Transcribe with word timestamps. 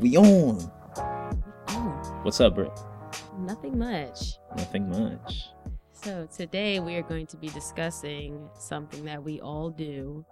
We 0.00 0.16
on. 0.16 0.58
Oh, 0.96 2.20
What's 2.22 2.40
up, 2.40 2.54
Britt? 2.54 2.72
nothing 3.38 3.78
much. 3.78 4.38
Nothing 4.56 4.88
much. 4.88 5.50
So 5.92 6.26
today 6.34 6.80
we 6.80 6.94
are 6.96 7.02
going 7.02 7.26
to 7.26 7.36
be 7.36 7.48
discussing 7.48 8.48
something 8.58 9.04
that 9.04 9.22
we 9.22 9.42
all 9.42 9.68
do 9.68 10.24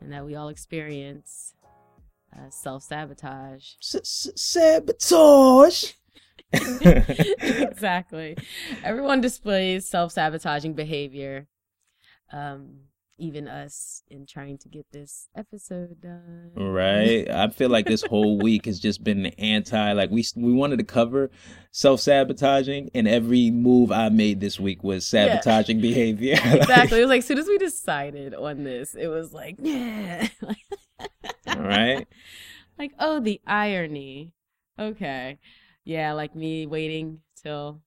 and 0.00 0.12
that 0.12 0.26
we 0.26 0.34
all 0.34 0.48
experience 0.50 1.54
uh, 2.36 2.50
self 2.50 2.82
sabotage. 2.82 3.64
Sabotage. 3.80 4.24
exactly. 6.52 8.36
Everyone 8.84 9.22
displays 9.22 9.88
self 9.88 10.12
sabotaging 10.12 10.74
behavior. 10.74 11.46
Um, 12.30 12.80
even 13.18 13.48
us 13.48 14.02
in 14.08 14.26
trying 14.26 14.58
to 14.58 14.68
get 14.68 14.86
this 14.92 15.28
episode 15.36 16.00
done. 16.00 16.52
right. 16.56 17.28
I 17.30 17.48
feel 17.48 17.68
like 17.68 17.86
this 17.86 18.02
whole 18.02 18.38
week 18.38 18.66
has 18.66 18.78
just 18.78 19.02
been 19.02 19.26
anti. 19.26 19.92
Like 19.92 20.10
we 20.10 20.24
we 20.36 20.52
wanted 20.52 20.78
to 20.78 20.84
cover 20.84 21.30
self 21.72 22.00
sabotaging, 22.00 22.90
and 22.94 23.08
every 23.08 23.50
move 23.50 23.92
I 23.92 24.08
made 24.08 24.40
this 24.40 24.58
week 24.58 24.82
was 24.82 25.06
sabotaging 25.06 25.80
behavior. 25.80 26.36
Like, 26.36 26.62
Exactly. 26.68 26.98
It 26.98 27.02
was 27.02 27.08
like 27.10 27.18
as 27.18 27.26
soon 27.26 27.38
as 27.38 27.48
we 27.48 27.58
decided 27.58 28.34
on 28.34 28.64
this, 28.64 28.94
it 28.94 29.08
was 29.08 29.32
like, 29.32 29.56
yeah. 29.58 30.28
right. 31.56 32.06
like, 32.78 32.92
oh, 32.98 33.20
the 33.20 33.40
irony. 33.46 34.32
Okay. 34.78 35.38
Yeah, 35.84 36.12
like 36.12 36.36
me 36.36 36.66
waiting 36.66 37.20
till 37.42 37.80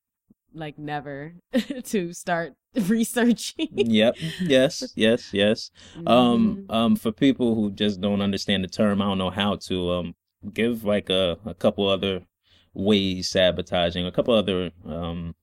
like 0.53 0.77
never 0.77 1.33
to 1.85 2.13
start 2.13 2.53
researching. 2.87 3.67
Yep. 3.71 4.15
Yes. 4.41 4.91
Yes. 4.95 5.29
Yes. 5.33 5.71
Um. 6.07 6.65
Mhm. 6.69 6.73
Um. 6.73 6.95
For 6.95 7.11
people 7.11 7.55
who 7.55 7.71
just 7.71 8.01
don't 8.01 8.21
understand 8.21 8.63
the 8.63 8.67
term, 8.67 9.01
I 9.01 9.05
don't 9.05 9.17
know 9.17 9.29
how 9.29 9.55
to 9.67 9.91
um 9.91 10.15
give 10.53 10.83
like 10.83 11.09
a 11.09 11.37
a 11.45 11.53
couple 11.53 11.87
other 11.87 12.21
ways 12.73 13.29
sabotaging, 13.29 14.05
a 14.05 14.11
couple 14.11 14.33
other 14.33 14.71
um 14.85 15.35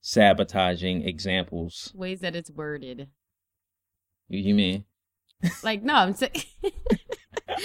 sabotaging 0.00 1.06
examples. 1.06 1.92
ways 1.94 2.20
that 2.20 2.34
it's 2.36 2.50
worded. 2.50 3.08
You, 4.28 4.40
you 4.40 4.54
mean? 4.54 4.84
Like, 5.62 5.82
no, 5.82 5.94
I'm 5.94 6.14
saying 6.14 6.32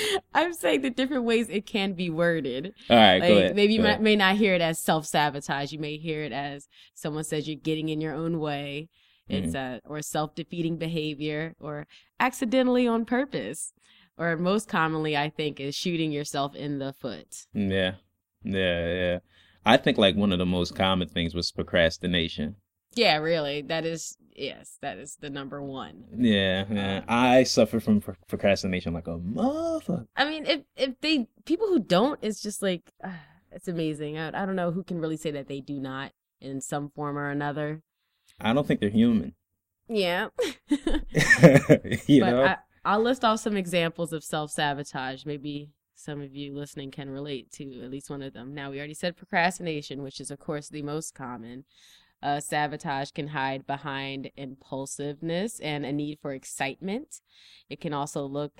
I'm 0.34 0.54
saying 0.54 0.82
the 0.82 0.90
different 0.90 1.24
ways 1.24 1.50
it 1.50 1.66
can 1.66 1.94
be 1.94 2.10
worded. 2.10 2.74
All 2.90 2.98
right. 2.98 3.20
go 3.20 3.28
Like 3.28 3.44
ahead. 3.46 3.56
maybe 3.56 3.74
you 3.74 3.82
might, 3.82 4.02
may 4.02 4.16
not 4.16 4.36
hear 4.36 4.54
it 4.54 4.62
as 4.62 4.80
self 4.80 5.06
sabotage. 5.06 5.72
You 5.72 5.80
may 5.80 5.98
hear 5.98 6.24
it 6.24 6.32
as 6.32 6.68
someone 6.94 7.24
says 7.24 7.48
you're 7.48 7.58
getting 7.58 7.90
in 7.90 8.02
your 8.02 8.14
own 8.14 8.40
way. 8.40 8.90
It's 9.28 9.56
Mm-hmm. 9.56 9.88
uh, 9.88 9.90
or 9.92 10.02
self 10.02 10.36
defeating 10.36 10.78
behavior 10.78 11.56
or 11.60 11.88
accidentally 12.20 12.88
on 12.88 13.06
purpose. 13.06 13.74
Or 14.18 14.38
most 14.38 14.70
commonly, 14.70 15.18
I 15.18 15.30
think, 15.30 15.60
is 15.60 15.76
shooting 15.76 16.12
yourself 16.12 16.56
in 16.56 16.80
the 16.80 16.94
foot. 16.94 17.46
Yeah. 17.54 17.96
Yeah. 18.44 18.94
Yeah. 18.94 19.20
I 19.66 19.76
think 19.78 19.98
like 19.98 20.16
one 20.16 20.32
of 20.32 20.38
the 20.40 20.46
most 20.46 20.76
common 20.76 21.10
things 21.10 21.34
was 21.36 21.52
procrastination. 21.52 22.56
Yeah, 22.96 23.18
really. 23.18 23.62
That 23.62 23.86
is 23.86 24.18
yes, 24.36 24.78
that 24.82 24.98
is 24.98 25.18
the 25.20 25.30
number 25.30 25.62
one. 25.62 26.06
Yeah, 26.18 26.66
yeah. 26.70 27.04
I 27.08 27.44
suffer 27.44 27.80
from 27.80 28.02
pro- 28.02 28.16
procrastination 28.28 28.94
like 28.94 29.08
a 29.08 29.18
mother. 29.18 30.08
I 30.16 30.26
mean, 30.26 30.46
if 30.46 30.62
if 30.76 31.00
they 31.02 31.28
people 31.46 31.68
who 31.68 31.80
don't, 31.80 32.20
it's 32.22 32.42
just 32.42 32.62
like 32.62 32.92
ah, 33.04 33.20
it's 33.52 33.68
amazing. 33.68 34.18
I, 34.18 34.30
I 34.30 34.46
don't 34.46 34.56
know 34.56 34.72
who 34.72 34.84
can 34.84 35.00
really 35.00 35.18
say 35.18 35.32
that 35.32 35.48
they 35.48 35.62
do 35.62 35.80
not 35.80 36.12
in 36.42 36.62
some 36.62 36.90
form 36.90 37.18
or 37.18 37.30
another. 37.30 37.82
I 38.40 38.54
don't 38.54 38.66
think 38.66 38.80
they're 38.80 38.90
human. 38.90 39.34
Yeah. 39.88 40.30
you 40.70 42.22
but 42.22 42.32
know? 42.32 42.46
I, 42.46 42.58
I'll 42.84 43.02
list 43.02 43.24
off 43.26 43.40
some 43.40 43.58
examples 43.58 44.14
of 44.14 44.24
self 44.24 44.52
sabotage. 44.52 45.26
Maybe 45.26 45.72
some 45.96 46.22
of 46.22 46.36
you 46.36 46.54
listening 46.54 46.92
can 46.92 47.10
relate 47.10 47.52
to 47.54 47.84
at 47.84 47.90
least 47.90 48.10
one 48.10 48.22
of 48.22 48.34
them. 48.34 48.54
Now, 48.54 48.72
we 48.72 48.78
already 48.78 48.94
said 48.94 49.18
procrastination, 49.18 50.04
which 50.04 50.20
is, 50.20 50.30
of 50.30 50.40
course, 50.40 50.70
the 50.70 50.82
most 50.82 51.16
common. 51.16 51.66
Uh, 52.26 52.40
sabotage 52.40 53.12
can 53.12 53.28
hide 53.28 53.64
behind 53.68 54.32
impulsiveness 54.36 55.60
and 55.60 55.86
a 55.86 55.92
need 55.92 56.18
for 56.22 56.34
excitement. 56.34 57.22
It 57.70 57.80
can 57.80 57.94
also 57.94 58.26
look 58.26 58.54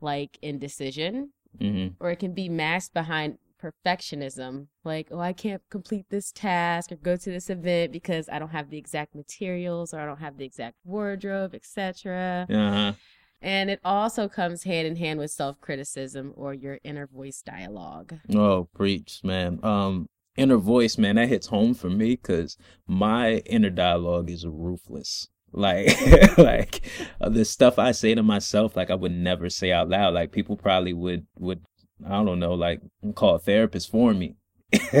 like 0.00 0.38
indecision, 0.42 1.32
hmm 1.58 1.88
or 2.00 2.10
it 2.10 2.18
can 2.18 2.34
be 2.34 2.48
masked 2.48 2.92
behind 2.94 3.38
perfectionism 3.62 4.66
like 4.82 5.06
oh 5.12 5.20
i 5.20 5.32
can't 5.32 5.62
complete 5.70 6.04
this 6.10 6.32
task 6.32 6.90
or 6.90 6.96
go 6.96 7.14
to 7.16 7.30
this 7.30 7.48
event 7.48 7.92
because 7.92 8.28
i 8.28 8.36
don't 8.40 8.50
have 8.58 8.70
the 8.70 8.76
exact 8.76 9.14
materials 9.14 9.94
or 9.94 10.00
i 10.00 10.06
don't 10.06 10.18
have 10.18 10.36
the 10.36 10.44
exact 10.44 10.74
wardrobe 10.84 11.54
etc 11.54 12.44
Uh-huh. 12.50 12.92
and 13.40 13.70
it 13.70 13.78
also 13.84 14.28
comes 14.28 14.64
hand 14.64 14.86
in 14.88 14.96
hand 14.96 15.20
with 15.20 15.30
self-criticism 15.30 16.32
or 16.36 16.52
your 16.52 16.80
inner 16.82 17.06
voice 17.06 17.40
dialogue 17.40 18.10
Oh, 18.34 18.68
preach, 18.74 19.20
man. 19.22 19.60
Um, 19.62 20.08
inner 20.36 20.56
voice, 20.56 20.98
man, 20.98 21.16
that 21.16 21.28
hits 21.28 21.46
home 21.46 21.74
for 21.74 21.90
me 21.90 22.16
because 22.16 22.56
my 22.86 23.36
inner 23.46 23.70
dialogue 23.70 24.30
is 24.30 24.46
ruthless. 24.46 25.28
Like, 25.52 25.88
like 26.38 26.80
uh, 27.20 27.28
the 27.28 27.44
stuff 27.44 27.78
I 27.78 27.92
say 27.92 28.14
to 28.14 28.22
myself, 28.22 28.76
like 28.76 28.90
I 28.90 28.94
would 28.94 29.12
never 29.12 29.50
say 29.50 29.72
out 29.72 29.88
loud. 29.88 30.14
Like 30.14 30.32
people 30.32 30.56
probably 30.56 30.92
would 30.92 31.26
would 31.38 31.62
I 32.06 32.24
don't 32.24 32.40
know, 32.40 32.54
like 32.54 32.80
call 33.14 33.36
a 33.36 33.38
therapist 33.38 33.90
for 33.90 34.14
me. 34.14 34.36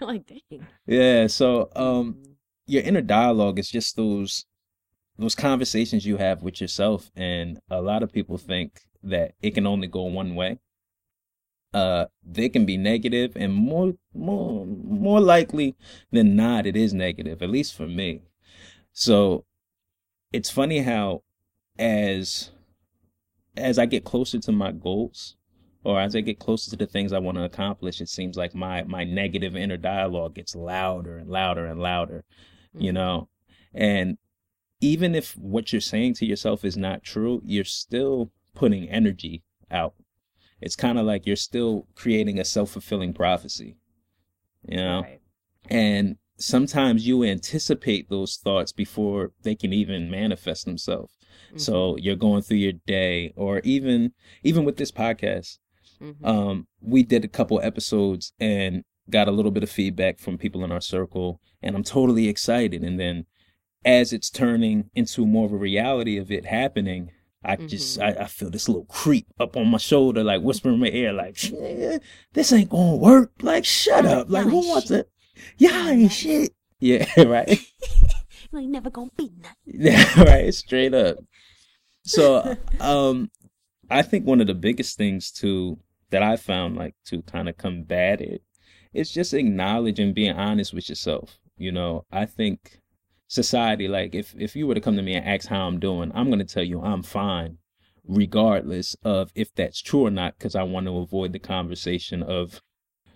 like 0.00 0.26
dang 0.26 0.66
yeah. 0.86 1.28
So, 1.28 1.70
um, 1.76 2.22
your 2.66 2.82
inner 2.82 3.02
dialogue 3.02 3.58
is 3.58 3.70
just 3.70 3.96
those 3.96 4.46
those 5.18 5.34
conversations 5.34 6.06
you 6.06 6.16
have 6.16 6.42
with 6.42 6.60
yourself 6.60 7.10
and 7.14 7.60
a 7.70 7.80
lot 7.80 8.02
of 8.02 8.12
people 8.12 8.38
think 8.38 8.80
that 9.02 9.34
it 9.42 9.52
can 9.52 9.66
only 9.66 9.86
go 9.86 10.02
one 10.04 10.34
way 10.34 10.58
uh 11.74 12.06
they 12.24 12.48
can 12.48 12.66
be 12.66 12.76
negative 12.76 13.32
and 13.36 13.52
more 13.54 13.94
more 14.14 14.66
more 14.66 15.20
likely 15.20 15.74
than 16.10 16.36
not 16.36 16.66
it 16.66 16.76
is 16.76 16.92
negative 16.92 17.42
at 17.42 17.50
least 17.50 17.74
for 17.74 17.86
me. 17.86 18.22
So 18.92 19.44
it's 20.32 20.50
funny 20.50 20.78
how 20.80 21.22
as 21.78 22.50
as 23.56 23.78
i 23.78 23.86
get 23.86 24.04
closer 24.04 24.38
to 24.38 24.52
my 24.52 24.72
goals 24.72 25.36
or 25.84 26.00
as 26.00 26.14
i 26.16 26.20
get 26.20 26.38
closer 26.38 26.70
to 26.70 26.76
the 26.76 26.86
things 26.86 27.12
i 27.12 27.18
want 27.18 27.36
to 27.36 27.44
accomplish 27.44 28.00
it 28.00 28.08
seems 28.08 28.36
like 28.36 28.54
my 28.54 28.82
my 28.84 29.04
negative 29.04 29.56
inner 29.56 29.76
dialogue 29.76 30.34
gets 30.34 30.54
louder 30.54 31.18
and 31.18 31.28
louder 31.30 31.66
and 31.66 31.80
louder 31.80 32.24
you 32.78 32.90
Mhm. 32.90 32.94
know? 32.94 33.28
And 33.74 34.16
even 34.80 35.14
if 35.14 35.36
what 35.36 35.72
you're 35.72 35.80
saying 35.80 36.14
to 36.14 36.26
yourself 36.26 36.64
is 36.64 36.76
not 36.76 37.02
true 37.02 37.42
you're 37.44 37.64
still 37.64 38.30
putting 38.54 38.88
energy 38.88 39.42
out 39.70 39.94
it's 40.62 40.76
kind 40.76 40.98
of 40.98 41.04
like 41.06 41.26
you're 41.26 41.36
still 41.36 41.86
creating 41.94 42.38
a 42.38 42.44
self-fulfilling 42.44 43.12
prophecy 43.12 43.76
you 44.68 44.76
know 44.76 45.02
Right. 45.02 45.20
and 45.70 46.16
sometimes 46.38 47.06
you 47.06 47.22
anticipate 47.24 48.08
those 48.08 48.36
thoughts 48.36 48.72
before 48.72 49.32
they 49.42 49.54
can 49.54 49.72
even 49.72 50.10
manifest 50.10 50.64
themselves 50.64 51.12
Mhm. 51.52 51.60
so 51.60 51.96
you're 51.98 52.16
going 52.16 52.42
through 52.42 52.58
your 52.58 52.72
day 52.86 53.32
or 53.36 53.60
even 53.60 54.12
even 54.42 54.64
with 54.64 54.76
this 54.76 54.90
podcast 54.92 55.58
Mhm. 56.00 56.24
um, 56.26 56.66
we 56.80 57.02
did 57.02 57.24
a 57.24 57.28
couple 57.28 57.60
episodes 57.60 58.32
and 58.40 58.82
got 59.10 59.28
a 59.28 59.32
little 59.32 59.50
bit 59.52 59.62
of 59.62 59.70
feedback 59.70 60.18
from 60.18 60.38
people 60.38 60.62
in 60.64 60.70
our 60.72 60.80
circle, 60.80 61.40
and 61.60 61.74
I'm 61.76 61.82
totally 61.82 62.28
excited. 62.28 62.82
And 62.84 62.98
then 63.00 63.26
as 63.84 64.12
it's 64.12 64.30
turning 64.30 64.90
into 64.94 65.26
more 65.26 65.44
of 65.46 65.52
a 65.52 65.56
reality 65.56 66.16
of 66.16 66.30
it 66.30 66.46
happening, 66.46 67.10
I 67.44 67.56
just 67.56 67.98
Mhm. 67.98 68.02
I, 68.20 68.24
I 68.24 68.26
feel 68.26 68.50
this 68.50 68.68
little 68.68 68.84
creep 68.86 69.26
up 69.40 69.56
on 69.56 69.68
my 69.68 69.78
shoulder, 69.78 70.22
like 70.22 70.42
whispering 70.42 70.74
in 70.74 70.80
my 70.80 70.88
ear, 70.88 71.12
like 71.12 71.36
this 72.32 72.52
ain't 72.52 72.70
gonna 72.70 72.96
work. 72.96 73.32
Like 73.42 73.64
shut 73.64 74.06
up. 74.06 74.30
Like 74.30 74.44
who 74.44 74.68
wants 74.68 74.90
it? 74.90 75.10
Y'all 75.58 75.88
ain't 75.88 76.12
shit. 76.12 76.52
Yeah, 76.80 77.06
right. 77.22 77.48
you 78.52 78.58
ain't 78.58 78.72
never 78.72 78.90
gonna 78.90 79.10
be 79.16 79.30
nothing 79.40 79.54
Yeah, 79.66 80.22
right. 80.24 80.52
Straight 80.52 80.94
up. 80.94 81.18
So, 82.04 82.56
um, 82.80 83.30
I 83.88 84.02
think 84.02 84.26
one 84.26 84.40
of 84.40 84.48
the 84.48 84.54
biggest 84.54 84.96
things 84.98 85.30
to 85.32 85.78
that 86.10 86.24
I 86.24 86.36
found 86.36 86.76
like 86.76 86.96
to 87.06 87.22
kind 87.22 87.48
of 87.48 87.56
combat 87.56 88.20
it 88.20 88.42
is 88.92 89.12
just 89.12 89.32
acknowledge 89.32 90.00
and 90.00 90.12
being 90.12 90.32
honest 90.32 90.74
with 90.74 90.88
yourself. 90.88 91.38
You 91.56 91.70
know, 91.70 92.04
I 92.10 92.26
think 92.26 92.80
society, 93.32 93.88
like 93.88 94.14
if 94.14 94.34
if 94.38 94.54
you 94.56 94.66
were 94.66 94.74
to 94.74 94.80
come 94.80 94.96
to 94.96 95.02
me 95.02 95.14
and 95.14 95.26
ask 95.26 95.48
how 95.48 95.66
I'm 95.66 95.80
doing, 95.80 96.12
I'm 96.14 96.30
gonna 96.30 96.44
tell 96.44 96.62
you 96.64 96.80
I'm 96.82 97.02
fine, 97.02 97.58
regardless 98.06 98.96
of 99.04 99.32
if 99.34 99.54
that's 99.54 99.80
true 99.80 100.06
or 100.06 100.10
not, 100.10 100.38
because 100.38 100.54
I 100.54 100.62
want 100.64 100.86
to 100.86 100.98
avoid 100.98 101.32
the 101.32 101.38
conversation 101.38 102.22
of 102.22 102.60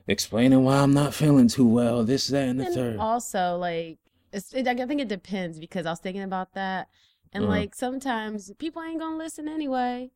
explaining 0.09 0.65
why 0.65 0.79
I'm 0.79 0.95
not 0.95 1.15
feeling 1.15 1.49
too 1.49 1.67
well, 1.67 2.05
this, 2.05 2.29
that, 2.29 2.49
and 2.49 2.61
the 2.61 2.67
and 2.67 2.75
third. 2.75 2.99
also 2.99 3.57
like 3.59 3.99
it's, 4.33 4.53
it, 4.55 4.67
I 4.69 4.75
think 4.87 5.01
it 5.01 5.09
depends 5.09 5.59
because 5.59 5.87
I 5.87 5.91
was 5.91 6.01
thinking 6.01 6.23
about 6.23 6.55
that, 6.55 6.89
and 7.33 7.45
Mhm. 7.45 7.49
like 7.49 7.75
sometimes 7.75 8.53
people 8.59 8.83
ain't 8.83 9.01
gonna 9.01 9.17
listen 9.19 9.49
anyway, 9.49 10.11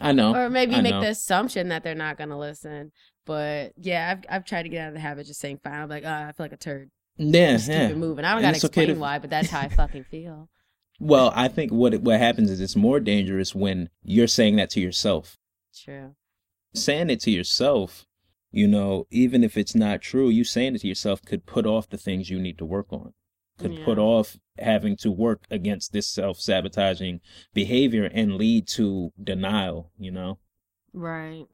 I 0.00 0.12
know. 0.12 0.34
or 0.34 0.50
maybe 0.50 0.74
I 0.76 0.80
make 0.82 0.92
know. 0.92 1.00
the 1.00 1.08
assumption 1.10 1.68
that 1.68 1.82
they're 1.82 1.94
not 1.94 2.18
gonna 2.18 2.38
listen. 2.38 2.92
But 3.24 3.72
yeah, 3.76 4.12
I've 4.12 4.24
I've 4.28 4.44
tried 4.44 4.64
to 4.64 4.68
get 4.68 4.82
out 4.82 4.88
of 4.88 4.94
the 4.94 5.00
habit 5.00 5.22
of 5.22 5.26
just 5.28 5.40
saying 5.40 5.60
fine. 5.64 5.74
I'm 5.74 5.88
like, 5.88 6.04
oh, 6.04 6.08
I 6.12 6.32
feel 6.32 6.44
like 6.44 6.52
a 6.52 6.56
turd. 6.56 6.90
Yeah, 7.18 7.52
Just 7.52 7.68
yeah. 7.68 7.86
keep 7.88 7.96
it 7.96 7.98
moving. 7.98 8.24
I 8.24 8.30
don't 8.30 8.38
And 8.38 8.44
gotta 8.44 8.56
it's 8.56 8.64
okay 8.66 8.82
explain 8.82 8.96
to- 8.96 9.00
why, 9.00 9.18
but 9.18 9.30
that's 9.30 9.48
how 9.50 9.60
I 9.60 9.68
fucking 9.68 10.04
feel. 10.04 10.48
Well, 11.00 11.32
I 11.34 11.48
think 11.48 11.72
what 11.72 11.94
what 12.02 12.18
happens 12.20 12.50
is 12.50 12.60
it's 12.60 12.76
more 12.76 13.00
dangerous 13.00 13.54
when 13.54 13.90
you're 14.02 14.26
saying 14.26 14.56
that 14.56 14.70
to 14.70 14.80
yourself. 14.80 15.36
True. 15.74 16.14
saying 16.74 17.10
it 17.10 17.20
to 17.20 17.30
yourself, 17.30 18.06
you 18.50 18.66
know, 18.66 19.06
even 19.10 19.42
if 19.44 19.56
it's 19.58 19.74
not 19.74 20.00
true, 20.02 20.28
you 20.28 20.42
saying 20.44 20.74
it 20.74 20.80
to 20.82 20.88
yourself 20.88 21.22
could 21.22 21.44
put 21.46 21.66
off 21.66 21.88
the 21.88 21.96
things 21.98 22.28
you 22.30 22.38
need 22.38 22.56
to 22.58 22.64
work 22.66 22.92
on. 22.92 23.12
Could 23.58 23.74
Yeah. 23.74 23.84
put 23.84 23.98
off 23.98 24.36
having 24.58 24.96
to 24.98 25.10
work 25.10 25.44
against 25.50 25.92
this 25.92 26.06
self 26.06 26.38
sabotaging 26.40 27.20
behavior 27.54 28.04
and 28.12 28.36
lead 28.36 28.66
to 28.68 29.12
denial, 29.22 29.90
you 29.98 30.10
know? 30.10 30.38
Right. 30.92 31.46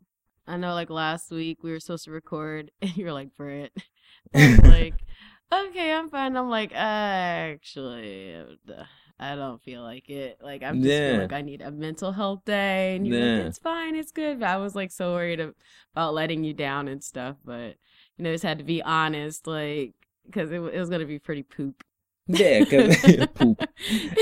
I 0.46 0.56
know 0.56 0.74
like 0.74 0.90
last 0.90 1.30
week 1.30 1.62
we 1.62 1.70
were 1.72 1.78
supposed 1.80 2.04
to 2.06 2.10
record 2.12 2.70
and 2.82 2.96
you 2.96 3.04
were 3.04 3.12
like, 3.12 3.34
Britt. 3.36 3.72
I 4.34 4.54
like, 4.62 4.94
okay, 5.52 5.92
I'm 5.92 6.08
fine. 6.08 6.36
I'm 6.36 6.48
like, 6.48 6.72
actually, 6.74 8.36
I 9.18 9.36
don't 9.36 9.62
feel 9.62 9.82
like 9.82 10.08
it. 10.10 10.38
Like, 10.42 10.62
I'm 10.62 10.80
just 10.80 11.02
feel 11.04 11.16
like 11.16 11.32
I 11.32 11.42
need 11.42 11.62
a 11.62 11.70
mental 11.70 12.12
health 12.12 12.44
day. 12.44 12.96
And 12.96 13.06
you're 13.06 13.16
Yeah. 13.16 13.18
like, 13.18 13.36
it's 13.36 13.58
fine, 13.58 13.94
it's 13.96 14.12
good. 14.12 14.40
But 14.40 14.48
I 14.48 14.56
was 14.58 14.74
like 14.74 14.90
so 14.90 15.12
worried 15.14 15.40
about 15.94 16.14
letting 16.14 16.44
you 16.44 16.54
down 16.54 16.88
and 16.88 17.02
stuff. 17.04 17.36
But, 17.44 17.76
you 18.16 18.24
know, 18.24 18.32
just 18.32 18.44
had 18.44 18.58
to 18.58 18.64
be 18.64 18.82
honest, 18.82 19.46
like, 19.46 19.94
because 20.26 20.50
it, 20.50 20.56
it 20.60 20.78
was 20.78 20.88
going 20.88 21.00
to 21.00 21.06
be 21.06 21.18
pretty 21.18 21.42
poop. 21.42 21.84
Yeah, 22.26 22.62
cause 22.64 23.08
poop. 23.34 23.58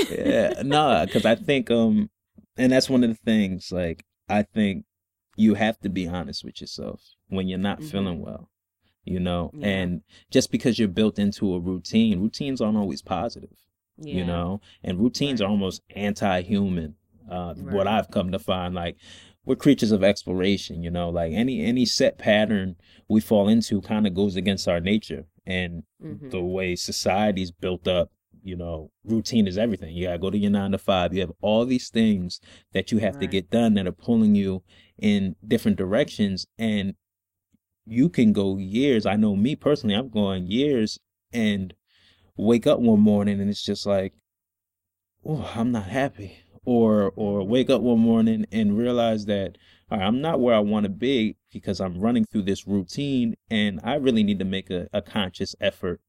Yeah, 0.09 0.51
no, 0.63 1.01
because 1.05 1.25
I 1.25 1.35
think 1.35 1.71
um, 1.71 2.11
and 2.57 2.73
that's 2.73 2.89
one 2.89 3.03
of 3.05 3.11
the 3.11 3.17
things. 3.25 3.71
Like, 3.71 4.05
I 4.29 4.43
think 4.43 4.85
you 5.37 5.55
have 5.55 5.79
to 5.81 5.89
be 5.89 6.07
honest 6.07 6.45
with 6.45 6.61
yourself 6.61 7.01
when 7.29 7.49
you're 7.49 7.59
not 7.59 7.83
Mhm. 7.83 7.83
feeling 7.83 8.21
well. 8.21 8.50
You 9.03 9.19
know, 9.19 9.51
Yeah. 9.57 9.67
and 9.67 10.01
just 10.29 10.51
because 10.51 10.77
you're 10.77 10.87
built 10.87 11.17
into 11.17 11.53
a 11.55 11.59
routine, 11.59 12.19
routines 12.19 12.61
aren't 12.61 12.77
always 12.77 13.01
positive. 13.01 13.49
Yeah. 13.97 14.15
You 14.15 14.25
know, 14.25 14.61
and 14.83 14.99
routines 14.99 15.41
Right. 15.41 15.47
are 15.47 15.49
almost 15.49 15.81
anti-human. 15.95 16.95
Uh, 17.29 17.53
What 17.55 17.87
I've 17.87 18.11
come 18.11 18.31
to 18.31 18.39
find, 18.39 18.73
like, 18.75 18.97
we're 19.45 19.55
creatures 19.55 19.91
of 19.91 20.03
exploration. 20.03 20.83
You 20.83 20.91
know, 20.91 21.09
like 21.09 21.33
any 21.33 21.61
any 21.61 21.85
set 21.85 22.17
pattern 22.17 22.75
we 23.07 23.19
fall 23.21 23.47
into 23.47 23.81
kind 23.81 24.05
of 24.05 24.13
goes 24.13 24.35
against 24.35 24.67
our 24.67 24.79
nature 24.79 25.25
and 25.45 25.83
Mhm. 26.03 26.29
the 26.31 26.41
way 26.41 26.75
society's 26.75 27.51
built 27.51 27.87
up, 27.87 28.11
you 28.43 28.55
know, 28.55 28.91
routine 29.03 29.47
is 29.47 29.57
everything. 29.57 29.95
You 29.95 30.05
gotta 30.05 30.19
go 30.19 30.29
to 30.29 30.37
your 30.37 30.51
nine 30.51 30.71
to 30.73 30.77
five. 30.77 31.13
You 31.13 31.21
have 31.21 31.31
all 31.41 31.65
these 31.65 31.89
things 31.89 32.39
that 32.73 32.91
you 32.91 32.99
have 32.99 33.17
to 33.19 33.27
get 33.27 33.49
done 33.49 33.73
that 33.75 33.87
are 33.87 33.91
pulling 33.91 34.35
you 34.35 34.61
in 34.99 35.35
different 35.47 35.77
directions. 35.77 36.45
And 36.59 36.93
you 37.85 38.09
can 38.09 38.33
go 38.33 38.57
years. 38.57 39.05
I 39.05 39.15
know 39.15 39.35
me 39.35 39.55
personally, 39.55 39.95
I'm 39.95 40.09
going 40.09 40.47
years 40.47 40.99
and 41.33 41.73
wake 42.37 42.67
up 42.67 42.79
one 42.79 42.99
morning 43.01 43.39
and 43.41 43.49
it's 43.49 43.63
just 43.63 43.85
like, 43.85 44.13
oh, 45.25 45.51
I'm 45.55 45.71
not 45.71 45.85
happy. 45.85 46.37
Or 46.63 47.11
or 47.15 47.43
wake 47.43 47.69
up 47.71 47.81
one 47.81 47.99
morning 47.99 48.45
and 48.51 48.77
realize 48.77 49.25
that 49.25 49.57
all 49.89 49.97
right, 49.97 50.05
I'm 50.05 50.21
not 50.21 50.39
where 50.39 50.53
I 50.55 50.59
want 50.59 50.83
to 50.83 50.89
be 50.91 51.35
because 51.51 51.81
I'm 51.81 51.99
running 51.99 52.25
through 52.25 52.43
this 52.43 52.67
routine 52.67 53.35
and 53.49 53.79
I 53.83 53.95
really 53.95 54.23
need 54.23 54.39
to 54.39 54.45
make 54.45 54.69
a, 54.69 54.87
a 54.93 55.01
conscious 55.01 55.55
effort 55.59 55.99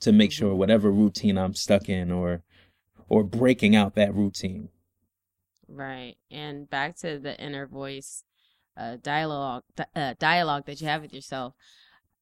to 0.00 0.12
make 0.12 0.32
sure 0.32 0.54
Mhm. 0.54 0.56
whatever 0.56 0.92
routine 0.92 1.38
I'm 1.38 1.54
stuck 1.54 1.88
in 1.88 2.12
or 2.12 2.42
or 3.08 3.24
breaking 3.24 3.74
out 3.74 3.94
that 3.94 4.14
routine. 4.14 4.68
Right. 5.68 6.16
And 6.30 6.68
back 6.68 6.96
to 6.98 7.18
the 7.18 7.38
inner 7.40 7.66
voice 7.66 8.22
uh, 8.76 8.96
dialogue 9.02 9.62
di- 9.76 9.84
uh, 9.94 10.14
dialogue 10.18 10.66
that 10.66 10.80
you 10.80 10.86
have 10.86 11.02
with 11.02 11.12
yourself. 11.14 11.54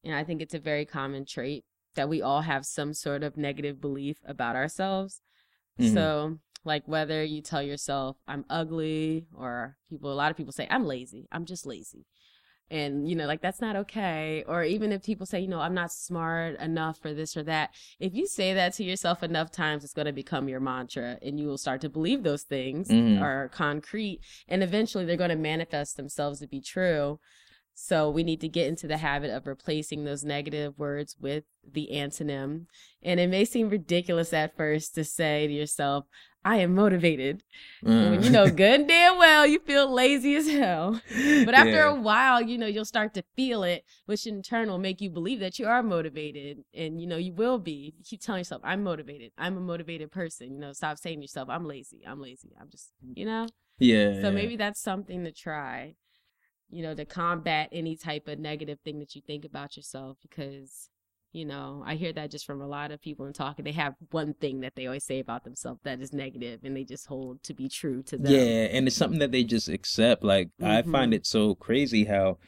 And 0.04 0.14
I 0.14 0.24
think 0.24 0.40
it's 0.42 0.54
a 0.54 0.58
very 0.58 0.84
common 0.84 1.24
trait 1.24 1.64
that 1.94 2.08
we 2.08 2.20
all 2.20 2.42
have 2.42 2.66
some 2.66 2.92
sort 2.92 3.22
of 3.22 3.36
negative 3.36 3.80
belief 3.80 4.18
about 4.26 4.56
ourselves. 4.56 5.20
Mhm. 5.78 5.92
So, 5.94 6.38
like 6.64 6.86
whether 6.86 7.22
you 7.22 7.42
tell 7.42 7.62
yourself 7.62 8.16
I'm 8.26 8.44
ugly 8.48 9.26
or 9.34 9.76
people 9.88 10.12
a 10.12 10.14
lot 10.14 10.30
of 10.30 10.36
people 10.36 10.52
say 10.52 10.66
I'm 10.70 10.86
lazy. 10.86 11.28
I'm 11.30 11.44
just 11.44 11.66
lazy. 11.66 12.06
And 12.70 13.08
you 13.08 13.14
know, 13.14 13.26
like 13.26 13.42
that's 13.42 13.60
not 13.60 13.76
okay. 13.76 14.44
Or 14.48 14.64
even 14.64 14.90
if 14.90 15.04
people 15.04 15.26
say, 15.26 15.40
you 15.40 15.48
know, 15.48 15.60
I'm 15.60 15.74
not 15.74 15.92
smart 15.92 16.58
enough 16.60 16.98
for 16.98 17.12
this 17.12 17.36
or 17.36 17.42
that, 17.44 17.70
if 18.00 18.14
you 18.14 18.26
say 18.26 18.54
that 18.54 18.72
to 18.74 18.84
yourself 18.84 19.22
enough 19.22 19.50
times, 19.50 19.84
it's 19.84 19.92
going 19.92 20.06
to 20.06 20.12
become 20.12 20.48
your 20.48 20.60
mantra 20.60 21.18
and 21.22 21.38
you 21.38 21.46
will 21.46 21.58
start 21.58 21.80
to 21.82 21.88
believe 21.88 22.22
those 22.22 22.42
things 22.42 22.88
Mhm. 22.88 23.20
are 23.20 23.48
concrete 23.50 24.20
and 24.48 24.62
eventually 24.62 25.04
they're 25.04 25.16
going 25.16 25.30
to 25.30 25.36
manifest 25.36 25.96
themselves 25.96 26.40
to 26.40 26.46
be 26.46 26.60
true. 26.60 27.20
So 27.74 28.08
we 28.08 28.22
need 28.22 28.40
to 28.40 28.48
get 28.48 28.68
into 28.68 28.86
the 28.86 28.98
habit 28.98 29.30
of 29.30 29.46
replacing 29.46 30.04
those 30.04 30.24
negative 30.24 30.78
words 30.78 31.16
with 31.20 31.44
the 31.68 31.88
antonym. 31.92 32.66
And 33.02 33.18
it 33.18 33.28
may 33.28 33.44
seem 33.44 33.68
ridiculous 33.68 34.32
at 34.32 34.56
first 34.56 34.94
to 34.94 35.04
say 35.04 35.48
to 35.48 35.52
yourself, 35.52 36.06
I 36.44 36.56
am 36.56 36.74
motivated. 36.74 37.42
When 37.80 38.22
you 38.22 38.30
know 38.30 38.46
mm. 38.46 38.56
good 38.56 38.80
and 38.80 38.88
damn 38.88 39.16
well 39.18 39.46
you 39.46 39.58
feel 39.60 39.90
lazy 39.90 40.34
as 40.36 40.48
hell. 40.48 41.00
But 41.44 41.54
after 41.54 41.70
Yeah. 41.70 41.90
a 41.90 41.94
while, 41.94 42.42
you 42.42 42.58
know, 42.58 42.66
you'll 42.66 42.84
start 42.84 43.14
to 43.14 43.22
feel 43.34 43.62
it, 43.62 43.84
which 44.06 44.26
in 44.26 44.42
turn 44.42 44.68
will 44.68 44.78
make 44.78 45.00
you 45.00 45.08
believe 45.10 45.40
that 45.40 45.58
you 45.58 45.66
are 45.66 45.82
motivated. 45.82 46.64
And, 46.74 47.00
you 47.00 47.06
know, 47.06 47.16
you 47.16 47.32
will 47.32 47.58
be. 47.58 47.94
You 47.96 48.04
keep 48.04 48.20
telling 48.20 48.40
yourself, 48.40 48.62
I'm 48.64 48.82
motivated. 48.82 49.32
I'm 49.38 49.56
a 49.56 49.60
motivated 49.60 50.10
person. 50.12 50.52
You 50.52 50.60
know, 50.60 50.72
stop 50.72 50.98
saying 50.98 51.18
to 51.18 51.22
yourself, 51.22 51.48
I'm 51.48 51.64
lazy. 51.66 52.02
I'm 52.06 52.20
lazy. 52.20 52.52
I'm 52.60 52.68
just, 52.68 52.90
mm. 53.04 53.14
you 53.16 53.24
know? 53.24 53.46
yeah, 53.78 54.12
So 54.20 54.28
yeah. 54.28 54.30
maybe 54.30 54.56
that's 54.56 54.80
something 54.80 55.24
to 55.24 55.32
try, 55.32 55.94
you 56.68 56.82
know, 56.82 56.94
to 56.94 57.04
combat 57.06 57.70
any 57.72 57.96
type 57.96 58.28
of 58.28 58.38
negative 58.38 58.80
thing 58.84 58.98
that 59.00 59.14
you 59.14 59.22
think 59.26 59.44
about 59.44 59.76
yourself 59.76 60.18
because. 60.20 60.90
You 61.34 61.44
know, 61.44 61.82
I 61.84 61.96
hear 61.96 62.12
that 62.12 62.30
just 62.30 62.46
from 62.46 62.62
a 62.62 62.66
lot 62.66 62.92
of 62.92 63.02
people 63.02 63.26
in 63.26 63.32
talking. 63.32 63.64
They 63.64 63.72
have 63.72 63.96
one 64.12 64.34
thing 64.34 64.60
that 64.60 64.76
they 64.76 64.86
always 64.86 65.02
say 65.02 65.18
about 65.18 65.42
themselves 65.42 65.80
that 65.82 66.00
is 66.00 66.12
negative, 66.12 66.60
and 66.62 66.76
they 66.76 66.84
just 66.84 67.06
hold 67.06 67.42
to 67.42 67.52
be 67.52 67.68
true 67.68 68.04
to 68.04 68.16
them. 68.16 68.30
Yeah, 68.32 68.68
and 68.70 68.86
it's 68.86 68.94
something 68.96 69.18
that 69.18 69.32
they 69.32 69.42
just 69.42 69.68
accept. 69.68 70.22
Like 70.22 70.50
I 70.62 70.82
find 70.82 71.12
Mhm. 71.12 71.16
it 71.16 71.26
so 71.26 71.56
crazy 71.56 72.04
how 72.04 72.38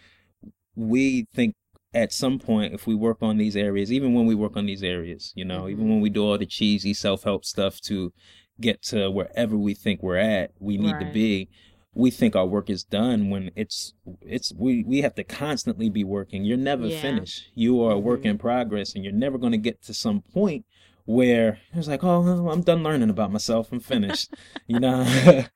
we 0.77 1.27
think 1.35 1.57
at 1.95 2.13
some 2.13 2.39
point 2.39 2.75
if 2.75 2.87
we 2.87 2.95
work 2.95 3.19
on 3.23 3.39
these 3.39 3.57
areas, 3.57 3.93
even 3.93 4.15
when 4.15 4.25
we 4.25 4.37
work 4.37 4.57
on 4.57 4.67
these 4.67 4.85
areas, 4.85 5.33
you 5.35 5.45
know, 5.45 5.69
even 5.69 5.87
Mhm. 5.87 5.89
when 5.89 6.01
we 6.01 6.09
do 6.11 6.23
all 6.25 6.39
the 6.39 6.47
cheesy 6.47 6.95
self-help 6.95 7.45
stuff 7.45 7.81
to 7.81 8.13
get 8.61 8.83
to 8.83 9.11
wherever 9.11 9.57
we 9.57 9.75
think 9.75 10.01
we're 10.01 10.17
at, 10.17 10.53
we 10.61 10.79
need 10.79 11.01
to 11.01 11.07
be, 11.07 11.49
we 11.97 12.11
think 12.11 12.37
our 12.37 12.47
work 12.47 12.69
is 12.69 12.85
done 12.85 13.31
when 13.31 13.51
it's 13.57 13.95
it's 14.21 14.53
we 14.55 14.85
we 14.85 15.01
have 15.01 15.15
to 15.15 15.25
constantly 15.25 15.89
be 15.89 16.05
working. 16.05 16.45
You're 16.45 16.59
never 16.59 16.87
Yeah. 16.87 17.01
finished. 17.01 17.47
You 17.55 17.83
are 17.83 17.93
a 17.93 17.99
work 17.99 18.23
Mhm. 18.23 18.31
in 18.33 18.39
progress 18.39 18.95
and 18.95 19.03
you're 19.03 19.13
never 19.15 19.39
going 19.39 19.53
to 19.53 19.59
get 19.59 19.83
to 19.85 19.95
some 19.95 20.21
point 20.21 20.67
where 21.07 21.59
it's 21.73 21.89
like, 21.89 22.05
"Oh, 22.05 22.49
I'm 22.51 22.61
done 22.63 22.83
learning 22.83 23.09
about 23.11 23.33
myself. 23.33 23.73
I'm 23.73 23.81
finished." 23.81 24.29
you 24.67 24.79
know? 24.79 25.05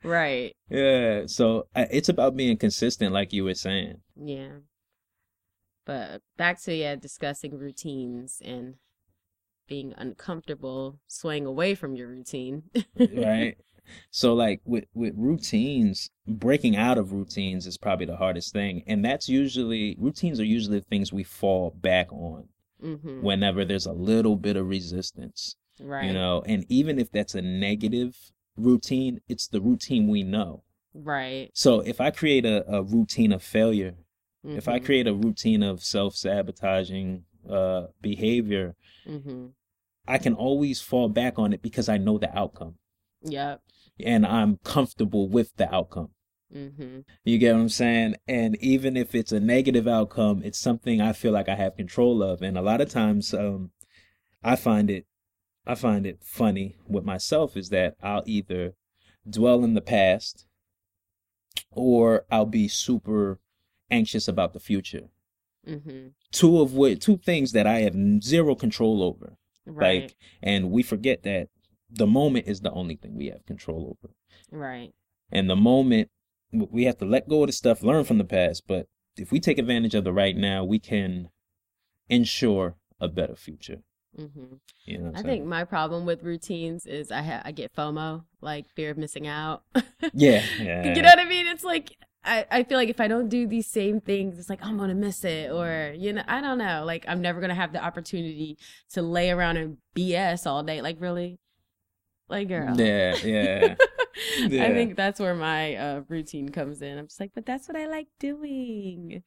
Right. 0.03 0.57
Yeah, 0.71 1.27
so 1.27 1.67
uh, 1.75 1.87
it's 1.91 2.09
about 2.09 2.37
being 2.37 2.57
consistent, 2.57 3.13
like 3.13 3.33
you 3.33 3.45
were 3.45 3.55
saying, 3.55 4.01
Yeah. 4.17 4.61
But 5.85 6.23
back 6.37 6.61
to 6.63 6.75
yeah, 6.75 6.95
discussing 6.97 7.59
routines 7.59 8.41
and 8.45 8.75
being 9.67 9.95
uncomfortable 9.97 11.01
swaying 11.07 11.47
away 11.47 11.75
from 11.75 11.97
your 11.97 12.09
routine. 12.09 12.63
right? 12.99 13.57
So, 14.11 14.35
like 14.35 14.61
with 14.65 14.85
with 14.95 15.15
routines, 15.17 16.11
breaking 16.27 16.77
out 16.77 16.99
of 16.99 17.13
routines 17.13 17.67
is 17.67 17.79
probably 17.79 18.07
the 18.07 18.17
hardest 18.17 18.53
thing, 18.53 18.83
and 18.87 19.05
that's 19.05 19.29
usually 19.29 19.97
routines 19.99 20.41
are 20.41 20.45
usually 20.45 20.81
the 20.81 20.85
things 20.87 21.13
we 21.13 21.25
fall 21.25 21.71
back 21.71 22.13
on 22.13 22.49
hmm 22.81 23.23
whenever 23.23 23.65
there's 23.65 23.87
a 23.87 23.93
little 23.93 24.37
bit 24.37 24.57
of 24.57 24.67
resistance, 24.69 25.57
Right. 25.79 26.07
you 26.07 26.13
know. 26.13 26.43
And 26.47 26.65
even 26.69 26.99
if 26.99 27.11
that's 27.13 27.35
a 27.35 27.43
negative 27.43 28.17
routine, 28.57 29.21
it's 29.29 29.47
the 29.49 29.61
routine 29.61 30.09
we 30.09 30.23
know. 30.23 30.63
Right. 30.95 31.51
So, 31.55 31.81
if 31.81 32.01
I 32.01 32.11
create 32.11 32.45
a, 32.47 32.65
a 32.71 32.83
routine 32.83 33.33
of 33.33 33.43
failure, 33.43 33.95
if 34.45 34.69
I 34.69 34.79
Mhm. 34.79 34.85
create 34.85 35.07
a 35.07 35.15
routine 35.15 35.63
of 35.63 35.83
self 35.85 36.15
sabotaging 36.17 37.25
uh, 37.49 37.87
behavior, 38.01 38.75
Mhm. 39.07 39.53
I 40.09 40.19
can 40.19 40.35
always 40.35 40.81
fall 40.81 41.09
back 41.09 41.39
on 41.39 41.53
it 41.53 41.63
because 41.63 41.89
I 41.89 41.99
know 41.99 42.19
the 42.19 42.37
outcome 42.37 42.77
Yep. 43.23 43.61
and 44.05 44.27
I'm 44.27 44.59
comfortable 44.65 45.29
with 45.29 45.57
the 45.57 45.73
outcome. 45.73 46.11
Mm-hmm. 46.55 47.01
You 47.25 47.39
get 47.39 47.55
what 47.55 47.61
I'm 47.61 47.69
saying? 47.69 48.17
And 48.27 48.57
even 48.57 48.97
if 48.97 49.15
it's 49.15 49.33
a 49.33 49.41
negative 49.41 49.87
outcome, 49.87 50.43
it's 50.45 50.59
something 50.59 51.01
I 51.01 51.13
feel 51.13 51.33
like 51.33 51.49
I 51.49 51.55
have 51.55 51.77
control 51.77 52.23
of. 52.23 52.43
And 52.43 52.59
a 52.59 52.63
lot 52.63 52.81
of 52.81 52.91
times, 52.91 53.33
um, 53.33 53.71
I 54.43 54.57
find 54.57 54.91
it, 54.91 55.07
I 55.67 55.75
find 55.75 56.07
it 56.07 56.23
funny 56.23 56.77
with 56.89 57.05
myself 57.05 57.57
is 57.57 57.69
that 57.69 57.95
I'll 58.03 58.25
either 58.27 58.75
dwell 59.29 59.63
in 59.63 59.75
the 59.75 59.81
past 59.81 60.47
or 61.71 62.25
I'll 62.31 62.47
be 62.47 62.67
super 62.67 63.39
anxious 63.91 64.27
about 64.27 64.53
the 64.53 64.61
future. 64.61 65.11
Mm-hmm. 65.69 66.09
Two 66.33 66.61
of 66.61 66.75
which, 66.75 67.05
two 67.05 67.19
things 67.19 67.53
that 67.53 67.67
I 67.67 67.81
have 67.81 67.95
zero 68.23 68.55
control 68.55 69.03
over. 69.03 69.37
Right. 69.67 70.03
Like, 70.03 70.17
and 70.43 70.71
we 70.71 70.83
forget 70.83 71.23
that 71.25 71.49
the 71.93 72.07
moment 72.07 72.47
is 72.47 72.61
the 72.61 72.71
only 72.73 72.97
thing 72.97 73.17
we 73.17 73.27
have 73.27 73.45
control 73.47 73.97
over. 73.99 74.15
right. 74.51 74.93
And 75.33 75.49
the 75.49 75.57
moment 75.57 76.11
we 76.53 76.85
have 76.85 76.99
to 76.99 77.05
let 77.05 77.29
go 77.29 77.43
of 77.43 77.47
the 77.47 77.53
stuff, 77.53 77.83
learn 77.83 78.05
from 78.05 78.19
the 78.19 78.25
past. 78.25 78.65
But 78.67 78.87
if 79.17 79.31
we 79.31 79.41
take 79.41 79.59
advantage 79.59 79.95
of 79.95 80.05
the 80.05 80.13
right 80.13 80.37
now, 80.37 80.65
we 80.65 80.79
can 80.79 81.29
ensure 82.09 82.77
a 83.01 83.09
better 83.09 83.37
future. 83.37 83.83
Mm-hmm. 84.19 84.55
You 84.87 84.99
know, 84.99 85.13
I 85.15 85.23
think 85.23 85.45
my 85.47 85.65
problem 85.65 86.05
with 86.05 86.25
routines 86.25 86.85
is 86.85 87.13
I 87.13 87.23
ha- 87.23 87.43
I 87.45 87.53
get 87.53 87.75
FOMO, 87.75 88.25
like 88.41 88.69
fear 88.75 88.91
of 88.91 88.99
missing 88.99 89.29
out. 89.29 89.63
yeah, 90.13 90.43
yeah, 90.61 90.95
You 90.95 91.03
know 91.03 91.09
what 91.09 91.21
I 91.21 91.25
mean? 91.27 91.47
It's 91.47 91.63
like 91.63 91.97
I, 92.25 92.45
I 92.51 92.63
feel 92.65 92.77
like 92.77 92.89
if 92.89 93.01
I 93.01 93.07
don't 93.07 93.29
do 93.29 93.47
these 93.47 93.69
same 93.69 94.01
things, 94.01 94.39
it's 94.39 94.51
like 94.51 94.65
I'm 94.65 94.77
gonna 94.77 94.97
miss 94.97 95.25
it, 95.25 95.53
or 95.53 95.95
you 95.97 96.13
know, 96.13 96.23
I 96.27 96.41
don't 96.41 96.59
know. 96.59 96.83
Like 96.85 97.05
I'm 97.07 97.21
never 97.21 97.41
gonna 97.41 97.55
have 97.55 97.73
the 97.73 97.83
opportunity 97.83 98.59
to 98.93 99.03
lay 99.03 99.31
around 99.31 99.59
and 99.59 99.77
BS 99.95 100.45
all 100.45 100.65
day. 100.65 100.83
Like 100.83 100.97
really, 100.99 101.39
like 102.31 102.49
girl. 102.49 102.79
Yeah, 102.79 103.17
yeah. 103.25 103.75
Yeah. 104.49 104.65
I 104.65 104.73
think 104.73 104.97
that's 104.97 105.21
where 105.21 105.35
my 105.35 105.75
uh, 105.77 106.03
routine 106.09 106.49
comes 106.51 106.83
in. 106.83 106.99
I'm 106.99 107.07
just 107.07 107.21
like, 107.21 107.33
but 107.35 107.47
that's 107.47 107.69
what 107.69 107.77
I 107.77 107.87
like 107.87 108.09
doing, 108.19 109.23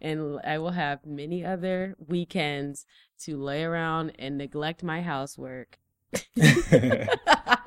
and 0.00 0.40
I 0.44 0.58
will 0.58 0.70
have 0.70 1.04
many 1.04 1.44
other 1.44 1.96
weekends 1.98 2.86
to 3.20 3.36
lay 3.36 3.64
around 3.64 4.12
and 4.18 4.38
neglect 4.38 4.82
my 4.82 5.02
housework. 5.02 5.78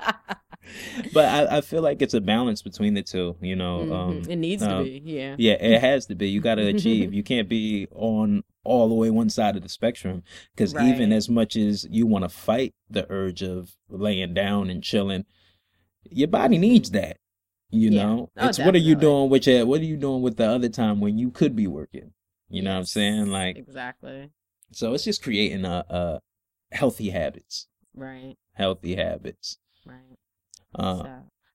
but 1.12 1.24
I, 1.26 1.58
I 1.58 1.60
feel 1.60 1.82
like 1.82 2.02
it's 2.02 2.14
a 2.14 2.20
balance 2.20 2.62
between 2.62 2.94
the 2.94 3.02
two. 3.02 3.36
You 3.40 3.56
know, 3.56 3.86
Mhm. 3.86 3.92
um, 3.92 4.22
it 4.30 4.36
needs 4.36 4.62
um, 4.62 4.68
to 4.70 4.84
be, 4.84 5.02
yeah. 5.04 5.36
yeah, 5.38 5.52
it 5.54 5.80
has 5.80 6.06
to 6.06 6.14
be. 6.14 6.28
You 6.28 6.40
got 6.40 6.56
to 6.56 6.66
achieve. 6.74 7.12
You 7.12 7.22
can't 7.22 7.48
be 7.48 7.86
on 7.92 8.44
all 8.64 8.88
the 8.88 8.94
way 8.94 9.10
one 9.10 9.28
side 9.30 9.56
of 9.56 9.62
the 9.62 9.68
spectrum 9.68 10.22
because 10.54 10.74
even 10.76 11.12
as 11.12 11.28
much 11.28 11.56
as 11.56 11.86
you 11.90 12.06
want 12.06 12.24
to 12.24 12.28
fight 12.28 12.74
the 12.88 13.06
urge 13.10 13.42
of 13.42 13.76
laying 13.88 14.34
down 14.34 14.70
and 14.70 14.82
chilling, 14.82 15.24
your 16.10 16.28
body 16.28 16.58
needs 16.58 16.90
that. 16.92 17.16
You 17.70 17.90
Yeah. 17.90 18.02
know, 18.02 18.30
Oh, 18.36 18.48
it's 18.48 18.58
what 18.58 18.74
are 18.74 18.78
you 18.78 18.94
doing 18.94 19.30
with 19.30 19.46
your 19.46 19.64
what 19.66 19.80
are 19.80 19.84
you 19.84 19.96
doing 19.96 20.22
with 20.22 20.36
the 20.36 20.46
other 20.46 20.68
time 20.68 21.00
when 21.00 21.18
you 21.18 21.30
could 21.30 21.56
be 21.56 21.66
working? 21.66 22.12
You 22.50 22.62
know 22.62 22.72
what 22.72 22.78
I'm 22.80 22.84
saying? 22.84 23.26
Like, 23.28 23.56
exactly 23.56 24.30
so 24.72 24.92
it's 24.94 25.04
just 25.04 25.22
creating 25.22 25.64
a, 25.64 25.84
a 25.88 26.20
healthy 26.70 27.10
habits, 27.10 27.66
right, 27.94 28.36
healthy 28.54 28.94
habits. 28.96 29.58
right. 29.86 30.16
Uh, 30.74 31.02
so 31.02 31.10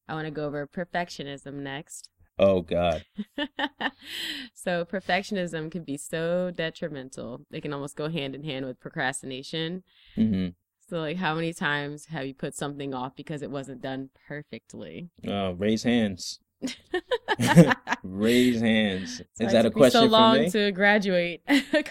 I 0.08 0.14
want 0.14 0.26
to 0.26 0.32
go 0.32 0.46
over 0.46 0.68
perfectionism 0.68 1.54
next. 1.56 2.10
oh 2.40 2.62
God, 2.62 3.04
so 4.54 4.86
perfectionism 4.86 5.72
can 5.72 5.84
be 5.84 5.98
so 5.98 6.52
detrimental. 6.56 7.42
It 7.52 7.62
can 7.62 7.74
almost 7.74 7.96
go 7.96 8.10
hand 8.10 8.36
in 8.36 8.44
hand 8.44 8.66
with 8.66 8.80
procrastination. 8.80 9.84
hmm 10.16 10.50
So 10.90 11.00
like 11.00 11.18
how 11.18 11.36
many 11.36 11.54
times 11.54 12.06
have 12.08 12.26
you 12.26 12.34
put 12.34 12.56
something 12.56 12.94
off 12.94 13.16
because 13.16 13.42
it 13.42 13.52
wasn't 13.52 13.82
done 13.82 14.10
perfectly? 14.28 15.10
uh, 15.28 15.54
raise 15.56 15.84
hands. 15.84 16.40
Raise 18.04 18.62
hands. 18.62 19.22
So 19.36 19.46
Is 19.46 19.52
that 19.54 19.66
a 19.66 19.72
me 19.76 19.90
so 19.90 20.06
long 20.06 20.50
to 20.52 20.72
graduate 20.72 21.42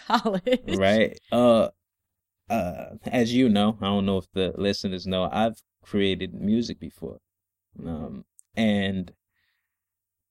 college. 0.07 0.61
right. 0.77 1.19
Uh, 1.31 1.69
uh, 2.49 2.87
as 3.07 3.35
you 3.35 3.49
know, 3.49 3.77
I 3.81 3.87
don't 3.87 4.07
know 4.07 4.19
if 4.19 4.27
the 4.33 4.53
listeners 4.57 5.07
know, 5.07 5.29
I've 5.31 5.61
created 5.87 6.35
music 6.35 6.79
before, 6.81 7.19
um, 7.87 8.25
and 8.57 9.13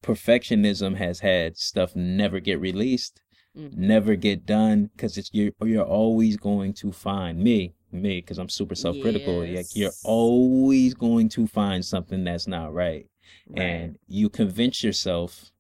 perfectionism 0.04 0.96
has 0.98 1.20
had 1.20 1.58
stuff 1.58 1.96
never 1.96 2.40
get 2.40 2.60
released, 2.60 3.22
Mhm. 3.56 3.76
never 3.78 4.16
get 4.16 4.46
done, 4.46 4.90
because 4.96 5.18
it's 5.18 5.30
you're 5.34 5.52
you're 5.64 5.84
always 5.86 6.38
going 6.38 6.74
to 6.74 6.92
find 6.92 7.40
me, 7.40 7.74
me, 7.92 8.20
because 8.22 8.38
I'm 8.38 8.50
super 8.50 8.76
self 8.76 9.00
critical. 9.00 9.40
Like 9.48 9.76
you're 9.76 9.92
always 10.04 10.94
going 10.94 11.30
to 11.30 11.48
find 11.48 11.84
something 11.84 12.24
that's 12.24 12.48
not 12.48 12.74
right 12.74 13.08
Right. 13.50 13.62
and 13.62 14.00
you 14.08 14.30
convince 14.30 14.84
yourself 14.84 15.52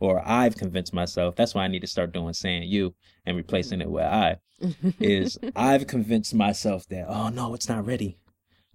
or 0.00 0.22
i've 0.26 0.56
convinced 0.56 0.92
myself 0.94 1.34
that's 1.36 1.54
why 1.54 1.64
i 1.64 1.68
need 1.68 1.80
to 1.80 1.86
start 1.86 2.12
doing 2.12 2.32
saying 2.34 2.62
you 2.64 2.94
and 3.26 3.36
replacing 3.36 3.80
it 3.80 3.90
with 3.90 4.04
i 4.04 4.36
is 5.00 5.38
i've 5.56 5.86
convinced 5.86 6.34
myself 6.34 6.86
that 6.88 7.06
oh 7.08 7.28
no 7.30 7.54
it's 7.54 7.68
not 7.68 7.84
ready 7.86 8.18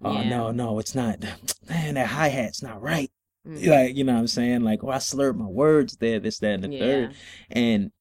oh 0.02 0.20
Yeah. 0.22 0.28
no 0.28 0.50
no 0.52 0.78
it's 0.78 0.94
not 0.94 1.20
man 1.68 1.94
that 1.94 2.06
hi-hat's 2.08 2.62
not 2.62 2.80
right 2.82 3.10
Mhm. 3.46 3.66
like 3.68 3.96
you 3.96 4.02
know 4.04 4.14
what 4.14 4.20
i'm 4.20 4.26
saying 4.26 4.62
like 4.62 4.82
oh 4.82 4.88
i 4.90 4.98
slurred 4.98 5.36
my 5.38 5.46
words 5.46 5.96
there 5.98 6.18
this 6.18 6.38
that 6.40 6.54
and 6.54 6.64
the 6.64 6.68
yeah. 6.76 6.78
third 6.80 7.14
and 7.50 7.92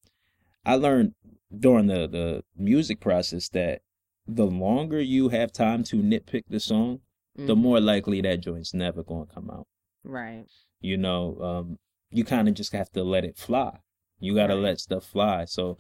i 0.66 0.76
learned 0.76 1.14
during 1.58 1.86
the 1.88 2.08
the 2.08 2.44
music 2.58 3.00
process 3.00 3.50
that 3.50 3.82
the 4.28 4.46
longer 4.46 5.00
you 5.00 5.30
have 5.30 5.52
time 5.52 5.84
to 5.84 5.98
nitpick 5.98 6.44
the 6.50 6.60
song 6.60 7.00
the 7.36 7.54
Mhm. 7.56 7.60
more 7.60 7.80
likely 7.80 8.22
that 8.22 8.42
joint's 8.42 8.74
never 8.74 9.04
going 9.04 9.28
to 9.28 9.34
come 9.34 9.50
out 9.52 9.68
Right. 10.04 10.46
you 10.82 10.98
know 10.98 11.38
um 11.42 11.78
you 12.10 12.24
kind 12.24 12.48
of 12.48 12.56
just 12.56 12.72
have 12.74 12.90
to 12.94 13.04
let 13.04 13.24
it 13.24 13.38
fly 13.38 13.80
you 14.20 14.34
got 14.34 14.48
to 14.48 14.56
Right. 14.56 14.64
let 14.64 14.80
stuff 14.80 15.06
fly 15.06 15.46
so 15.46 15.78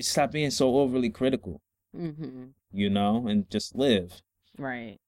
stop 0.00 0.30
being 0.32 0.50
so 0.50 0.76
overly 0.76 1.10
critical 1.10 1.60
mm-hmm. 1.96 2.44
you 2.72 2.88
know 2.88 3.26
and 3.26 3.50
just 3.50 3.74
live 3.74 4.22
Right. 4.58 4.98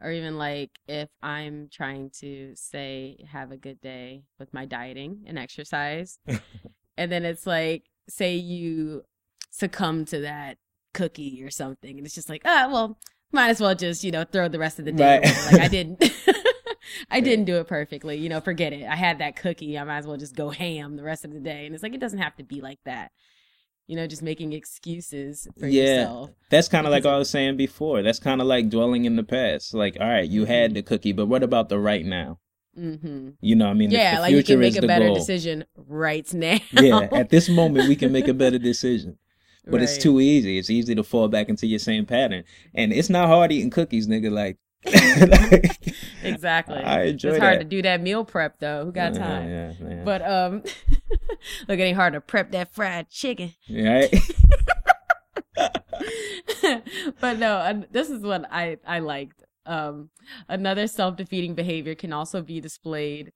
Or 0.00 0.10
even 0.10 0.36
like 0.36 0.70
if 0.86 1.08
I'm 1.22 1.68
trying 1.72 2.10
to 2.20 2.52
say 2.54 3.24
have 3.32 3.50
a 3.50 3.56
good 3.56 3.80
day 3.80 4.24
with 4.38 4.52
my 4.52 4.66
dieting 4.66 5.24
and 5.26 5.38
exercise, 5.38 6.18
and 6.98 7.10
then 7.10 7.24
it's 7.24 7.46
like 7.46 7.84
say 8.08 8.36
you 8.36 9.04
succumb 9.50 10.04
to 10.06 10.20
that 10.20 10.58
cookie 10.92 11.42
or 11.42 11.50
something, 11.50 11.96
and 11.96 12.06
it's 12.06 12.14
just 12.14 12.28
like 12.28 12.42
ah 12.44 12.68
well, 12.70 12.98
might 13.32 13.48
as 13.48 13.60
well 13.60 13.74
just 13.74 14.04
you 14.04 14.10
know 14.10 14.24
throw 14.24 14.48
the 14.48 14.58
rest 14.58 14.78
of 14.78 14.84
the 14.84 14.92
day 14.92 15.20
Right. 15.20 15.52
like 15.52 15.60
I 15.62 15.68
didn't. 15.68 16.02
I 17.10 17.20
didn't 17.20 17.46
do 17.46 17.56
it 17.56 17.66
perfectly, 17.66 18.16
you 18.16 18.28
know. 18.28 18.40
Forget 18.40 18.72
it. 18.72 18.84
I 18.86 18.94
had 18.96 19.18
that 19.18 19.34
cookie. 19.36 19.76
I 19.78 19.84
might 19.84 19.98
as 19.98 20.06
well 20.06 20.16
just 20.16 20.36
go 20.36 20.50
ham 20.50 20.96
the 20.96 21.02
rest 21.02 21.24
of 21.24 21.32
the 21.32 21.40
day. 21.40 21.66
And 21.66 21.74
it's 21.74 21.82
like 21.82 21.94
it 21.94 22.00
doesn't 22.00 22.20
have 22.20 22.36
to 22.36 22.44
be 22.44 22.60
like 22.60 22.78
that, 22.84 23.10
you 23.86 23.96
know. 23.96 24.06
Just 24.06 24.22
making 24.22 24.52
excuses 24.52 25.48
for 25.58 25.66
Yeah. 25.66 25.82
yourself. 26.00 26.30
that's 26.50 26.68
kind 26.68 26.86
of 26.86 26.92
like 26.92 27.04
i 27.06 27.16
was 27.18 27.28
saying 27.30 27.56
before 27.56 28.02
that's 28.02 28.18
kind 28.18 28.40
of 28.40 28.46
like 28.46 28.68
dwelling 28.70 29.04
in 29.04 29.16
the 29.16 29.22
past 29.24 29.74
like 29.74 29.96
all 30.00 30.06
right 30.08 30.28
you 30.28 30.44
had 30.44 30.70
Mhm. 30.70 30.74
the 30.74 30.82
cookie 30.82 31.12
but 31.12 31.26
what 31.26 31.42
about 31.42 31.68
the 31.68 31.78
right 31.78 32.04
now 32.04 32.38
Mm-hmm. 32.78 33.30
you 33.40 33.56
know 33.56 33.68
i 33.68 33.72
mean 33.74 33.90
Yeah, 33.90 34.16
the 34.16 34.20
like 34.22 34.32
you 34.32 34.42
can 34.44 34.60
make 34.60 34.76
a 34.76 34.86
better 34.86 35.06
goal. 35.06 35.14
decision 35.14 35.64
right 35.76 36.28
now. 36.34 36.58
yeah 36.72 37.08
at 37.12 37.30
this 37.30 37.48
moment 37.48 37.88
we 37.88 37.96
can 37.96 38.12
make 38.12 38.28
a 38.28 38.34
better 38.34 38.58
decision 38.70 39.18
but 39.68 39.82
it's 39.82 39.96
too 39.98 40.20
easy 40.20 40.58
it's 40.58 40.70
easy 40.70 40.94
to 40.94 41.02
fall 41.02 41.26
back 41.28 41.48
into 41.48 41.66
your 41.66 41.78
same 41.80 42.04
pattern 42.06 42.44
and 42.74 42.92
it's 42.92 43.08
not 43.10 43.28
hard 43.28 43.50
eating 43.50 43.70
cookies 43.70 44.06
nigga 44.06 44.30
like, 44.30 44.58
like 44.86 45.80
exactly. 46.22 46.76
I 46.78 47.04
enjoy 47.04 47.30
it's 47.30 47.38
hard 47.38 47.58
to 47.60 47.64
do 47.64 47.82
that 47.82 48.00
meal 48.00 48.24
prep 48.24 48.58
though. 48.60 48.84
Who 48.84 48.92
got 48.92 49.14
Yeah, 49.14 49.18
time? 49.18 49.48
yeah, 49.48 49.72
yeah. 49.80 50.02
But 50.04 50.22
um, 50.22 50.62
look, 51.68 51.78
it 51.78 51.82
ain't 51.82 51.96
hard 51.96 52.12
to 52.14 52.20
prep 52.20 52.50
that 52.52 52.74
fried 52.74 53.08
chicken. 53.10 53.54
right 53.70 54.14
but 57.20 57.38
no, 57.38 57.84
this 57.90 58.10
is 58.10 58.22
what 58.22 58.44
I 58.50 58.78
I 58.86 58.98
liked. 59.00 59.42
Um, 59.64 60.10
another 60.48 60.86
self 60.86 61.16
defeating 61.16 61.54
behavior 61.54 61.94
can 61.94 62.12
also 62.12 62.42
be 62.42 62.60
displayed 62.60 63.32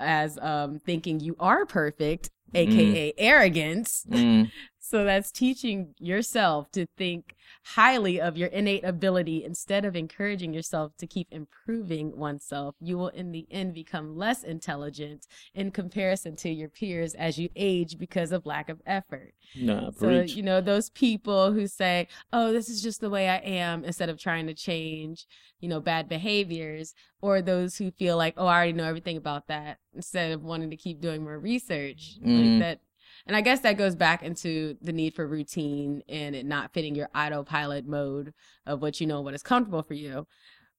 as 0.00 0.38
um 0.38 0.78
thinking 0.80 1.20
you 1.20 1.36
are 1.38 1.64
perfect, 1.66 2.30
aka 2.54 3.12
arrogance. 3.18 4.04
Mm, 4.10 4.50
So 4.84 5.04
that's 5.04 5.32
teaching 5.32 5.94
yourself 6.00 6.70
to 6.72 6.84
think 6.98 7.34
highly 7.64 8.20
of 8.20 8.36
your 8.36 8.48
innate 8.48 8.84
ability 8.84 9.44
instead 9.44 9.84
of 9.84 9.94
encouraging 9.94 10.52
yourself 10.52 10.96
to 10.98 11.06
keep 11.06 11.28
improving 11.30 12.16
oneself. 12.16 12.74
You 12.80 12.98
will, 12.98 13.08
in 13.08 13.32
the 13.32 13.46
end, 13.50 13.74
become 13.74 14.16
less 14.16 14.42
intelligent 14.42 15.26
in 15.54 15.70
comparison 15.70 16.36
to 16.36 16.50
your 16.50 16.68
peers 16.68 17.14
as 17.14 17.38
you 17.38 17.48
age 17.54 17.98
because 17.98 18.32
of 18.32 18.46
lack 18.46 18.68
of 18.68 18.80
effort. 18.86 19.34
nah, 19.54 19.90
So, 19.92 20.08
preach. 20.08 20.34
you 20.34 20.42
know, 20.42 20.60
those 20.60 20.90
people 20.90 21.52
who 21.52 21.66
say, 21.66 22.08
oh, 22.32 22.52
this 22.52 22.68
is 22.68 22.82
just 22.82 23.00
the 23.00 23.10
way 23.10 23.28
I 23.28 23.36
am, 23.36 23.84
instead 23.84 24.08
of 24.08 24.18
trying 24.18 24.46
to 24.48 24.54
change, 24.54 25.26
you 25.60 25.68
know, 25.68 25.80
bad 25.80 26.08
behaviors, 26.08 26.94
or 27.20 27.40
those 27.42 27.76
who 27.76 27.90
feel 27.92 28.16
like, 28.16 28.34
oh, 28.36 28.46
I 28.46 28.56
already 28.56 28.72
know 28.72 28.84
everything 28.84 29.16
about 29.16 29.46
that, 29.46 29.78
instead 29.94 30.32
of 30.32 30.42
wanting 30.42 30.70
to 30.70 30.76
keep 30.76 31.00
doing 31.00 31.22
more 31.22 31.38
research. 31.38 32.18
Mhm. 32.20 32.50
Like 32.52 32.58
that. 32.60 32.80
And 33.26 33.36
I 33.36 33.40
guess 33.40 33.60
that 33.60 33.76
goes 33.76 33.94
back 33.94 34.22
into 34.22 34.76
the 34.82 34.92
need 34.92 35.14
for 35.14 35.26
routine 35.26 36.02
and 36.08 36.34
it 36.34 36.44
not 36.44 36.72
fitting 36.72 36.94
your 36.94 37.08
autopilot 37.14 37.86
mode 37.86 38.32
of 38.66 38.82
what 38.82 39.00
you 39.00 39.06
know, 39.06 39.20
what 39.20 39.34
is 39.34 39.42
comfortable 39.42 39.82
for 39.82 39.94
you. 39.94 40.26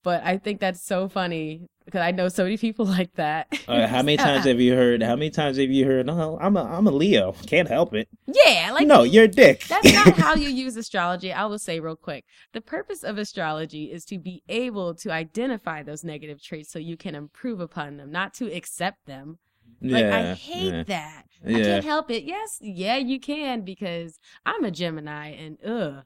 But 0.03 0.21
I 0.25 0.37
think 0.37 0.59
that's 0.59 0.83
so 0.85 1.07
funny 1.07 1.69
because 1.85 2.01
I 2.01 2.11
know 2.11 2.27
so 2.27 2.43
many 2.43 2.57
people 2.57 2.85
like 2.97 3.13
that. 3.15 3.47
Uh, 3.67 3.87
how 3.87 4.01
many 4.01 4.17
times 4.17 4.45
have 4.45 4.59
you 4.59 4.75
heard? 4.75 5.01
How 5.01 5.15
many 5.15 5.29
times 5.29 5.57
have 5.57 5.71
you 5.71 5.85
heard? 5.85 6.05
No, 6.05 6.37
I'm 6.41 6.57
a 6.57 6.63
I'm 6.63 6.87
a 6.87 6.91
Leo. 6.91 7.33
Can't 7.47 7.69
help 7.69 7.93
it. 7.93 8.09
yeah, 8.27 8.71
like 8.73 8.85
no, 8.85 9.03
you're 9.03 9.23
a 9.23 9.29
dick. 9.29 9.63
That's 9.67 9.91
not 9.93 10.07
how 10.17 10.35
you 10.35 10.49
use 10.49 10.75
astrology. 10.75 11.31
I 11.31 11.45
will 11.45 11.59
say 11.59 11.79
real 11.79 11.95
quick. 11.95 12.25
The 12.51 12.61
purpose 12.61 13.03
of 13.03 13.17
astrology 13.17 13.85
is 13.91 14.03
to 14.05 14.19
be 14.19 14.43
able 14.49 14.93
to 14.95 15.11
identify 15.11 15.83
those 15.83 16.03
negative 16.03 16.41
traits 16.43 16.71
so 16.71 16.79
you 16.79 16.97
can 16.97 17.15
improve 17.15 17.61
upon 17.61 17.97
them, 17.97 18.11
not 18.11 18.33
to 18.35 18.53
accept 18.53 19.05
them. 19.05 19.39
Like 19.83 20.05
I 20.05 20.33
hate 20.33 20.73
yeah. 20.73 20.83
that. 20.83 21.25
I 21.45 21.51
can't 21.51 21.85
help 21.85 22.09
it. 22.09 22.23
Yes, 22.23 22.57
yeah, 22.61 22.95
you 22.95 23.19
can 23.19 23.61
because 23.61 24.17
I'm 24.45 24.63
a 24.63 24.71
Gemini 24.71 25.31
and 25.31 25.57
ugh. 25.65 26.03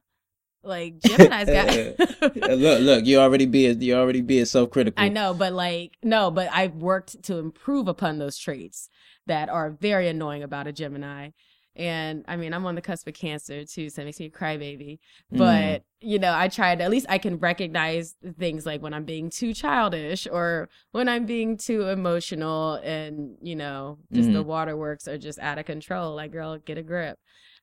Like 0.64 1.00
Gemini's 1.06 1.46
got 1.48 2.36
look, 2.58 2.82
look, 2.82 3.06
you 3.06 3.20
already 3.20 3.46
being 3.46 3.82
you 3.82 3.96
already 3.96 4.22
being 4.22 4.46
self 4.46 4.72
critical. 4.72 5.04
I 5.04 5.10
know, 5.10 5.34
but 5.34 5.54
like 5.54 5.98
no, 6.04 6.32
but 6.32 6.50
I've 6.52 6.76
worked 6.76 7.24
to 7.24 7.38
improve 7.38 7.88
upon 7.88 8.18
those 8.18 8.38
traits 8.38 8.90
that 9.28 9.50
are 9.50 9.70
very 9.70 10.08
annoying 10.08 10.44
about 10.44 10.68
a 10.68 10.72
Gemini. 10.72 11.30
And 11.78 12.26
I 12.28 12.36
mean, 12.38 12.54
I'm 12.54 12.66
on 12.66 12.76
the 12.76 12.82
cusp 12.82 13.08
of 13.08 13.14
cancer 13.14 13.64
too, 13.64 13.90
so 13.90 14.02
it 14.02 14.06
makes 14.06 14.20
me 14.20 14.26
a 14.26 14.30
crybaby. 14.32 14.98
Mm. 15.34 15.38
But, 15.38 15.84
you 16.02 16.18
know, 16.20 16.34
I 16.36 16.48
try 16.48 16.76
to, 16.76 16.84
at 16.84 16.90
least 16.92 17.06
I 17.08 17.20
can 17.20 17.38
recognize 17.38 18.16
things 18.40 18.66
like 18.66 18.82
when 18.82 18.94
I'm 18.94 19.06
being 19.06 19.30
too 19.30 19.54
childish 19.54 20.28
or 20.32 20.70
when 20.92 21.08
I'm 21.08 21.26
being 21.26 21.56
too 21.58 21.84
emotional 21.88 22.76
and, 22.84 23.38
you 23.42 23.56
know, 23.56 24.00
just 24.12 24.32
the 24.32 24.44
Mhm. 24.44 24.46
waterworks 24.46 25.08
are 25.08 25.18
just 25.20 25.40
out 25.40 25.60
of 25.60 25.66
control. 25.66 26.16
Like, 26.16 26.32
girl, 26.32 26.58
get 26.58 26.78
a 26.80 26.84
grip. 26.84 27.20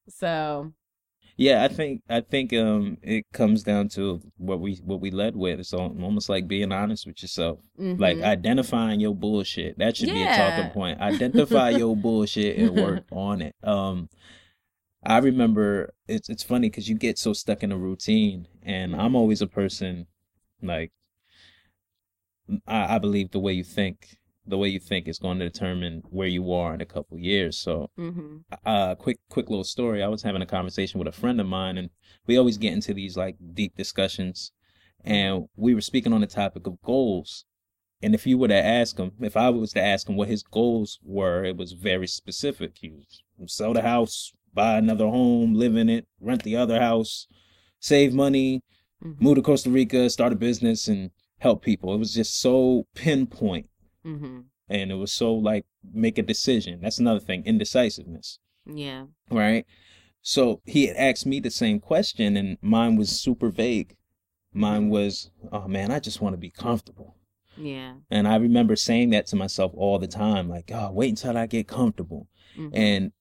So, 0.08 0.72
Yeah, 1.36 1.64
I 1.64 1.68
think 1.68 2.02
I 2.08 2.20
think 2.20 2.52
um 2.52 2.98
it 3.02 3.24
comes 3.32 3.64
down 3.64 3.88
to 3.90 4.20
what 4.36 4.60
we 4.60 4.76
what 4.84 5.00
we 5.00 5.10
led 5.10 5.34
with. 5.34 5.58
It's 5.58 5.72
almost 5.72 6.28
like 6.28 6.46
being 6.46 6.70
honest 6.72 7.06
with 7.06 7.22
yourself. 7.22 7.58
Like 7.76 8.18
mhm. 8.18 8.24
identifying 8.24 9.00
your 9.00 9.14
bullshit. 9.14 9.78
That 9.78 9.96
should 9.96 10.10
be 10.10 10.22
a 10.22 10.26
talking 10.36 10.70
point. 10.70 11.00
Identify 11.00 11.70
your 11.70 11.96
bullshit 12.04 12.58
and 12.58 12.76
work 12.76 13.04
on 13.10 13.42
it. 13.42 13.54
Um 13.64 14.08
I 15.04 15.18
remember 15.18 15.92
it's 16.08 16.28
it's 16.28 16.42
funny 16.44 16.70
because 16.70 16.88
you 16.88 16.96
get 16.96 17.18
so 17.18 17.32
stuck 17.32 17.62
in 17.62 17.72
a 17.72 17.76
routine 17.78 18.46
and 18.62 18.94
I'm 18.94 19.16
always 19.16 19.42
a 19.42 19.46
person 19.46 20.06
like 20.62 20.92
I, 22.66 22.96
I 22.96 22.98
believe 22.98 23.30
the 23.32 23.40
way 23.40 23.52
you 23.54 23.64
think 23.64 24.18
the 24.46 24.58
way 24.58 24.68
you 24.68 24.80
think 24.80 25.08
is 25.08 25.18
going 25.18 25.38
to 25.38 25.48
determine 25.48 26.02
where 26.10 26.28
you 26.28 26.52
are 26.52 26.74
in 26.74 26.80
a 26.80 26.86
couple 26.86 27.18
years. 27.18 27.58
So 27.58 27.90
hmm 27.96 28.38
uh 28.64 28.94
quick 28.94 29.18
quick 29.30 29.48
little 29.48 29.64
story. 29.64 30.02
I 30.02 30.08
was 30.08 30.22
having 30.22 30.42
a 30.42 30.46
conversation 30.46 30.98
with 30.98 31.08
a 31.08 31.12
friend 31.12 31.40
of 31.40 31.46
mine 31.46 31.78
and 31.78 31.90
we 32.26 32.36
always 32.36 32.58
get 32.58 32.72
into 32.72 32.94
these 32.94 33.16
like 33.16 33.36
deep 33.54 33.76
discussions. 33.76 34.52
And 35.04 35.48
we 35.56 35.74
were 35.74 35.80
speaking 35.80 36.12
on 36.12 36.20
the 36.20 36.26
topic 36.26 36.66
of 36.66 36.80
goals. 36.82 37.44
And 38.02 38.14
if 38.14 38.26
you 38.26 38.36
were 38.38 38.48
to 38.48 38.54
ask 38.54 38.98
him 38.98 39.12
if 39.20 39.36
i 39.36 39.48
was 39.50 39.72
to 39.72 39.82
ask 39.82 40.08
him 40.08 40.16
what 40.16 40.28
his 40.28 40.42
goals 40.42 40.98
were 41.02 41.44
it 41.44 41.56
was 41.56 41.72
very 41.72 42.06
specific. 42.06 42.72
He 42.80 42.90
was 42.90 43.54
sell 43.54 43.72
the 43.72 43.82
house 43.82 44.32
buy 44.52 44.78
another 44.78 45.06
home 45.06 45.54
live 45.54 45.76
in 45.76 45.88
it 45.88 46.06
rent 46.20 46.44
the 46.44 46.54
other 46.56 46.78
house 46.80 47.26
save 47.80 48.14
money 48.14 48.62
hmm 49.02 49.12
move 49.18 49.34
to 49.36 49.42
costa 49.42 49.70
rica 49.70 50.08
start 50.10 50.32
a 50.32 50.36
business 50.36 50.86
and 50.88 51.10
help 51.38 51.62
people. 51.62 51.94
It 51.94 51.98
was 51.98 52.14
just 52.14 52.40
so 52.40 52.86
pinpoint 52.94 53.66
hmm 54.04 54.40
and 54.68 54.90
it 54.90 54.94
was 54.94 55.12
so 55.12 55.34
like 55.34 55.66
make 55.92 56.16
a 56.18 56.22
decision 56.22 56.80
that's 56.80 56.98
another 56.98 57.20
thing 57.20 57.42
indecisiveness 57.44 58.38
Yeah. 58.66 59.06
right? 59.30 59.66
So 60.22 60.62
he 60.64 60.86
had 60.86 60.96
asked 60.96 61.26
me 61.26 61.38
the 61.40 61.50
same 61.50 61.80
question, 61.80 62.34
and 62.38 62.56
mine 62.62 62.96
was 62.96 63.10
super 63.20 63.50
vague. 63.50 63.94
Mine 64.54 64.88
was, 64.88 65.30
oh 65.52 65.68
man, 65.68 65.90
I 65.90 65.98
just 66.00 66.22
want 66.22 66.32
to 66.32 66.38
be 66.38 66.48
comfortable. 66.48 67.16
Yeah. 67.58 67.96
And 68.10 68.26
I 68.26 68.36
remember 68.36 68.74
saying 68.74 69.10
that 69.10 69.26
to 69.26 69.36
myself 69.36 69.72
all 69.76 69.98
the 69.98 70.06
time, 70.06 70.48
like, 70.48 70.70
oh, 70.72 70.90
wait 70.92 71.10
until 71.10 71.36
I 71.36 71.44
get 71.46 71.68
comfortable. 71.68 72.28
hmm 72.56 72.68
And 72.72 73.12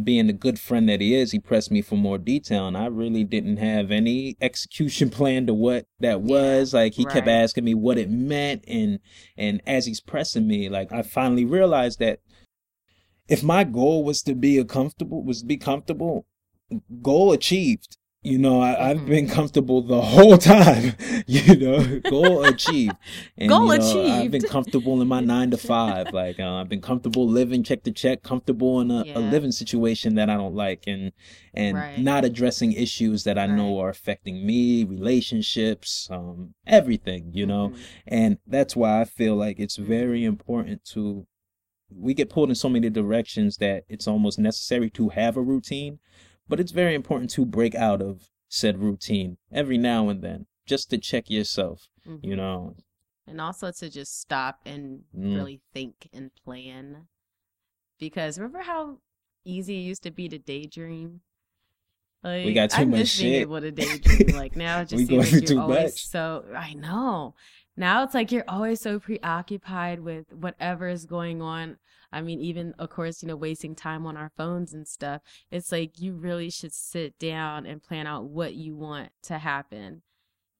being 0.00 0.26
the 0.26 0.32
good 0.32 0.58
friend 0.58 0.88
that 0.88 1.00
he 1.00 1.14
is, 1.14 1.32
he 1.32 1.38
pressed 1.38 1.70
me 1.70 1.82
for 1.82 1.96
more 1.96 2.18
detail, 2.18 2.66
and 2.66 2.76
I 2.76 2.86
really 2.86 3.24
didn't 3.24 3.58
have 3.58 3.90
any 3.90 4.36
execution 4.40 5.10
plan 5.18 5.46
to 5.46 5.54
what 5.54 5.86
that 6.00 6.22
was. 6.22 6.72
Like 6.72 6.94
he 6.94 7.04
kept 7.04 7.28
asking 7.28 7.64
me 7.64 7.74
what 7.74 7.98
it 7.98 8.10
meant, 8.10 8.64
and 8.66 9.00
and 9.36 9.60
as 9.66 9.86
he's 9.86 10.00
pressing 10.00 10.46
me, 10.46 10.68
like 10.68 10.92
I 10.92 11.02
finally 11.02 11.44
realized 11.44 11.98
that 11.98 12.20
if 13.28 13.42
my 13.42 13.64
goal 13.64 14.04
was 14.04 14.22
to 14.22 14.34
be 14.34 14.58
a 14.58 14.64
comfortable 14.64 15.22
was 15.22 15.40
to 15.40 15.46
be 15.46 15.56
comfortable, 15.56 16.26
goal 17.02 17.32
achieved. 17.32 17.98
You 18.24 18.38
know, 18.38 18.60
I, 18.60 18.90
I've 18.90 18.98
Mhm. 18.98 19.06
been 19.06 19.28
comfortable 19.28 19.82
the 19.82 20.00
whole 20.00 20.38
time. 20.38 20.94
You 21.26 21.56
know, 21.56 22.00
goal 22.00 22.42
achieved. 22.44 22.98
And, 23.36 23.48
Goal 23.48 23.72
you 23.72 23.78
know, 23.78 24.02
I've 24.06 24.30
been 24.30 24.44
comfortable 24.44 25.00
in 25.00 25.08
my 25.08 25.20
nine 25.34 25.50
to 25.50 25.56
five. 25.56 26.12
Like 26.12 26.38
uh, 26.38 26.54
I've 26.56 26.68
been 26.68 26.80
comfortable 26.80 27.26
living 27.28 27.62
check 27.64 27.82
to 27.84 27.90
check, 27.92 28.22
comfortable 28.22 28.80
in 28.80 28.90
a, 28.90 29.04
Yeah. 29.06 29.18
a 29.18 29.20
living 29.20 29.50
situation 29.52 30.14
that 30.16 30.28
I 30.30 30.36
don't 30.36 30.54
like, 30.54 30.84
and 30.86 31.12
and 31.54 31.78
Right. 31.78 31.98
not 31.98 32.24
addressing 32.24 32.72
issues 32.72 33.24
that 33.24 33.38
I 33.38 33.46
know 33.46 33.78
are 33.80 33.88
affecting 33.88 34.46
me, 34.46 34.84
relationships, 34.84 36.08
um, 36.10 36.54
everything. 36.66 37.30
You 37.32 37.46
know, 37.46 37.68
Mhm. 37.70 37.78
and 38.06 38.38
that's 38.46 38.76
why 38.76 39.00
I 39.00 39.04
feel 39.04 39.34
like 39.36 39.58
it's 39.58 39.76
very 39.76 40.24
important 40.24 40.84
to 40.92 41.26
we 41.94 42.14
get 42.14 42.30
pulled 42.30 42.48
in 42.48 42.54
so 42.54 42.68
many 42.70 42.88
directions 42.88 43.58
that 43.58 43.84
it's 43.88 44.08
almost 44.08 44.38
necessary 44.38 44.88
to 44.90 45.10
have 45.10 45.36
a 45.36 45.42
routine, 45.42 45.98
but 46.48 46.60
it's 46.60 46.72
very 46.72 46.94
important 46.94 47.30
to 47.30 47.44
break 47.46 47.74
out 47.74 48.02
of 48.02 48.28
said 48.48 48.78
routine 48.78 49.38
every 49.50 49.78
now 49.78 50.08
and 50.08 50.22
then 50.22 50.46
just 50.66 50.90
to 50.90 50.98
check 50.98 51.30
yourself, 51.30 51.88
Mhm. 52.06 52.20
you 52.22 52.36
know. 52.36 52.76
and 53.26 53.40
also 53.40 53.70
to 53.70 53.88
just 53.88 54.20
stop 54.20 54.60
and 54.66 55.04
Mm. 55.16 55.34
really 55.36 55.60
think 55.72 56.08
and 56.12 56.34
plan 56.34 57.06
because 57.98 58.36
remember 58.36 58.60
how 58.62 58.98
easy 59.44 59.76
it 59.78 59.82
used 59.82 60.02
to 60.02 60.10
be 60.10 60.28
to 60.28 60.38
daydream 60.38 61.20
like 62.24 62.44
we 62.44 62.52
got 62.52 62.70
too 62.70 62.82
I 62.82 62.84
much 62.84 62.98
miss 63.00 63.18
being 63.20 63.32
shit. 63.34 63.42
able 63.42 63.60
to 63.60 63.70
daydream 63.82 64.34
like 64.34 64.56
now 64.56 64.80
it 64.80 64.88
just 64.88 65.06
seems 65.06 65.32
like 65.32 65.48
you're 65.48 65.60
always 65.60 65.82
much. 65.92 66.06
so 66.08 66.44
i 66.56 66.74
know 66.74 67.34
now 67.76 68.02
it's 68.02 68.14
like 68.14 68.30
you're 68.32 68.44
always 68.48 68.80
so 68.80 68.98
preoccupied 69.00 70.00
with 70.00 70.32
whatever 70.32 70.88
is 70.88 71.06
going 71.06 71.40
on. 71.42 71.78
I 72.12 72.20
mean 72.20 72.40
even 72.40 72.74
of 72.78 72.90
course 72.90 73.22
you 73.22 73.28
know 73.28 73.36
wasting 73.36 73.74
time 73.74 74.06
on 74.06 74.16
our 74.16 74.30
phones 74.36 74.72
and 74.74 74.86
stuff. 74.86 75.22
It's 75.50 75.72
like 75.72 76.00
you 76.00 76.14
really 76.14 76.50
should 76.50 76.72
sit 76.74 77.18
down 77.18 77.66
and 77.66 77.82
plan 77.82 78.06
out 78.06 78.24
what 78.24 78.54
you 78.54 78.74
want 78.76 79.10
to 79.24 79.38
happen. 79.38 80.02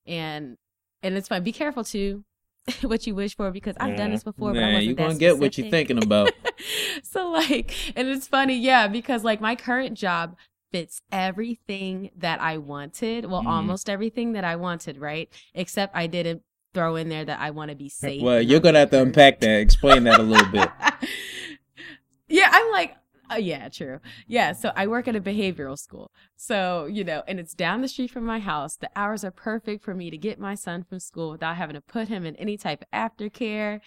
And 0.07 0.57
and 1.03 1.16
it's 1.16 1.29
fun 1.29 1.42
be 1.42 1.53
careful 1.53 1.85
too 1.85 2.25
what 2.83 3.07
you 3.07 3.14
wish 3.14 3.37
for 3.37 3.51
because 3.51 3.77
i've 3.81 3.96
done 3.96 4.11
this 4.12 4.22
before 4.22 4.55
but 4.55 4.62
I 4.62 4.66
Yeah, 4.68 4.72
wasn't 4.75 4.87
you're 4.87 4.94
gonna 4.96 5.14
get 5.18 5.38
what 5.38 5.59
you're 5.59 5.70
thinking 5.70 5.98
about. 5.98 6.33
so 7.03 7.29
like 7.31 7.75
and 7.96 8.09
it's 8.09 8.29
funny 8.29 8.57
yeah 8.57 8.88
because 8.88 9.25
like 9.25 9.40
my 9.40 9.57
current 9.57 9.96
job 9.98 10.37
fits 10.70 11.03
everything 11.12 12.11
that 12.16 12.40
i 12.40 12.57
wanted. 12.59 13.27
Well 13.27 13.42
Mhm. 13.42 13.46
almost 13.48 13.90
everything 13.90 14.33
that 14.33 14.44
i 14.44 14.57
wanted 14.57 14.98
right? 14.98 15.29
Except 15.55 15.94
i 15.96 16.07
didn't 16.07 16.42
throw 16.75 16.97
in 16.97 17.09
there 17.09 17.25
that 17.25 17.41
i 17.41 17.51
want 17.51 17.71
to 17.71 17.77
be 17.77 17.89
safe 17.89 18.23
well, 18.23 18.41
you're 18.41 18.61
gonna 18.61 18.81
have 18.81 18.91
to 18.91 19.01
unpack 19.01 19.41
that, 19.41 19.61
explain 19.61 20.05
that 20.05 20.21
a 20.21 20.23
little 20.23 20.51
bit. 20.51 20.69
yeah 22.29 22.49
i'm 22.53 22.71
like 22.73 22.97
oh 23.31 23.37
yeah 23.37 23.69
true. 23.69 23.99
Yeah 24.27 24.53
so 24.53 24.73
i 24.77 24.87
work 24.87 25.09
at 25.09 25.17
a 25.17 25.21
behavioral 25.21 25.79
school. 25.79 26.11
So 26.37 26.87
you 26.87 27.03
know 27.03 27.23
and 27.27 27.41
it's 27.41 27.55
down 27.55 27.81
the 27.81 27.89
street 27.89 28.11
from 28.11 28.25
my 28.25 28.39
house. 28.39 28.77
The 28.77 28.91
hours 28.95 29.25
are 29.25 29.31
perfect 29.31 29.83
for 29.83 29.95
me 29.95 30.11
to 30.11 30.19
get 30.19 30.39
my 30.39 30.55
son 30.55 30.85
from 30.85 31.01
school 31.01 31.31
without 31.31 31.57
having 31.57 31.75
to 31.75 31.81
put 31.81 32.09
him 32.09 32.27
in 32.27 32.37
any 32.37 32.57
type 32.59 32.83
of 32.83 32.91
aftercare. 32.91 33.81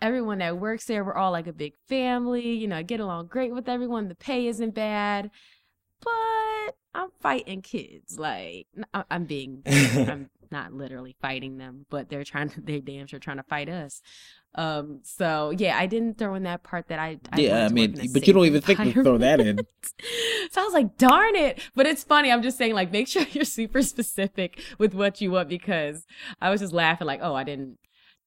Everyone 0.00 0.38
that 0.38 0.58
works 0.58 0.84
there 0.84 1.02
we're 1.04 1.16
all 1.16 1.32
like 1.32 1.48
a 1.48 1.52
big 1.52 1.74
family 1.88 2.52
you 2.52 2.68
know 2.68 2.76
i 2.76 2.82
get 2.82 3.00
along 3.00 3.26
great 3.26 3.52
with 3.52 3.68
everyone. 3.68 4.08
The 4.08 4.14
pay 4.14 4.46
isn't 4.46 4.74
bad 4.74 5.30
but 6.00 6.76
i'm 6.94 7.10
fighting 7.20 7.62
kids 7.62 8.18
like 8.18 8.66
I'm 9.10 9.24
being 9.24 9.62
i'm 9.66 10.30
not 10.52 10.72
literally 10.72 11.16
fighting 11.20 11.56
them 11.56 11.86
but 11.90 12.08
they're 12.08 12.24
trying 12.24 12.48
to 12.48 12.60
they're 12.64 12.80
damn 12.80 13.06
sure 13.06 13.18
trying 13.18 13.38
to 13.38 13.42
fight 13.42 13.68
us. 13.68 14.02
Um 14.54 15.00
so 15.02 15.50
yeah 15.50 15.78
i 15.78 15.86
didn't 15.86 16.18
throw 16.18 16.34
in 16.34 16.42
that 16.42 16.62
part 16.62 16.88
that 16.88 16.98
i, 16.98 17.18
I 17.32 17.40
yeah, 17.40 17.64
I 17.64 17.68
mean, 17.68 17.92
work 17.92 18.00
in 18.00 18.10
a 18.10 18.12
but 18.12 18.26
you 18.26 18.34
don't 18.34 18.44
even 18.44 18.60
think 18.60 18.78
to 18.78 18.92
throw 19.02 19.18
that 19.18 19.40
in. 19.40 19.58
so 20.50 20.60
i 20.60 20.64
was 20.64 20.74
like 20.74 20.98
darn 20.98 21.34
it. 21.34 21.58
But 21.74 21.86
it's 21.86 22.04
funny 22.04 22.30
i'm 22.30 22.42
just 22.42 22.58
saying 22.58 22.74
like 22.74 22.92
make 22.92 23.08
sure 23.08 23.24
you're 23.32 23.44
super 23.44 23.82
specific 23.82 24.62
with 24.78 24.94
what 24.94 25.20
you 25.20 25.30
want 25.30 25.48
because 25.48 26.04
i 26.40 26.50
was 26.50 26.60
just 26.60 26.74
laughing 26.74 27.06
like 27.06 27.20
oh 27.22 27.34
i 27.34 27.44
didn't 27.44 27.78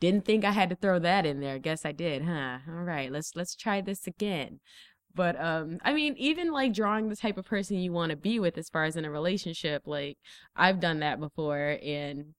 didn't 0.01 0.25
think 0.25 0.43
i 0.43 0.51
had 0.51 0.69
to 0.69 0.75
throw 0.75 0.99
that 0.99 1.25
in 1.25 1.39
there. 1.39 1.59
Guess 1.59 1.85
i 1.85 1.91
did 1.91 2.23
huh? 2.23 2.57
All 2.67 2.83
right 2.83 3.11
let's 3.11 3.35
let's 3.35 3.55
try 3.55 3.81
this 3.81 4.07
again 4.07 4.59
but 5.15 5.39
um 5.41 5.79
i 5.83 5.93
mean 5.93 6.13
even 6.17 6.51
like 6.51 6.73
drawing 6.73 7.09
the 7.09 7.15
type 7.15 7.37
of 7.37 7.45
person 7.45 7.77
you 7.77 7.91
want 7.91 8.09
to 8.11 8.15
be 8.15 8.39
with 8.39 8.57
as 8.57 8.69
far 8.69 8.83
as 8.83 8.95
in 8.95 9.05
a 9.05 9.11
relationship 9.11 9.83
like 9.85 10.17
i've 10.55 10.79
done 10.79 10.99
that 10.99 11.19
before 11.19 11.77
and 11.83 12.33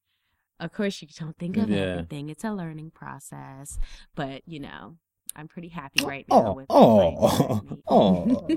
of 0.60 0.72
course 0.72 1.00
you 1.02 1.08
don't 1.18 1.36
think 1.38 1.56
of 1.56 1.70
Yeah. 1.70 1.92
everything 1.92 2.28
it's 2.28 2.44
a 2.44 2.52
learning 2.52 2.90
process 2.90 3.78
but 4.14 4.42
you 4.46 4.60
know 4.60 4.96
i'm 5.34 5.48
pretty 5.48 5.68
happy 5.68 6.02
right 6.04 6.26
now 6.28 6.50
Oh, 6.50 6.52
with 6.54 6.66
oh, 6.70 7.68
oh. 7.88 8.46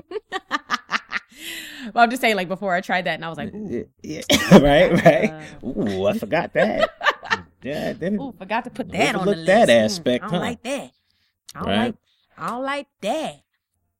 well 1.94 2.04
i'm 2.04 2.10
just 2.10 2.20
saying 2.20 2.36
like 2.36 2.48
before 2.48 2.74
i 2.74 2.80
tried 2.80 3.04
that 3.06 3.14
and 3.14 3.24
i 3.24 3.28
was 3.28 3.38
like 3.38 3.52
ooh, 3.54 3.86
Yeah, 4.02 4.22
right, 4.52 4.92
right. 5.04 5.32
Uh, 5.62 5.66
Ooh, 5.66 6.06
I 6.06 6.12
forgot 6.18 6.52
that. 6.54 6.90
Yeah, 7.62 7.92
didn't. 7.92 8.20
ooh 8.20 8.34
forgot 8.38 8.64
to 8.64 8.70
put 8.70 8.90
that 8.92 9.14
on 9.14 9.26
the 9.28 9.36
list 9.36 9.46
that 9.46 9.68
Mm, 9.68 9.84
aspect, 9.84 10.24
i 10.24 10.28
don't 10.28 10.34
huh? 10.34 10.40
like 10.40 10.62
that 10.62 10.90
i 11.54 11.60
don't 11.60 11.66
Right. 11.68 11.76
like 11.76 11.94
i 12.38 12.48
don't 12.48 12.62
like 12.64 12.86
that 13.02 13.34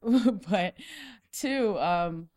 but 0.49 0.75
two 1.33 1.79
um 1.79 2.29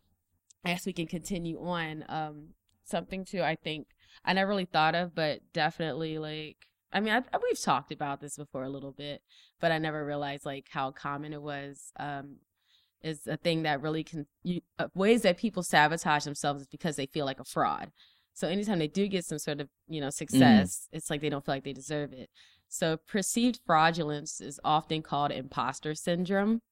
I 0.64 0.70
guess 0.70 0.86
we 0.86 0.92
can 0.92 1.06
continue 1.06 1.60
on. 1.60 2.04
Um, 2.08 2.48
something 2.84 3.24
too. 3.24 3.42
I 3.42 3.56
think 3.56 3.88
I 4.24 4.32
never 4.32 4.48
really 4.48 4.64
thought 4.64 4.94
of, 4.94 5.14
but 5.14 5.40
definitely 5.52 6.18
like. 6.18 6.56
I 6.92 7.00
mean, 7.00 7.12
I, 7.12 7.22
we've 7.42 7.60
talked 7.60 7.90
about 7.90 8.20
this 8.20 8.36
before 8.36 8.62
a 8.62 8.68
little 8.68 8.92
bit, 8.92 9.20
but 9.60 9.72
I 9.72 9.78
never 9.78 10.06
realized 10.06 10.46
like 10.46 10.66
how 10.70 10.92
common 10.92 11.32
it 11.32 11.42
was. 11.42 11.92
Um, 11.98 12.36
is 13.02 13.26
a 13.26 13.36
thing 13.36 13.64
that 13.64 13.82
really 13.82 14.02
can 14.02 14.26
you, 14.44 14.62
uh, 14.78 14.86
ways 14.94 15.22
that 15.22 15.36
people 15.36 15.62
sabotage 15.62 16.24
themselves 16.24 16.62
is 16.62 16.68
because 16.68 16.96
they 16.96 17.04
feel 17.06 17.26
like 17.26 17.40
a 17.40 17.44
fraud. 17.44 17.90
So 18.32 18.48
anytime 18.48 18.78
they 18.78 18.88
do 18.88 19.06
get 19.08 19.26
some 19.26 19.38
sort 19.38 19.60
of 19.60 19.68
you 19.88 20.00
know 20.00 20.10
success, 20.10 20.88
it's 20.92 21.10
like 21.10 21.20
they 21.20 21.28
don't 21.28 21.44
feel 21.44 21.54
like 21.56 21.64
they 21.64 21.72
deserve 21.74 22.12
it. 22.12 22.30
So 22.68 22.96
perceived 22.96 23.60
fraudulence 23.66 24.40
is 24.40 24.58
often 24.64 25.02
called 25.02 25.32
imposter 25.32 25.94
syndrome, 25.94 26.62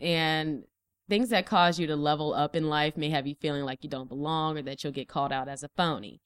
and 0.00 0.64
things 1.08 1.30
that 1.30 1.46
cause 1.46 1.78
you 1.78 1.86
to 1.86 1.96
level 1.96 2.34
up 2.34 2.54
in 2.54 2.68
life 2.68 2.96
may 2.96 3.10
have 3.10 3.26
you 3.26 3.34
feeling 3.34 3.64
like 3.64 3.82
you 3.82 3.90
don't 3.90 4.08
belong 4.08 4.58
or 4.58 4.62
that 4.62 4.84
you'll 4.84 4.92
get 4.92 5.08
called 5.08 5.32
out 5.32 5.48
as 5.48 5.62
a 5.62 5.68
phony. 5.68 6.20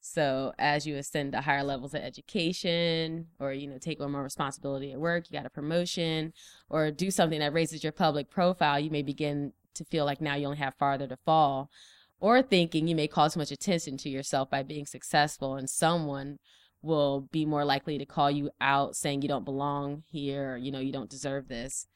So 0.00 0.54
as 0.58 0.86
you 0.86 0.96
ascend 0.96 1.32
to 1.32 1.42
higher 1.42 1.62
levels 1.62 1.92
of 1.92 2.00
education 2.00 3.26
or 3.38 3.52
you 3.52 3.66
know 3.66 3.78
take 3.78 4.00
on 4.00 4.12
more 4.12 4.22
responsibility 4.22 4.92
at 4.92 5.00
work, 5.00 5.24
you 5.28 5.38
got 5.38 5.46
a 5.46 5.50
promotion 5.50 6.32
or 6.70 6.90
do 6.90 7.10
something 7.10 7.40
that 7.40 7.52
raises 7.52 7.82
your 7.82 7.92
public 7.92 8.30
profile, 8.30 8.80
you 8.80 8.90
may 8.90 9.02
begin 9.02 9.52
to 9.74 9.84
feel 9.84 10.04
like 10.04 10.20
now 10.20 10.34
you 10.34 10.46
only 10.46 10.58
have 10.58 10.74
farther 10.74 11.06
to 11.06 11.16
fall 11.16 11.70
or 12.18 12.42
thinking 12.42 12.86
you 12.86 12.94
may 12.94 13.08
cause 13.08 13.34
too 13.34 13.40
much 13.40 13.50
attention 13.50 13.96
to 13.96 14.08
yourself 14.08 14.50
by 14.50 14.62
being 14.62 14.86
successful 14.86 15.56
and 15.56 15.68
someone 15.68 16.38
will 16.82 17.28
be 17.32 17.44
more 17.44 17.64
likely 17.64 17.98
to 17.98 18.06
call 18.06 18.30
you 18.30 18.50
out 18.60 18.96
saying 18.96 19.22
you 19.22 19.28
don't 19.28 19.44
belong 19.44 20.02
here 20.10 20.52
or, 20.52 20.56
you 20.56 20.70
know 20.70 20.78
you 20.78 20.92
don't 20.92 21.10
deserve 21.10 21.48
this 21.48 21.86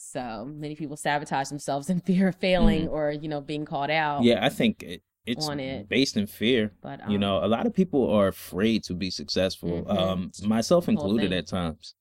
so 0.00 0.44
many 0.48 0.76
people 0.76 0.96
sabotage 0.96 1.48
themselves 1.48 1.90
in 1.90 2.00
fear 2.08 2.28
of 2.28 2.36
failing 2.36 2.86
Mhm. 2.86 2.92
or 2.92 3.10
you 3.10 3.28
know 3.28 3.40
being 3.40 3.64
called 3.64 3.90
out 3.90 4.22
Yeah, 4.22 4.44
I 4.44 4.48
think 4.48 4.82
it, 4.82 5.02
it's 5.26 5.48
On 5.48 5.58
it. 5.60 5.88
based 5.88 6.16
in 6.16 6.26
fear. 6.26 6.72
but 6.80 7.02
um, 7.04 7.10
you 7.12 7.18
know, 7.18 7.44
a 7.44 7.48
lot 7.48 7.66
of 7.66 7.74
people 7.74 8.08
are 8.10 8.28
afraid 8.28 8.84
to 8.84 8.94
be 8.94 9.10
successful, 9.10 9.84
Mhm. 9.84 9.90
um, 9.98 10.30
myself 10.44 10.88
included 10.88 11.32
at 11.32 11.46
times. 11.46 11.94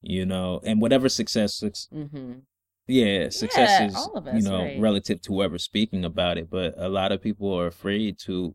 You 0.00 0.26
know, 0.26 0.60
and 0.64 0.80
whatever 0.80 1.08
success, 1.08 1.54
suc- 1.54 1.90
hmm 1.90 2.32
yeah, 2.86 3.30
success 3.30 3.80
Yeah, 3.80 3.86
is, 3.86 4.08
of 4.14 4.26
you 4.26 4.42
know, 4.42 4.64
right. 4.64 4.78
relative 4.78 5.22
to 5.22 5.32
whoever's 5.32 5.64
speaking 5.64 6.04
about 6.04 6.36
it. 6.36 6.50
But 6.50 6.74
a 6.76 6.88
lot 6.90 7.12
of 7.12 7.22
people 7.22 7.50
are 7.52 7.66
afraid 7.66 8.18
to 8.26 8.54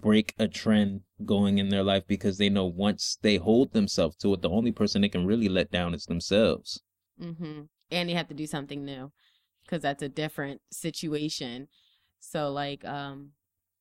break 0.00 0.34
a 0.38 0.48
trend 0.48 1.02
going 1.26 1.58
in 1.58 1.68
their 1.68 1.82
life 1.82 2.06
because 2.06 2.38
they 2.38 2.48
know 2.48 2.64
once 2.64 3.18
they 3.20 3.36
hold 3.36 3.72
themselves 3.74 4.16
to 4.16 4.32
it, 4.34 4.40
the 4.40 4.48
only 4.48 4.72
person 4.72 5.02
they 5.02 5.10
can 5.10 5.26
really 5.26 5.48
let 5.50 5.70
down 5.70 5.92
is 5.94 6.06
themselves. 6.06 6.80
hmm 7.20 7.62
And 7.90 8.10
you 8.10 8.16
have 8.16 8.28
to 8.28 8.34
do 8.34 8.46
something 8.46 8.84
new 8.84 9.12
because 9.64 9.82
that's 9.82 10.02
a 10.02 10.08
different 10.08 10.60
situation. 10.70 11.68
So 12.18 12.50
like, 12.50 12.84
um, 12.84 13.30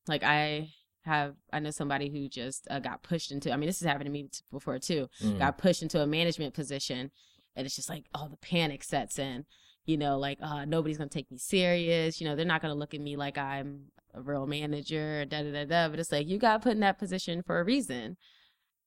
like 0.07 0.23
I 0.23 0.69
have, 1.03 1.35
I 1.51 1.59
know 1.59 1.71
somebody 1.71 2.09
who 2.09 2.27
just 2.29 2.67
uh, 2.69 2.79
got 2.79 3.03
pushed 3.03 3.31
into. 3.31 3.51
I 3.51 3.57
mean, 3.57 3.67
this 3.67 3.79
has 3.79 3.87
happened 3.87 4.05
to 4.05 4.11
me 4.11 4.29
before 4.51 4.79
too. 4.79 5.09
Mm. 5.21 5.39
Got 5.39 5.57
pushed 5.57 5.81
into 5.81 6.01
a 6.01 6.07
management 6.07 6.53
position, 6.53 7.11
and 7.55 7.65
it's 7.65 7.75
just 7.75 7.89
like, 7.89 8.05
oh, 8.15 8.27
the 8.29 8.37
panic 8.37 8.83
sets 8.83 9.19
in. 9.19 9.45
You 9.85 9.97
know, 9.97 10.19
like, 10.19 10.37
uh, 10.41 10.65
nobody's 10.65 10.97
gonna 10.97 11.09
take 11.09 11.31
me 11.31 11.37
serious. 11.37 12.21
You 12.21 12.27
know, 12.27 12.35
they're 12.35 12.45
not 12.45 12.61
gonna 12.61 12.75
look 12.75 12.93
at 12.93 13.01
me 13.01 13.15
like 13.15 13.37
I'm 13.37 13.85
a 14.13 14.21
real 14.21 14.45
manager. 14.45 15.25
Da 15.25 15.43
da 15.43 15.51
da 15.51 15.65
da. 15.65 15.89
But 15.89 15.99
it's 15.99 16.11
like 16.11 16.27
you 16.27 16.37
got 16.37 16.61
put 16.61 16.73
in 16.73 16.79
that 16.81 16.99
position 16.99 17.41
for 17.41 17.59
a 17.59 17.63
reason. 17.63 18.17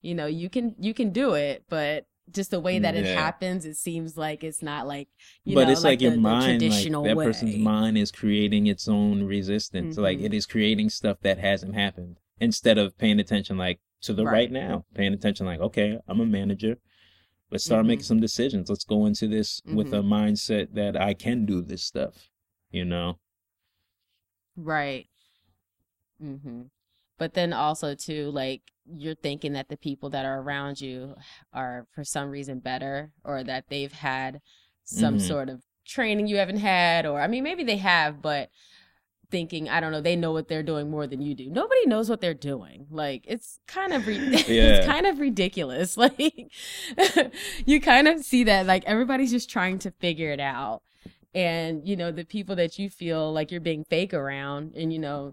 You 0.00 0.14
know, 0.14 0.26
you 0.26 0.50
can 0.50 0.74
you 0.78 0.94
can 0.94 1.10
do 1.12 1.34
it, 1.34 1.64
but 1.68 2.06
just 2.32 2.50
the 2.50 2.60
way 2.60 2.78
that 2.78 2.94
it 2.94 3.04
happens, 3.16 3.64
it 3.64 3.76
seems 3.76 4.16
like 4.16 4.42
it's 4.42 4.62
not 4.62 4.86
like 4.86 5.08
you 5.44 5.54
but 5.54 5.66
know, 5.66 5.72
it's 5.72 5.84
like, 5.84 5.98
the, 5.98 6.04
your 6.06 6.14
the 6.14 6.20
mind, 6.20 6.62
like 6.62 6.70
traditional 6.70 7.04
that 7.04 7.16
way. 7.16 7.24
person's 7.26 7.56
mind 7.56 7.98
is 7.98 8.10
creating 8.10 8.66
its 8.66 8.88
own 8.88 9.24
resistance. 9.24 9.96
Like 9.96 10.18
Mhm. 10.18 10.24
it 10.24 10.34
is 10.34 10.46
creating 10.46 10.90
stuff 10.90 11.18
that 11.22 11.38
hasn't 11.38 11.74
happened 11.74 12.18
instead 12.40 12.78
of 12.78 12.96
paying 12.98 13.20
attention, 13.20 13.56
like 13.58 13.80
to 14.02 14.12
the 14.12 14.24
right, 14.24 14.32
Right. 14.32 14.52
now, 14.52 14.84
paying 14.94 15.12
attention, 15.14 15.46
like 15.46 15.60
okay, 15.60 15.98
I'm 16.08 16.20
a 16.20 16.26
manager. 16.26 16.78
Let's 17.50 17.64
start 17.64 17.84
Mhm. 17.84 17.88
making 17.88 18.04
some 18.04 18.20
decisions. 18.20 18.70
Let's 18.70 18.84
go 18.84 19.04
into 19.06 19.28
this 19.28 19.60
with 19.66 19.92
a 19.92 20.00
mindset 20.02 20.72
that 20.74 20.96
I 20.96 21.12
can 21.14 21.44
do 21.44 21.60
this 21.62 21.82
stuff. 21.82 22.30
You 22.70 22.84
know, 22.86 23.18
Right. 24.56 25.08
Mhm. 26.22 26.70
But 27.22 27.34
then 27.34 27.52
also 27.52 27.94
too 27.94 28.30
like 28.32 28.62
you're 28.84 29.14
thinking 29.14 29.52
that 29.52 29.68
the 29.68 29.76
people 29.76 30.10
that 30.10 30.24
are 30.24 30.40
around 30.40 30.80
you 30.80 31.14
are 31.52 31.86
for 31.94 32.02
some 32.02 32.28
reason 32.30 32.58
better 32.58 33.12
or 33.24 33.44
that 33.44 33.64
they've 33.68 33.92
had 33.92 34.40
some 34.82 35.18
Mhm. 35.18 35.20
sort 35.28 35.48
of 35.48 35.62
training 35.86 36.26
you 36.26 36.36
haven't 36.42 36.58
had 36.58 37.06
or 37.06 37.20
I 37.20 37.28
mean 37.28 37.44
maybe 37.44 37.62
they 37.62 37.76
have 37.76 38.20
but 38.20 38.50
thinking 39.30 39.68
I 39.68 39.78
don't 39.80 39.92
know 39.92 40.00
they 40.00 40.16
know 40.16 40.32
what 40.32 40.48
they're 40.48 40.64
doing 40.72 40.90
more 40.90 41.06
than 41.06 41.22
you 41.22 41.34
do. 41.36 41.48
Nobody 41.48 41.86
knows 41.86 42.10
what 42.10 42.20
they're 42.20 42.34
doing. 42.52 42.86
Like 42.90 43.24
it's 43.28 43.60
kind 43.68 43.92
of 43.92 44.06
re- 44.08 44.16
Yeah. 44.48 44.78
it's 44.78 44.86
kind 44.86 45.06
of 45.06 45.20
ridiculous. 45.20 45.96
Like 46.02 46.50
you 47.64 47.80
kind 47.80 48.08
of 48.08 48.24
see 48.24 48.42
that 48.44 48.66
like 48.66 48.84
everybody's 48.84 49.30
just 49.30 49.48
trying 49.48 49.78
to 49.80 49.90
figure 49.92 50.30
it 50.32 50.40
out 50.40 50.82
and 51.34 51.86
you 51.88 51.96
know 51.96 52.10
the 52.10 52.24
people 52.24 52.56
that 52.56 52.78
you 52.80 52.90
feel 52.90 53.32
like 53.32 53.50
you're 53.52 53.60
being 53.70 53.84
fake 53.84 54.12
around 54.12 54.74
and 54.76 54.92
you 54.92 54.98
know 54.98 55.32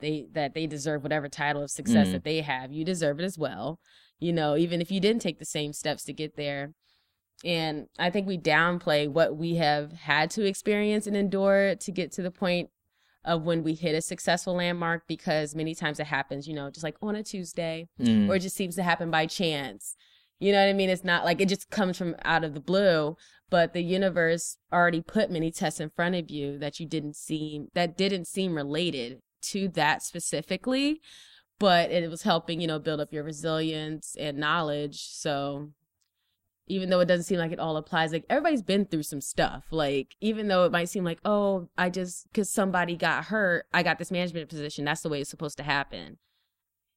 they 0.00 0.26
that 0.32 0.54
they 0.54 0.66
deserve 0.66 1.02
whatever 1.02 1.28
title 1.28 1.62
of 1.62 1.70
success 1.70 2.08
Mhm. 2.08 2.12
that 2.12 2.24
they 2.24 2.40
have 2.40 2.72
you 2.72 2.84
deserve 2.84 3.20
it 3.20 3.24
as 3.24 3.38
well 3.38 3.78
you 4.18 4.32
know 4.32 4.56
even 4.56 4.80
if 4.80 4.90
you 4.90 5.00
didn't 5.00 5.22
take 5.22 5.38
the 5.38 5.44
same 5.44 5.72
steps 5.72 6.04
to 6.04 6.12
get 6.12 6.36
there 6.36 6.74
and 7.44 7.86
i 7.98 8.10
think 8.10 8.26
we 8.26 8.36
downplay 8.38 9.08
what 9.08 9.36
we 9.36 9.54
have 9.56 9.92
had 9.92 10.30
to 10.30 10.44
experience 10.44 11.06
and 11.06 11.16
endure 11.16 11.74
to 11.74 11.90
get 11.92 12.12
to 12.12 12.22
the 12.22 12.30
point 12.30 12.68
of 13.24 13.42
when 13.42 13.62
we 13.62 13.74
hit 13.74 13.94
a 13.94 14.00
successful 14.02 14.54
landmark 14.54 15.02
because 15.06 15.54
many 15.54 15.74
times 15.74 16.00
it 16.00 16.06
happens 16.06 16.46
you 16.48 16.54
know 16.54 16.70
just 16.70 16.84
like 16.84 16.96
on 17.02 17.14
a 17.14 17.22
tuesday 17.22 17.86
Mm. 18.00 18.28
or 18.28 18.36
it 18.36 18.40
just 18.40 18.56
seems 18.56 18.76
to 18.76 18.82
happen 18.82 19.10
by 19.10 19.26
chance. 19.26 19.94
You 20.42 20.52
know 20.52 20.58
what 20.64 20.70
I 20.70 20.72
mean? 20.72 20.88
It's 20.88 21.04
not 21.04 21.26
like 21.26 21.38
it 21.42 21.50
just 21.50 21.68
comes 21.68 21.98
from 21.98 22.16
out 22.24 22.44
of 22.44 22.54
the 22.54 22.60
blue, 22.60 23.14
but 23.50 23.74
the 23.74 23.82
universe 23.82 24.56
already 24.72 25.02
put 25.02 25.30
many 25.30 25.50
tests 25.50 25.80
in 25.80 25.90
front 25.90 26.14
of 26.14 26.30
you 26.30 26.56
that 26.60 26.80
you 26.80 26.86
didn't 26.86 27.14
seem 27.14 27.68
that 27.74 27.94
didn't 27.94 28.26
seem 28.26 28.54
related 28.54 29.20
to 29.42 29.68
that 29.68 30.02
specifically, 30.02 31.00
but 31.58 31.90
it 31.90 32.08
was 32.10 32.22
helping, 32.22 32.60
you 32.60 32.66
know, 32.66 32.78
build 32.78 33.00
up 33.00 33.12
your 33.12 33.24
resilience 33.24 34.16
and 34.18 34.38
knowledge. 34.38 35.08
So 35.10 35.70
even 36.66 36.90
though 36.90 37.00
it 37.00 37.06
doesn't 37.06 37.24
seem 37.24 37.38
like 37.38 37.52
it 37.52 37.58
all 37.58 37.76
applies, 37.76 38.12
like 38.12 38.24
everybody's 38.30 38.62
been 38.62 38.84
through 38.84 39.02
some 39.02 39.20
stuff. 39.20 39.66
Like 39.70 40.16
even 40.20 40.48
though 40.48 40.64
it 40.64 40.72
might 40.72 40.88
seem 40.88 41.04
like, 41.04 41.20
oh, 41.24 41.68
I 41.76 41.90
just 41.90 42.28
because 42.32 42.48
somebody 42.50 42.96
got 42.96 43.26
hurt, 43.26 43.66
I 43.72 43.82
got 43.82 43.98
this 43.98 44.10
management 44.10 44.48
position. 44.48 44.84
That's 44.84 45.02
the 45.02 45.08
way 45.08 45.20
it's 45.20 45.30
supposed 45.30 45.56
to 45.58 45.62
happen 45.62 46.18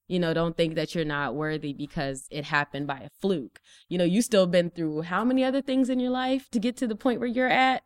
you 0.07 0.19
know 0.19 0.33
don't 0.33 0.57
think 0.57 0.75
that 0.75 0.93
you're 0.93 1.05
not 1.05 1.35
worthy 1.35 1.73
because 1.73 2.27
it 2.29 2.45
happened 2.45 2.87
by 2.87 2.99
a 2.99 3.09
fluke 3.21 3.59
you 3.87 3.97
know 3.97 4.03
you 4.03 4.21
still 4.21 4.47
been 4.47 4.69
through 4.69 5.01
how 5.01 5.23
many 5.23 5.43
other 5.43 5.61
things 5.61 5.89
in 5.89 5.99
your 5.99 6.11
life 6.11 6.49
to 6.49 6.59
get 6.59 6.75
to 6.77 6.87
the 6.87 6.95
point 6.95 7.19
where 7.19 7.29
you're 7.29 7.49
at 7.49 7.83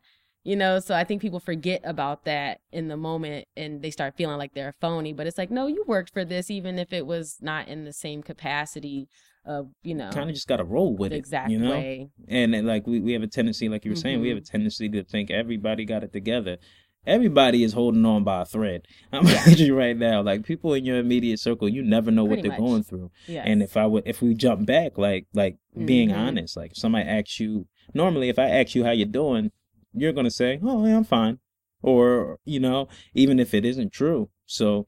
you 0.48 0.56
know 0.56 0.80
so 0.80 0.96
i 0.96 1.04
think 1.04 1.22
people 1.22 1.40
forget 1.42 1.82
about 1.84 2.24
that 2.24 2.62
in 2.72 2.88
the 2.88 2.96
moment 2.98 3.46
and 3.58 3.82
they 3.82 3.92
start 3.92 4.16
feeling 4.16 4.38
like 4.38 4.54
they're 4.54 4.70
a 4.70 4.80
phony 4.82 5.12
but 5.14 5.28
it's 5.28 5.38
like 5.38 5.52
no 5.52 5.68
you 5.68 5.84
worked 5.88 6.12
for 6.14 6.24
this 6.24 6.50
even 6.50 6.80
if 6.80 6.94
it 6.94 7.06
was 7.06 7.38
not 7.42 7.68
in 7.68 7.84
the 7.84 7.92
same 7.94 8.24
capacity 8.24 9.08
of 9.46 9.70
you 9.84 9.94
know 9.94 10.10
kind 10.12 10.30
of 10.30 10.36
just 10.36 10.48
got 10.48 10.58
to 10.58 10.64
roll 10.64 10.96
with 10.96 11.12
it. 11.12 11.16
exact 11.18 11.50
you 11.52 11.60
know, 11.60 11.72
way 11.72 12.10
and, 12.30 12.56
and 12.56 12.66
like 12.66 12.88
we, 12.88 13.00
we 13.00 13.12
have 13.14 13.24
a 13.24 13.28
tendency, 13.28 13.70
like 13.70 13.86
you 13.86 13.92
were 13.92 13.96
saying, 13.96 14.20
we 14.22 14.30
have 14.30 14.38
a 14.38 14.42
Mhm. 14.42 14.50
tendency 14.52 14.90
to 14.90 15.04
think 15.04 15.30
everybody 15.32 15.86
got 15.86 16.04
it 16.04 16.12
together. 16.12 16.58
Everybody 17.06 17.64
is 17.64 17.72
holding 17.74 18.06
on 18.06 18.26
by 18.26 18.42
a 18.42 18.46
thread. 18.46 18.82
I'm 19.14 19.26
telling 19.26 19.58
you 19.58 19.78
right 19.78 19.96
now, 19.96 20.22
like 20.22 20.44
people 20.44 20.74
in 20.74 20.84
your 20.84 20.98
immediate 20.98 21.40
circle, 21.40 21.70
you 21.70 21.82
never 21.82 22.12
know 22.12 22.26
what 22.26 22.42
they're 22.42 22.52
much. 22.52 22.60
going 22.60 22.84
through. 22.84 23.12
yes. 23.28 23.46
And 23.48 23.64
if 23.64 23.78
I 23.78 23.86
would, 23.86 24.04
if 24.06 24.22
we 24.22 24.34
jump 24.34 24.66
back, 24.66 24.98
like 24.98 25.26
like 25.34 25.56
being 25.86 26.10
Mhm. 26.10 26.18
honest, 26.18 26.58
like 26.58 26.72
if 26.72 26.78
somebody 26.78 27.08
asks 27.08 27.40
you, 27.40 27.68
normally 27.94 28.28
if 28.28 28.38
I 28.40 28.50
ask 28.50 28.76
you 28.76 28.84
how 28.84 28.92
you're 28.92 29.08
doing, 29.08 29.52
you're 30.00 30.14
gonna 30.14 30.32
say, 30.32 30.60
"Oh, 30.64 30.86
yeah, 30.86 30.98
I'm 30.98 31.04
fine," 31.04 31.40
or 31.82 32.40
you 32.46 32.60
know, 32.60 32.88
even 33.14 33.40
if 33.40 33.54
it 33.54 33.66
isn't 33.66 33.92
true. 33.92 34.30
So 34.46 34.88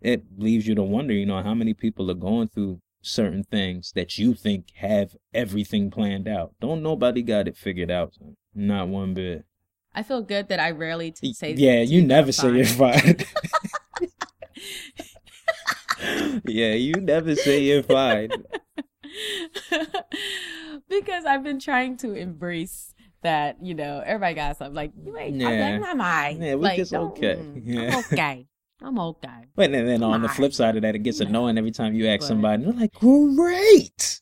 it 0.00 0.24
leaves 0.36 0.66
you 0.66 0.74
to 0.74 0.82
wonder, 0.82 1.12
you 1.12 1.26
know, 1.26 1.42
how 1.42 1.54
many 1.54 1.74
people 1.74 2.10
are 2.10 2.14
going 2.14 2.48
through 2.48 2.80
certain 3.02 3.44
things 3.44 3.92
that 3.94 4.18
you 4.18 4.34
think 4.34 4.66
have 4.76 5.16
everything 5.32 5.90
planned 5.90 6.28
out. 6.28 6.54
Don't 6.60 6.82
nobody 6.82 7.22
got 7.22 7.48
it 7.48 7.56
figured 7.56 7.90
out. 7.90 8.14
Not 8.54 8.88
one 8.88 9.14
bit. 9.14 9.44
i 9.94 10.02
feel 10.02 10.22
good 10.22 10.48
that 10.48 10.60
i 10.60 10.70
rarely 10.70 11.10
t- 11.10 11.32
say 11.32 11.52
yeah, 11.52 11.84
to 11.84 11.84
you 11.84 12.02
never 12.02 12.32
say 12.32 12.52
you're 12.52 12.64
fine. 12.64 13.16
yeah, 16.46 16.74
you 16.74 16.94
never 16.94 17.34
say 17.34 17.62
you're 17.62 17.82
fine. 17.82 18.30
because 20.88 21.24
I've 21.24 21.42
been 21.42 21.58
trying 21.60 21.96
to 21.98 22.12
embrace 22.14 22.89
that, 23.22 23.56
you 23.62 23.74
know, 23.74 24.02
everybody 24.04 24.34
got 24.34 24.56
something 24.58 24.74
like 24.74 24.92
you 25.04 25.16
ain't 25.18 25.42
I'm 25.42 25.80
like, 25.80 25.90
I'm 25.90 26.00
alright. 26.00 26.38
Yeah, 26.38 26.54
we 26.54 26.62
like, 26.62 26.76
just 26.76 26.94
okay. 26.94 27.36
mm, 27.36 27.62
Yeah. 27.64 27.80
I'm 27.92 27.98
okay. 28.12 28.46
I'm 28.82 28.98
okay. 28.98 29.44
But 29.54 29.72
then, 29.72 29.86
then 29.86 30.02
on 30.02 30.22
the 30.22 30.28
flip 30.28 30.54
side 30.54 30.76
of 30.76 30.82
that, 30.82 30.94
it 30.94 31.00
gets 31.00 31.20
annoying 31.20 31.58
every 31.58 31.70
time 31.70 31.94
you 31.94 32.06
ask 32.08 32.20
But- 32.20 32.26
somebody. 32.28 32.64
They're 32.64 32.72
like, 32.72 32.94
"Great, 32.94 34.20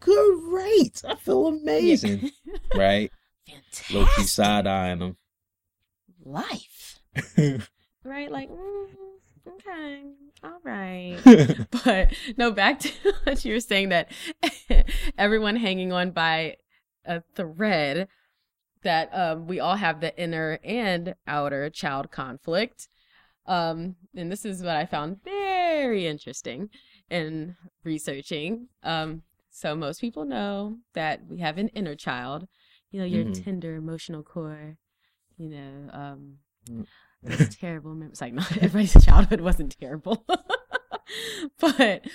great! 0.00 1.02
I 1.08 1.14
feel 1.16 1.46
amazing." 1.46 2.30
right? 2.74 3.10
Fantastic. 3.48 3.94
Low 3.94 4.06
key 4.16 4.24
side 4.24 4.66
eyeing 4.66 4.98
them. 4.98 5.16
life. 6.24 7.00
Right? 8.06 8.30
Like, 8.30 8.50
mm, 8.50 8.86
okay. 9.48 10.02
All 10.42 10.58
right. 10.62 11.16
but 11.84 12.12
no, 12.36 12.50
back 12.50 12.80
to 12.80 12.90
what 13.24 13.42
you 13.46 13.54
were 13.54 13.60
saying 13.60 13.88
that 13.88 14.10
everyone 15.16 15.56
hanging 15.56 15.90
on 15.90 16.10
by 16.10 16.56
a 17.06 17.22
thread 17.34 18.08
that 18.84 19.10
um, 19.12 19.46
we 19.46 19.60
all 19.60 19.76
have 19.76 20.00
the 20.00 20.16
inner 20.18 20.58
and 20.64 21.14
outer 21.26 21.68
child 21.70 22.10
conflict. 22.10 22.88
Um, 23.46 23.96
and 24.16 24.30
this 24.32 24.44
is 24.46 24.62
what 24.62 24.76
I 24.76 24.86
found 24.86 25.22
very 25.24 26.06
interesting 26.06 26.70
in 27.10 27.56
researching. 27.82 28.68
Um, 28.82 29.22
so 29.50 29.74
most 29.76 30.00
people 30.00 30.24
know 30.24 30.78
that 30.94 31.26
we 31.28 31.40
have 31.40 31.58
an 31.58 31.68
inner 31.68 31.94
child, 31.94 32.48
you 32.90 33.00
know, 33.00 33.06
your 33.06 33.24
Mhm. 33.24 33.44
tender 33.44 33.74
emotional 33.74 34.22
core, 34.22 34.78
you 35.36 35.48
know, 35.50 35.90
um, 35.92 36.38
Mm. 36.70 36.86
terrible 37.60 37.94
memories. 37.94 38.20
Like, 38.20 38.32
no, 38.32 38.42
everybody's 38.60 39.04
childhood 39.06 39.40
wasn't 39.42 39.76
terrible, 39.78 40.24
but 41.58 42.06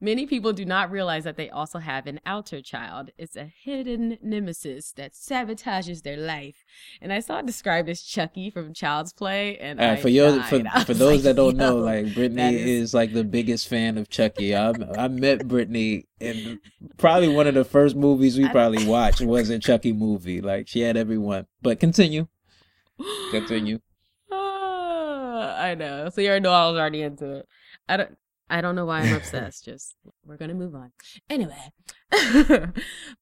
many 0.00 0.26
people 0.26 0.52
do 0.52 0.64
not 0.64 0.90
realize 0.90 1.24
that 1.24 1.36
they 1.36 1.50
also 1.50 1.78
have 1.78 2.06
an 2.06 2.20
outer 2.24 2.62
child. 2.62 3.10
It's 3.18 3.36
a 3.36 3.44
hidden 3.44 4.18
nemesis 4.22 4.92
that 4.92 5.12
sabotages 5.12 6.02
their 6.02 6.16
life. 6.16 6.64
And 7.00 7.12
I 7.12 7.20
saw 7.20 7.38
it 7.38 7.46
described 7.46 7.88
as 7.88 8.02
Chucky 8.02 8.50
from 8.50 8.72
Child's 8.72 9.12
Play, 9.12 9.58
and 9.58 9.80
Uh, 9.80 9.84
I 9.84 9.96
for 9.96 10.08
for, 10.44 10.84
for 10.84 10.94
those 10.94 11.16
like, 11.16 11.22
that 11.22 11.36
don't 11.36 11.56
know, 11.56 11.76
like 11.76 12.14
Brittany 12.14 12.54
is... 12.56 12.66
is- 12.68 12.94
like 12.94 13.12
the 13.12 13.24
biggest 13.24 13.68
fan 13.68 13.98
of 13.98 14.08
Chucky. 14.08 14.56
I 14.56 14.72
I 14.96 15.08
met 15.08 15.46
Brittany 15.46 16.06
in 16.18 16.60
probably 16.96 17.28
one 17.28 17.46
of 17.46 17.54
the 17.54 17.64
first 17.64 17.96
movies 17.96 18.38
we 18.38 18.48
probably 18.48 18.86
watched 18.86 19.20
was 19.20 19.50
a 19.50 19.58
Chucky 19.58 19.92
movie. 19.92 20.40
Like 20.40 20.68
she 20.68 20.80
had 20.80 20.96
everyone. 20.96 21.46
But 21.62 21.78
continue, 21.80 22.26
continue. 23.30 23.80
Ah, 24.32 25.62
I 25.62 25.74
know. 25.74 26.08
So 26.10 26.20
you 26.20 26.28
already 26.28 26.42
know 26.42 26.52
I 26.52 26.70
was 26.70 26.78
already 26.78 27.02
into 27.02 27.36
it. 27.36 27.48
I 27.88 27.96
don't. 27.96 28.16
I 28.50 28.60
don't 28.60 28.74
know 28.74 28.84
why 28.86 29.00
I'm 29.00 29.12
obsessed. 29.20 29.64
Just 29.64 29.94
we're 30.26 30.36
gonna 30.36 30.54
move 30.54 30.74
on. 30.74 30.92
Anyway, 31.30 31.70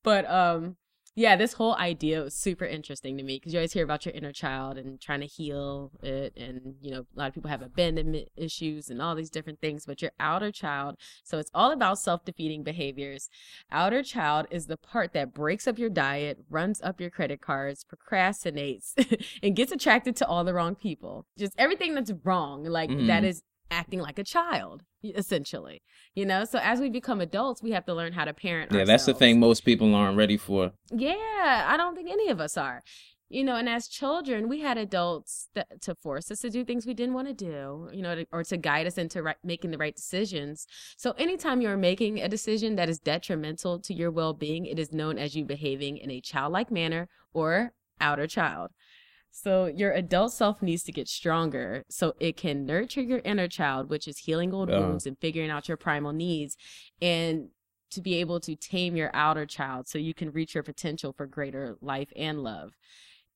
but 0.02 0.28
um, 0.30 0.76
yeah, 1.14 1.34
this 1.34 1.54
whole 1.54 1.74
idea 1.74 2.22
was 2.22 2.34
super 2.34 2.64
interesting 2.64 3.16
to 3.16 3.24
me 3.24 3.36
because 3.36 3.52
you 3.52 3.58
always 3.58 3.72
hear 3.72 3.82
about 3.82 4.06
your 4.06 4.14
inner 4.14 4.32
child 4.32 4.78
and 4.78 5.00
trying 5.00 5.20
to 5.20 5.26
heal 5.26 5.90
it, 6.02 6.32
and 6.36 6.76
you 6.80 6.92
know 6.92 7.00
a 7.00 7.18
lot 7.18 7.28
of 7.28 7.34
people 7.34 7.50
have 7.50 7.60
abandonment 7.60 8.28
issues 8.36 8.88
and 8.88 9.02
all 9.02 9.14
these 9.16 9.30
different 9.30 9.60
things. 9.60 9.84
But 9.84 10.00
your 10.00 10.12
outer 10.20 10.52
child, 10.52 10.94
so 11.24 11.38
it's 11.38 11.50
all 11.52 11.72
about 11.72 11.98
self-defeating 11.98 12.62
behaviors. 12.62 13.28
Outer 13.72 14.02
child 14.04 14.46
is 14.50 14.66
the 14.66 14.76
part 14.76 15.12
that 15.14 15.34
breaks 15.34 15.66
up 15.66 15.76
your 15.78 15.90
diet, 15.90 16.38
runs 16.48 16.80
up 16.82 17.00
your 17.00 17.10
credit 17.10 17.40
cards, 17.40 17.84
procrastinates, 17.84 18.92
and 19.42 19.56
gets 19.56 19.72
attracted 19.72 20.14
to 20.16 20.26
all 20.26 20.44
the 20.44 20.54
wrong 20.54 20.74
people. 20.76 21.26
Just 21.36 21.52
everything 21.58 21.94
that's 21.94 22.12
wrong, 22.22 22.64
like 22.64 22.90
that 22.90 23.22
Mhm. 23.24 23.26
is 23.28 23.42
acting 23.70 24.00
like 24.00 24.18
a 24.18 24.24
child, 24.24 24.82
essentially. 25.02 25.82
You 26.14 26.26
know, 26.26 26.44
so 26.44 26.58
as 26.62 26.80
we 26.80 26.90
become 26.90 27.20
adults, 27.20 27.62
we 27.62 27.70
have 27.72 27.84
to 27.86 27.94
learn 27.94 28.12
how 28.12 28.24
to 28.24 28.34
parent. 28.34 28.72
Yeah, 28.72 28.84
that's 28.84 29.06
the 29.06 29.14
thing 29.14 29.40
most 29.40 29.64
people 29.64 29.94
aren't 29.94 30.16
ready 30.16 30.36
for. 30.36 30.72
Yeah, 30.90 31.66
I 31.68 31.76
don't 31.76 31.94
think 31.94 32.10
any 32.10 32.28
of 32.28 32.40
us 32.40 32.56
are. 32.56 32.82
You 33.30 33.44
know, 33.44 33.56
and 33.56 33.68
as 33.68 33.88
children, 33.88 34.48
we 34.48 34.60
had 34.60 34.78
adults 34.78 35.48
that, 35.54 35.82
to 35.82 35.94
force 35.94 36.30
us 36.30 36.40
to 36.40 36.50
do 36.50 36.64
things 36.64 36.86
we 36.86 36.94
didn't 36.94 37.12
want 37.12 37.28
to 37.28 37.34
do, 37.34 37.90
you 37.92 38.00
know, 38.00 38.14
to, 38.14 38.26
or 38.32 38.42
to 38.44 38.56
guide 38.56 38.86
us 38.86 38.96
into 38.96 39.22
right, 39.22 39.36
making 39.44 39.70
the 39.70 39.76
right 39.76 39.94
decisions. 39.94 40.66
So, 40.96 41.12
anytime 41.18 41.60
you're 41.60 41.76
making 41.76 42.22
a 42.22 42.28
decision 42.28 42.76
that 42.76 42.88
is 42.88 42.98
detrimental 42.98 43.80
to 43.80 43.92
your 43.92 44.10
well 44.10 44.32
being, 44.32 44.64
it 44.64 44.78
is 44.78 44.94
known 44.94 45.18
as 45.18 45.36
you 45.36 45.44
behaving 45.44 45.98
in 45.98 46.10
a 46.10 46.22
childlike 46.22 46.70
manner 46.70 47.06
or 47.34 47.72
outer 48.00 48.26
child. 48.26 48.70
So, 49.30 49.66
your 49.66 49.92
adult 49.92 50.32
self 50.32 50.62
needs 50.62 50.82
to 50.84 50.92
get 50.92 51.08
stronger 51.08 51.84
so 51.88 52.14
it 52.18 52.36
can 52.36 52.66
nurture 52.66 53.02
your 53.02 53.20
inner 53.20 53.48
child, 53.48 53.88
which 53.88 54.08
is 54.08 54.18
healing 54.18 54.52
old 54.52 54.68
wounds 54.68 55.06
and 55.06 55.18
figuring 55.18 55.50
out 55.50 55.68
your 55.68 55.76
primal 55.76 56.12
needs. 56.12 56.56
And 57.00 57.50
to 57.90 58.00
be 58.00 58.16
able 58.16 58.40
to 58.40 58.54
tame 58.54 58.96
your 58.96 59.10
outer 59.14 59.46
child 59.46 59.88
so 59.88 59.98
you 59.98 60.14
can 60.14 60.30
reach 60.30 60.54
your 60.54 60.62
potential 60.62 61.12
for 61.12 61.26
greater 61.26 61.76
life 61.80 62.12
and 62.16 62.42
love. 62.42 62.72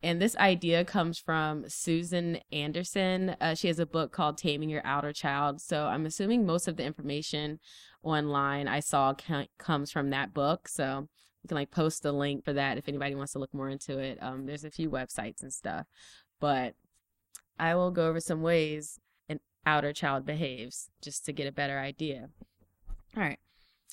And 0.03 0.21
this 0.21 0.37
idea 0.37 0.85
comes 0.85 1.19
from 1.19 1.65
Susan 1.69 2.41
Anderson. 2.51 3.37
Uh, 3.41 3.55
she 3.55 3.69
has 3.69 3.79
a 3.79 3.87
book 3.87 4.13
called 4.13 4.37
Taming 4.37 4.69
Your 4.69 4.85
Outer 4.85 5.13
Child. 5.13 5.61
So 5.61 5.87
I'm 5.87 6.07
assuming 6.07 6.45
most 6.45 6.67
of 6.67 6.77
the 6.77 6.85
information 6.85 7.61
online 8.03 8.67
I 8.67 8.81
saw 8.81 9.15
ca- 9.15 9.47
comes 9.59 9.93
from 9.93 10.11
that 10.11 10.35
book. 10.35 10.67
So 10.69 11.09
you 11.43 11.49
can 11.49 11.57
like 11.57 11.71
post 11.71 12.03
the 12.03 12.13
link 12.13 12.45
for 12.45 12.53
that 12.53 12.79
if 12.79 12.89
anybody 12.89 13.15
wants 13.15 13.33
to 13.33 13.39
look 13.39 13.53
more 13.53 13.69
into 13.69 13.99
it. 13.99 14.19
Um, 14.23 14.47
there's 14.47 14.65
a 14.65 14.71
few 14.71 14.91
websites 14.91 15.43
and 15.43 15.53
stuff, 15.53 15.87
but 16.41 16.75
I 17.59 17.75
will 17.75 17.91
go 17.91 18.09
over 18.09 18.21
some 18.21 18.43
ways 18.43 19.01
an 19.29 19.41
outer 19.67 19.93
child 19.93 20.25
behaves 20.25 20.91
just 21.03 21.25
to 21.27 21.33
get 21.33 21.47
a 21.47 21.53
better 21.53 21.79
idea. 21.79 22.29
All 23.17 23.23
right. 23.23 23.39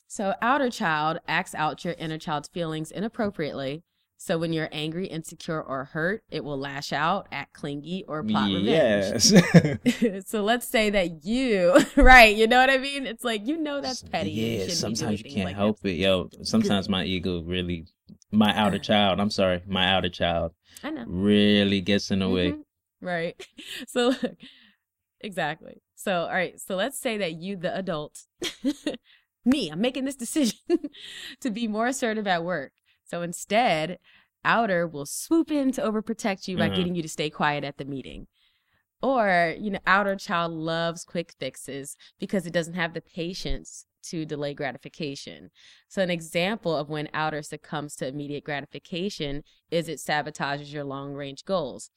So, 0.08 0.34
outer 0.42 0.72
child 0.72 1.20
acts 1.28 1.54
out 1.54 1.86
your 1.86 1.94
inner 2.00 2.18
child's 2.18 2.48
feelings 2.48 2.90
inappropriately. 2.92 3.84
So, 4.21 4.38
when 4.38 4.51
you're 4.51 4.67
angry, 4.73 5.08
insecure, 5.08 5.62
or 5.62 5.86
hurt, 5.86 6.25
it 6.29 6.43
will 6.43 6.60
lash 6.60 6.91
out, 6.91 7.29
act 7.32 7.53
clingy, 7.53 8.03
or 8.05 8.21
plot 8.21 8.49
revenge. 8.51 9.32
Yes. 9.32 10.27
so, 10.29 10.43
let's 10.43 10.67
say 10.67 10.89
that 10.89 11.23
you, 11.23 11.73
right, 11.95 12.36
you 12.36 12.45
know 12.45 12.58
what 12.58 12.69
I 12.69 12.79
mean? 12.79 13.08
It's 13.08 13.23
like, 13.23 13.47
you 13.47 13.55
know, 13.55 13.79
that's 13.79 14.03
petty. 14.03 14.32
Yeah, 14.32 14.60
shouldn't 14.63 14.77
sometimes 14.77 15.23
you 15.23 15.32
can't 15.32 15.45
like 15.45 15.55
help 15.55 15.86
it. 15.86 15.93
Yo, 15.93 16.29
sometimes 16.43 16.89
my 16.89 17.05
ego 17.05 17.41
really, 17.43 17.86
my 18.29 18.53
outer 18.58 18.77
child, 18.77 19.21
I'm 19.21 19.29
sorry, 19.29 19.63
my 19.65 19.88
outer 19.88 20.10
child. 20.10 20.51
I 20.84 20.89
know. 20.89 21.05
really 21.08 21.79
gets 21.79 22.12
in 22.12 22.19
the 22.19 22.27
way. 22.29 22.51
Mhm. 22.51 22.63
Right. 23.01 23.47
So, 23.88 24.10
look, 24.10 24.36
exactly. 25.21 25.82
So, 25.95 26.23
all 26.23 26.34
right. 26.34 26.60
So, 26.60 26.75
let's 26.75 26.99
say 26.99 27.17
that 27.19 27.36
you, 27.36 27.55
the 27.55 27.73
adult, 27.73 28.23
me, 29.45 29.69
I'm 29.69 29.79
making 29.79 30.03
this 30.03 30.17
decision 30.17 30.58
to 31.39 31.49
be 31.49 31.69
more 31.69 31.88
assertive 31.88 32.27
at 32.27 32.43
work. 32.43 32.73
So, 33.10 33.22
instead, 33.22 34.00
outer 34.45 34.88
will 34.88 35.06
swoop 35.06 35.52
in 35.52 35.72
to 35.74 35.82
overprotect 35.82 36.48
you 36.48 36.58
by 36.58 36.69
Mhm. 36.69 36.76
getting 36.76 36.95
you 36.95 37.02
to 37.02 37.10
stay 37.10 37.30
quiet 37.30 37.63
at 37.63 37.78
the 37.78 37.86
meeting. 37.86 38.28
Or, 39.02 39.56
you 39.58 39.72
know, 39.72 39.80
outer 39.88 40.15
child 40.15 40.52
loves 40.52 41.06
quick 41.06 41.34
fixes 41.39 41.95
because 42.19 42.45
it 42.45 42.54
doesn't 42.54 42.74
have 42.74 42.93
the 42.93 43.02
patience 43.02 43.86
to 44.04 44.26
delay 44.26 44.54
gratification. 44.54 45.52
So, 45.88 46.02
an 46.02 46.10
example 46.10 46.76
of 46.76 46.89
when 46.89 47.10
outer 47.13 47.41
succumbs 47.41 47.95
to 47.98 48.08
immediate 48.08 48.43
gratification 48.43 49.43
is 49.72 49.88
it 49.89 50.00
sabotages 50.00 50.72
your 50.74 50.84
long 50.84 51.13
range 51.13 51.45
goals. 51.45 51.91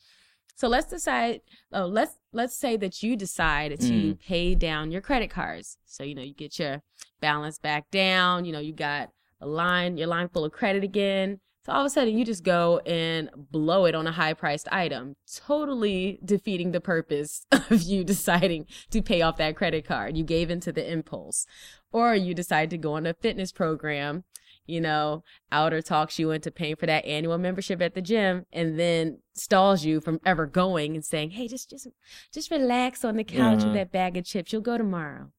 So 0.57 0.69
let's 0.69 0.87
decide. 0.87 1.41
Oh, 1.73 1.87
let's 1.87 2.17
let's 2.33 2.57
say 2.57 2.77
that 2.77 3.03
you 3.03 3.17
decide 3.17 3.79
to 3.81 4.15
pay 4.17 4.55
down 4.55 4.91
your 4.91 5.01
credit 5.01 5.31
cards. 5.31 5.79
So 5.87 6.05
you 6.05 6.15
know 6.15 6.23
you 6.23 6.35
get 6.35 6.59
your 6.59 6.83
balance 7.21 7.59
back 7.59 7.91
down. 7.91 8.45
You 8.45 8.53
know 8.53 8.61
you 8.61 8.73
got 8.75 9.11
a 9.43 9.47
line, 9.47 9.99
your 9.99 10.07
line 10.07 10.29
full 10.29 10.45
of 10.45 10.53
credit 10.53 10.85
again. 10.85 11.41
So 11.65 11.73
all 11.73 11.83
of 11.83 11.87
a 11.87 11.91
sudden 11.91 12.19
you 12.19 12.25
just 12.25 12.43
go 12.43 12.79
and 12.87 13.31
blow 13.37 13.85
it 13.85 13.95
on 13.95 14.07
a 14.07 14.13
high 14.13 14.35
priced 14.35 14.67
item, 14.73 15.15
totally 15.33 16.19
defeating 16.25 16.73
the 16.73 16.81
purpose 16.81 17.47
of 17.53 17.83
you 17.83 18.03
deciding 18.03 18.67
to 18.91 19.01
pay 19.01 19.23
off 19.23 19.37
that 19.37 19.57
credit 19.57 19.87
card. 19.87 20.17
You 20.17 20.25
gave 20.25 20.51
into 20.51 20.73
the 20.73 20.91
impulse, 20.91 21.47
or 21.93 22.15
you 22.15 22.35
decide 22.35 22.71
to 22.71 22.79
go 22.79 22.95
on 22.95 23.07
a 23.07 23.15
fitness 23.15 23.53
program. 23.53 24.25
You 24.65 24.81
know, 24.81 25.25
outer 25.51 25.83
talks 25.83 26.21
you 26.21 26.31
into 26.31 26.51
paying 26.53 26.77
for 26.77 26.87
that 26.87 27.05
annual 27.05 27.37
membership 27.37 27.83
at 27.83 27.95
the 27.95 28.03
gym 28.03 28.47
and 28.53 28.79
then 28.79 29.19
stalls 29.35 29.85
you 29.85 30.01
from 30.01 30.21
ever 30.25 30.47
going 30.47 30.95
and 30.95 31.05
saying, 31.05 31.31
Hey, 31.31 31.49
just 31.49 31.71
just 31.71 31.89
just 32.33 32.51
relax 32.51 33.05
on 33.05 33.17
the 33.17 33.25
couch 33.25 33.65
with 33.65 33.75
that 33.75 33.91
bag 33.91 34.17
of 34.17 34.25
chips. 34.25 34.53
You'll 34.53 34.63
go 34.63 34.79
tomorrow. 34.79 35.31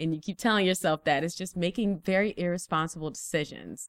And 0.00 0.14
you 0.14 0.20
keep 0.20 0.38
telling 0.38 0.66
yourself 0.66 1.04
that. 1.04 1.22
It's 1.22 1.36
just 1.36 1.56
making 1.56 2.00
very 2.00 2.34
irresponsible 2.36 3.10
decisions. 3.10 3.88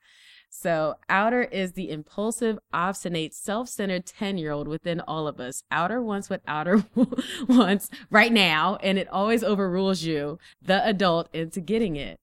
So 0.50 0.96
outer 1.08 1.44
is 1.44 1.72
the 1.72 1.90
impulsive, 1.90 2.60
obstinate, 2.74 3.34
self-centered 3.34 4.06
10-year-old 4.06 4.68
within 4.68 5.00
all 5.00 5.26
of 5.28 5.40
us. 5.40 5.64
Outer 5.72 6.02
wants 6.02 6.30
what 6.30 6.42
outer 6.46 6.84
wants 7.48 7.90
right 8.10 8.34
now, 8.34 8.78
and 8.84 8.98
it 8.98 9.08
always 9.08 9.44
overrules 9.44 10.04
you, 10.04 10.40
the 10.62 10.86
adult, 10.86 11.34
into 11.34 11.62
getting 11.62 11.96
it 11.96 12.20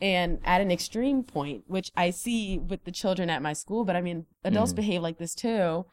and 0.00 0.38
at 0.44 0.60
an 0.60 0.70
extreme 0.70 1.22
point, 1.24 1.64
which 1.66 1.90
I 1.96 2.10
see 2.10 2.58
with 2.58 2.84
the 2.84 2.92
children 2.92 3.30
at 3.30 3.42
my 3.42 3.52
school, 3.52 3.84
but 3.84 3.96
I 3.96 4.00
mean, 4.00 4.26
adults 4.44 4.72
Mhm. 4.72 4.76
behave 4.76 5.02
like 5.02 5.18
this 5.18 5.34
too, 5.34 5.86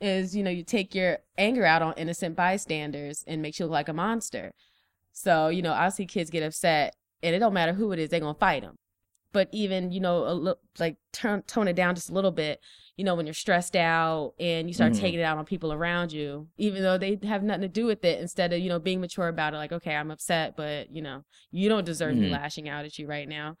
is, 0.00 0.36
you 0.36 0.42
know, 0.42 0.50
you 0.50 0.62
take 0.62 0.94
your 0.94 1.18
anger 1.38 1.64
out 1.64 1.80
on 1.80 1.94
innocent 1.96 2.36
bystanders 2.36 3.24
and 3.26 3.40
makes 3.40 3.58
you 3.58 3.64
look 3.64 3.72
like 3.72 3.88
a 3.88 3.94
monster. 3.94 4.52
So, 5.16 5.48
you 5.48 5.62
know, 5.62 5.72
I'll 5.72 5.90
see 5.90 6.04
kids 6.04 6.28
get 6.28 6.42
upset 6.42 6.94
and 7.22 7.34
it 7.34 7.38
don't 7.38 7.54
matter 7.54 7.72
who 7.72 7.90
it 7.92 7.98
is, 7.98 8.10
they're 8.10 8.20
going 8.20 8.34
to 8.34 8.38
fight 8.38 8.62
them. 8.62 8.76
But 9.32 9.48
even, 9.50 9.90
you 9.90 9.98
know, 9.98 10.26
a 10.28 10.34
little, 10.34 10.60
like 10.78 10.98
turn, 11.12 11.40
tone 11.42 11.68
it 11.68 11.72
down 11.74 11.94
just 11.94 12.10
a 12.10 12.12
little 12.12 12.30
bit, 12.30 12.60
you 12.98 13.04
know, 13.04 13.14
when 13.14 13.26
you're 13.26 13.32
stressed 13.34 13.76
out 13.76 14.34
and 14.38 14.68
you 14.68 14.74
start 14.74 14.92
Mhm. 14.92 14.96
taking 15.00 15.18
it 15.20 15.22
out 15.22 15.38
on 15.38 15.46
people 15.46 15.72
around 15.72 16.12
you, 16.12 16.48
even 16.58 16.82
though 16.82 16.98
they 16.98 17.18
have 17.24 17.42
nothing 17.42 17.62
to 17.62 17.68
do 17.68 17.86
with 17.86 18.04
it, 18.04 18.20
instead 18.20 18.52
of, 18.52 18.60
you 18.60 18.68
know, 18.68 18.78
being 18.78 19.00
mature 19.00 19.28
about 19.28 19.54
it, 19.54 19.56
like, 19.56 19.72
okay, 19.72 19.96
I'm 19.96 20.10
upset, 20.10 20.54
but, 20.54 20.90
you 20.90 21.00
know, 21.00 21.24
you 21.50 21.68
don't 21.70 21.84
deserve 21.84 22.16
me 22.16 22.26
Mhm. 22.26 22.32
lashing 22.32 22.68
out 22.68 22.84
at 22.84 22.98
you 22.98 23.06
right 23.06 23.28
now. 23.28 23.56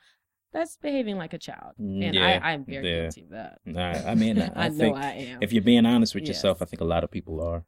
That's 0.52 0.76
behaving 0.76 1.16
like 1.16 1.32
a 1.32 1.38
child. 1.38 1.72
Mm, 1.80 2.02
And 2.04 2.14
yeah, 2.14 2.38
I, 2.42 2.52
I'm 2.52 2.64
very 2.66 2.84
yeah. 2.84 3.02
guilty 3.02 3.22
of 3.24 3.30
that. 3.30 3.58
I, 3.74 4.10
I 4.10 4.14
mean, 4.14 4.38
I, 4.40 4.66
I, 4.66 4.68
know 4.68 4.94
I 4.94 5.12
am. 5.12 5.40
if 5.40 5.52
you're 5.54 5.62
being 5.62 5.86
honest 5.86 6.14
with 6.14 6.24
Yes. 6.24 6.36
yourself, 6.36 6.60
I 6.62 6.66
think 6.66 6.80
a 6.82 6.84
lot 6.84 7.02
of 7.02 7.10
people 7.10 7.40
are. 7.42 7.64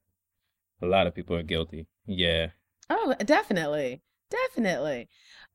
A 0.81 0.87
lot 0.87 1.07
of 1.09 1.15
people 1.15 1.35
are 1.37 1.43
guilty. 1.43 1.89
Yeah. 2.07 2.49
Oh, 2.91 3.15
definitely. 3.25 4.03
Definitely. 4.31 5.09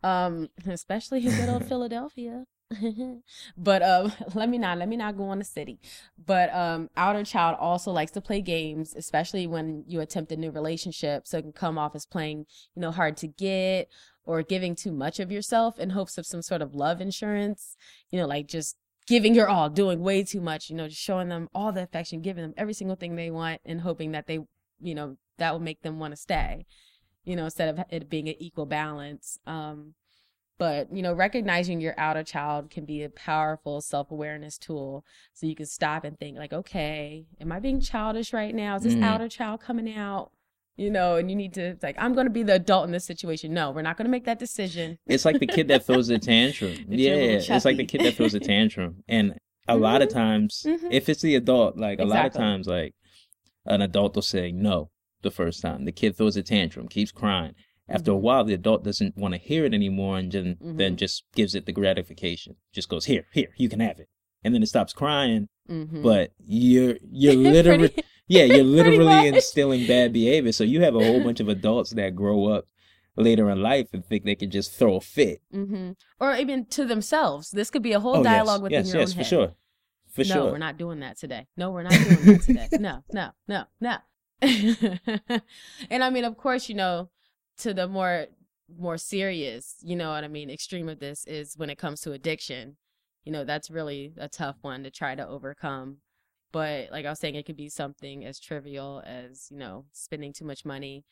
Um, 0.04 0.50
especially 0.68 1.26
in 1.26 1.36
good 1.36 1.50
old 1.50 1.66
Philadelphia. 1.66 2.46
but 3.58 3.84
um 3.84 4.12
let 4.34 4.50
me 4.50 4.58
not 4.58 4.80
let 4.80 4.90
me 4.90 4.98
not 4.98 5.16
go 5.18 5.26
on 5.26 5.38
the 5.40 5.46
city. 5.46 5.80
But 6.18 6.54
um 6.54 6.90
outer 6.98 7.24
child 7.24 7.58
also 7.60 7.92
likes 7.92 8.12
to 8.14 8.22
play 8.22 8.42
games, 8.42 8.96
especially 8.96 9.46
when 9.48 9.84
you 9.88 10.00
attempt 10.00 10.32
a 10.32 10.38
new 10.38 10.52
relationship. 10.52 11.28
So 11.28 11.38
it 11.38 11.44
can 11.44 11.52
come 11.52 11.78
off 11.78 11.96
as 11.96 12.06
playing, 12.06 12.46
you 12.76 12.82
know, 12.82 12.92
hard 12.92 13.18
to 13.18 13.28
get 13.28 13.90
or 14.26 14.42
giving 14.42 14.76
too 14.76 14.92
much 14.92 15.20
of 15.20 15.32
yourself 15.32 15.78
in 15.78 15.92
hopes 15.92 16.18
of 16.18 16.26
some 16.26 16.42
sort 16.42 16.62
of 16.62 16.74
love 16.74 17.02
insurance, 17.02 17.76
you 18.10 18.20
know, 18.20 18.26
like 18.26 18.48
just 18.48 18.78
giving 19.06 19.36
your 19.36 19.50
all, 19.50 19.70
doing 19.70 20.00
way 20.00 20.24
too 20.24 20.40
much, 20.40 20.70
you 20.70 20.76
know, 20.76 20.88
just 20.88 21.02
showing 21.02 21.28
them 21.30 21.50
all 21.54 21.72
the 21.72 21.84
affection, 21.84 22.22
giving 22.22 22.42
them 22.42 22.54
every 22.58 22.74
single 22.74 22.96
thing 22.96 23.16
they 23.16 23.30
want 23.30 23.60
and 23.66 23.82
hoping 23.82 24.12
that 24.14 24.28
they, 24.28 24.40
you 24.82 24.96
know, 24.96 25.18
that 25.38 25.52
will 25.52 25.60
make 25.60 25.82
them 25.82 26.00
want 26.00 26.14
to 26.14 26.18
stay, 26.18 26.66
you 27.24 27.36
know, 27.36 27.46
instead 27.46 27.70
of 27.70 27.86
it 27.90 28.10
being 28.10 28.28
an 28.28 28.36
equal 28.40 28.66
balance. 28.66 29.40
Um, 29.46 29.94
but, 30.60 30.94
you 30.96 31.02
know, 31.02 31.14
recognizing 31.14 31.82
your 31.82 31.96
outer 31.98 32.24
child 32.24 32.70
can 32.70 32.86
be 32.86 33.02
a 33.04 33.10
powerful 33.10 33.82
self 33.82 34.12
awareness 34.12 34.58
tool. 34.58 35.04
So 35.34 35.48
you 35.48 35.56
can 35.56 35.66
stop 35.66 36.04
and 36.04 36.18
think, 36.18 36.38
like, 36.38 36.54
okay, 36.54 37.26
am 37.42 37.52
I 37.52 37.60
being 37.60 37.82
childish 37.82 38.34
right 38.34 38.54
now? 38.54 38.76
Is 38.76 38.84
this 38.84 38.96
Mm. 38.96 39.04
outer 39.04 39.28
child 39.28 39.62
coming 39.62 39.94
out? 39.94 40.32
You 40.76 40.90
know, 40.90 41.18
and 41.18 41.30
you 41.30 41.36
need 41.36 41.54
to, 41.56 41.78
like, 41.84 41.96
I'm 42.00 42.14
going 42.14 42.26
to 42.26 42.32
be 42.32 42.44
the 42.44 42.56
adult 42.56 42.86
in 42.86 42.92
this 42.92 43.06
situation. 43.06 43.54
No, 43.54 43.72
we're 43.72 43.84
not 43.84 43.96
going 43.98 44.06
to 44.06 44.12
make 44.12 44.26
that 44.26 44.40
decision. 44.40 44.98
It's 45.06 45.24
like 45.26 45.40
the 45.40 45.46
kid 45.48 45.68
that 45.68 45.86
throws 45.86 46.10
a 46.10 46.18
tantrum. 46.32 46.76
Yeah, 46.88 47.12
it's 47.14 47.66
like 47.66 47.78
the 47.78 47.86
kid 47.86 48.02
that 48.04 48.16
throws 48.16 48.34
a 48.34 48.40
tantrum. 48.40 49.04
And 49.08 49.38
a 49.68 49.76
lot 49.78 50.02
of 50.02 50.10
times, 50.10 50.64
Mhm. 50.66 50.92
if 50.92 51.10
it's 51.10 51.22
the 51.22 51.36
adult, 51.36 51.78
like 51.78 52.00
a 52.00 52.06
lot 52.06 52.26
of 52.26 52.34
times, 52.34 52.68
like 52.68 52.96
an 53.66 53.82
adult 53.82 54.16
will 54.16 54.22
say 54.24 54.52
no 54.52 54.90
the 55.24 55.32
first 55.32 55.62
time. 55.62 55.86
The 55.86 55.92
kid 55.92 56.16
throws 56.16 56.38
a 56.38 56.44
tantrum, 56.44 56.88
keeps 56.88 57.12
crying. 57.12 57.56
After 57.90 58.12
a 58.12 58.16
Mhm. 58.16 58.22
while, 58.22 58.44
the 58.46 58.54
adult 58.54 58.84
doesn't 58.84 59.18
want 59.18 59.34
to 59.34 59.38
hear 59.40 59.66
it 59.66 59.74
anymore, 59.74 60.18
and 60.18 60.32
then 60.32 60.58
then 60.62 60.94
Mhm. 60.94 60.98
just 61.00 61.24
gives 61.36 61.54
it 61.56 61.66
the 61.66 61.72
gratification. 61.74 62.56
Just 62.72 62.88
goes 62.90 63.06
here, 63.06 63.26
here, 63.34 63.50
you 63.58 63.68
can 63.68 63.80
have 63.82 64.00
it, 64.00 64.08
and 64.44 64.54
then 64.54 64.64
it 64.64 64.68
stops 64.68 64.94
crying. 64.94 65.50
Mhm. 65.70 66.02
But 66.04 66.32
you're 66.40 66.98
you're 67.12 67.34
literally 67.56 67.90
Pretty- 67.90 68.04
yeah, 68.28 68.44
you're 68.46 68.64
literally 68.64 69.28
instilling 69.28 69.86
bad 69.88 70.14
behavior. 70.14 70.52
So 70.54 70.64
you 70.64 70.82
have 70.82 70.96
a 70.96 71.04
whole 71.04 71.22
bunch 71.28 71.40
of 71.42 71.50
adults 71.50 71.90
that 71.92 72.16
grow 72.16 72.46
up 72.48 72.66
later 73.18 73.50
in 73.50 73.62
life 73.62 73.90
and 73.94 74.04
think 74.06 74.24
they 74.24 74.36
can 74.36 74.50
just 74.50 74.72
throw 74.72 74.96
a 74.96 75.02
fit. 75.02 75.42
hmm 75.52 75.92
Or 76.20 76.36
even 76.36 76.66
to 76.68 76.86
themselves. 76.86 77.52
This 77.52 77.70
could 77.70 77.84
be 77.84 77.92
a 77.94 78.00
whole 78.00 78.18
oh, 78.18 78.24
dialogue 78.24 78.62
yes, 78.62 78.64
within 78.64 78.86
yes, 78.86 78.94
your 78.94 79.02
yes, 79.02 79.10
own 79.10 79.14
for 79.14 79.18
head. 79.20 79.28
sure, 79.28 79.56
for 80.10 80.22
no, 80.22 80.26
sure. 80.36 80.52
we're 80.54 80.58
not 80.58 80.78
doing 80.78 81.00
that 81.02 81.18
today. 81.20 81.48
No, 81.58 81.70
we're 81.72 81.84
not 81.84 81.92
doing 81.92 82.26
that 82.26 82.42
today. 82.44 82.68
No, 82.80 83.04
no, 83.12 83.32
no, 83.48 83.66
no. 83.82 83.98
and 85.90 86.04
I 86.04 86.10
mean, 86.10 86.26
of 86.26 86.38
course, 86.38 86.70
you 86.70 86.76
know, 86.76 87.10
to 87.60 87.74
the 87.74 87.88
more 87.88 88.28
more 88.78 88.98
serious, 88.98 89.76
you 89.82 89.96
know 89.96 90.10
what 90.12 90.24
I 90.24 90.28
mean, 90.28 90.50
extreme 90.50 90.90
of 90.90 91.00
this 91.00 91.26
is 91.26 91.58
when 91.58 91.70
it 91.70 91.78
comes 91.78 92.02
to 92.02 92.12
addiction. 92.12 92.78
You 93.24 93.32
know, 93.32 93.46
that's 93.46 93.70
really 93.70 94.14
a 94.18 94.28
tough 94.28 94.58
one 94.62 94.84
to 94.84 94.92
try 94.92 95.16
to 95.16 95.28
overcome. 95.28 95.98
But 96.52 96.92
like 96.92 97.06
I 97.06 97.10
was 97.10 97.20
saying, 97.20 97.36
it 97.36 97.46
could 97.46 97.56
be 97.56 97.70
something 97.70 98.26
as 98.26 98.40
trivial 98.40 99.02
as, 99.06 99.48
you 99.50 99.58
know, 99.58 99.86
spending 99.94 100.34
too 100.34 100.46
much 100.46 100.66
money. 100.66 101.06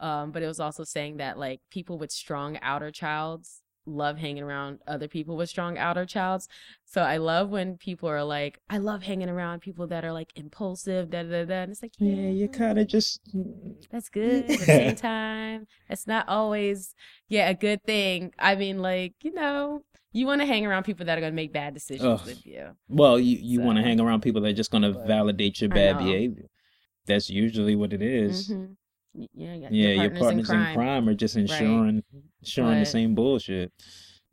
Um, 0.00 0.30
but 0.30 0.42
it 0.42 0.46
was 0.46 0.60
also 0.60 0.84
saying 0.84 1.16
that 1.16 1.38
like 1.38 1.60
people 1.70 1.98
with 1.98 2.12
strong 2.12 2.58
outer 2.62 2.90
childs 2.90 3.62
love 3.88 4.18
hanging 4.18 4.42
around 4.42 4.78
other 4.86 5.08
people 5.08 5.36
with 5.36 5.48
strong 5.48 5.78
outer 5.78 6.04
childs. 6.04 6.48
So 6.84 7.02
I 7.02 7.16
love 7.16 7.50
when 7.50 7.76
people 7.76 8.08
are 8.08 8.24
like, 8.24 8.60
I 8.68 8.78
love 8.78 9.02
hanging 9.02 9.28
around 9.28 9.60
people 9.60 9.86
that 9.88 10.04
are 10.04 10.12
like 10.12 10.32
impulsive, 10.36 11.10
da 11.10 11.22
da 11.22 11.44
da. 11.44 11.54
And 11.62 11.72
it's 11.72 11.82
like, 11.82 11.92
yeah, 11.98 12.14
yeah, 12.14 12.30
you 12.30 12.48
kind 12.48 12.78
of 12.78 12.86
just 12.86 13.20
that's 13.90 14.08
good. 14.08 14.50
At 14.50 14.58
the 14.58 14.64
same 14.66 14.96
time, 14.96 15.66
it's 15.88 16.06
not 16.06 16.28
always, 16.28 16.94
yeah, 17.28 17.48
a 17.48 17.54
good 17.54 17.82
thing. 17.84 18.32
I 18.38 18.54
mean, 18.54 18.78
like, 18.80 19.14
you 19.22 19.32
know, 19.32 19.82
you 20.12 20.26
want 20.26 20.40
to 20.40 20.46
hang 20.46 20.64
around 20.66 20.84
people 20.84 21.06
that 21.06 21.18
are 21.18 21.20
going 21.20 21.32
to 21.32 21.36
make 21.36 21.52
bad 21.52 21.74
decisions 21.74 22.20
Ugh. 22.20 22.26
with 22.26 22.46
you. 22.46 22.70
well, 22.88 23.18
you 23.18 23.38
you 23.40 23.60
want 23.60 23.76
to 23.76 23.82
hang 23.82 24.00
around 24.00 24.22
people 24.22 24.40
that 24.42 24.48
are 24.48 24.54
just 24.54 24.70
gonna 24.70 24.92
validate 25.06 25.60
your 25.60 25.70
bad 25.70 25.98
behavior. 25.98 26.46
That's 27.06 27.30
usually 27.30 27.76
what 27.76 27.92
it 27.92 28.02
is. 28.02 28.50
Mhm. 28.50 28.76
Yeah, 29.14 29.54
yeah, 29.54 29.68
Yeah, 29.70 30.02
your 30.02 30.10
partners, 30.10 30.50
in, 30.50 30.74
crime. 30.74 31.08
are 31.08 31.14
just 31.14 31.36
ensuring 31.36 32.02
ensuring 32.40 32.74
the 32.74 32.80
But- 32.80 32.88
same 32.88 33.14
bullshit. 33.14 33.72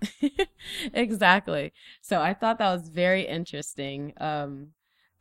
exactly. 0.94 1.74
So 2.02 2.22
I 2.22 2.34
thought 2.34 2.60
that 2.60 2.72
was 2.74 2.90
very 2.90 3.24
interesting. 3.28 4.14
Um, 4.18 4.68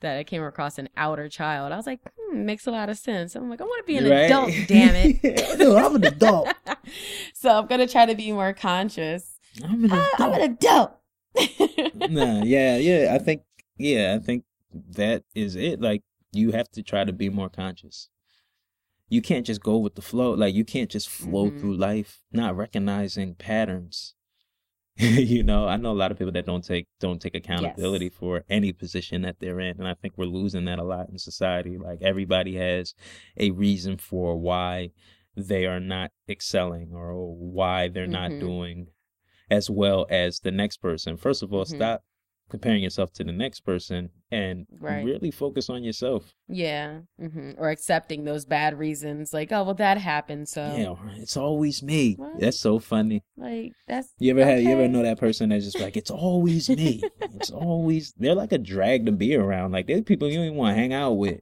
that 0.00 0.18
I 0.18 0.24
came 0.24 0.42
across 0.42 0.76
an 0.78 0.90
outer 0.98 1.30
child. 1.30 1.72
I 1.72 1.76
was 1.76 1.86
like, 1.86 2.00
hmm, 2.18 2.44
makes 2.44 2.66
a 2.66 2.70
lot 2.70 2.90
of 2.90 2.98
sense. 2.98 3.34
I'm 3.34 3.48
like, 3.48 3.62
I 3.62 3.64
want 3.64 3.86
to 3.86 3.90
be 3.90 3.96
an 3.96 4.04
Right? 4.10 4.24
adult, 4.26 4.50
damn 4.66 4.94
it. 4.94 5.58
no, 5.58 5.76
I'm 5.78 5.96
an 5.96 6.04
adult. 6.04 6.52
so 7.34 7.48
I'm 7.58 7.66
gonna 7.66 7.86
try 7.86 8.04
to 8.04 8.14
be 8.14 8.30
more 8.30 8.52
conscious. 8.52 9.36
I'm 9.64 9.84
an 9.84 9.90
Ah, 9.94 10.10
adult. 10.14 10.34
I'm 10.34 10.40
an 10.40 10.50
adult. 10.50 12.10
nah, 12.10 12.42
yeah, 12.44 12.76
yeah. 12.76 13.14
I 13.14 13.18
think, 13.18 13.42
yeah, 13.78 14.14
I 14.20 14.22
think 14.22 14.44
that 14.90 15.22
is 15.34 15.56
it. 15.56 15.80
Like, 15.80 16.02
you 16.32 16.50
have 16.52 16.68
to 16.72 16.82
try 16.82 17.04
to 17.04 17.12
be 17.12 17.30
more 17.30 17.48
conscious. 17.48 18.10
You 19.08 19.22
can't 19.22 19.46
just 19.46 19.62
go 19.62 19.78
with 19.78 19.94
the 19.94 20.02
flow. 20.02 20.32
Like, 20.32 20.54
you 20.54 20.64
can't 20.64 20.90
just 20.90 21.08
flow 21.08 21.50
Mhm. 21.50 21.60
through 21.60 21.76
life 21.76 22.22
not 22.32 22.56
recognizing 22.56 23.34
patterns. 23.34 24.14
you 24.96 25.42
know, 25.42 25.66
I 25.66 25.76
know 25.76 25.90
a 25.90 25.92
lot 26.02 26.12
of 26.12 26.18
people 26.18 26.32
that 26.32 26.46
don't 26.46 26.64
take 26.64 26.86
don't 27.00 27.20
take 27.20 27.34
accountability 27.34 28.08
for 28.10 28.44
any 28.48 28.72
position 28.72 29.22
that 29.22 29.40
they're 29.40 29.58
in, 29.60 29.78
and 29.78 29.88
I 29.88 29.94
think 29.94 30.14
we're 30.16 30.26
losing 30.26 30.66
that 30.66 30.78
a 30.78 30.84
lot 30.84 31.08
in 31.10 31.18
society. 31.18 31.76
Like, 31.78 32.00
everybody 32.00 32.54
has 32.56 32.94
a 33.36 33.50
reason 33.50 33.98
for 33.98 34.36
why 34.36 34.90
they 35.36 35.66
are 35.66 35.80
not 35.80 36.12
excelling 36.28 36.92
or 36.94 37.34
why 37.34 37.88
they're 37.88 38.06
not 38.06 38.30
Mhm. 38.32 38.40
doing 38.40 38.86
as 39.50 39.68
well 39.68 40.06
as 40.10 40.40
the 40.40 40.52
next 40.52 40.76
person. 40.78 41.16
First 41.16 41.42
of 41.42 41.52
all, 41.52 41.64
Mhm. 41.64 41.76
stop 41.76 42.04
comparing 42.50 42.82
yourself 42.82 43.12
to 43.14 43.24
the 43.24 43.32
next 43.32 43.60
person 43.60 44.10
and 44.30 44.66
Right. 44.78 45.04
really 45.04 45.30
focus 45.30 45.70
on 45.70 45.82
yourself. 45.82 46.34
yeah. 46.48 47.00
hmm 47.18 47.52
Or 47.58 47.70
accepting 47.70 48.24
those 48.24 48.44
bad 48.44 48.78
reasons, 48.78 49.32
like, 49.32 49.50
oh 49.52 49.64
well, 49.64 49.74
that 49.74 49.98
happened, 49.98 50.48
so 50.48 50.74
yeah, 50.76 50.94
it's 51.22 51.36
always 51.36 51.82
me. 51.82 52.14
What? 52.16 52.38
That's 52.40 52.58
so 52.60 52.78
funny. 52.78 53.22
like 53.36 53.72
that's 53.88 54.12
You 54.18 54.30
ever 54.32 54.44
have 54.44 54.62
you 54.62 54.72
ever 54.72 54.88
know 54.88 55.02
that 55.02 55.18
person 55.18 55.48
that's 55.48 55.64
just 55.64 55.80
like 55.80 55.96
it's 55.96 56.10
always 56.10 56.68
me. 56.70 57.02
it's 57.34 57.50
always 57.66 58.12
they're 58.16 58.34
like 58.34 58.52
a 58.52 58.58
drag 58.58 59.06
to 59.06 59.12
be 59.12 59.34
around. 59.34 59.72
Like 59.72 59.86
they're 59.86 60.02
people 60.02 60.28
you 60.28 60.36
don't 60.36 60.46
even 60.46 60.58
want 60.58 60.74
to 60.76 60.80
hang 60.80 60.92
out 60.92 61.12
with. 61.12 61.40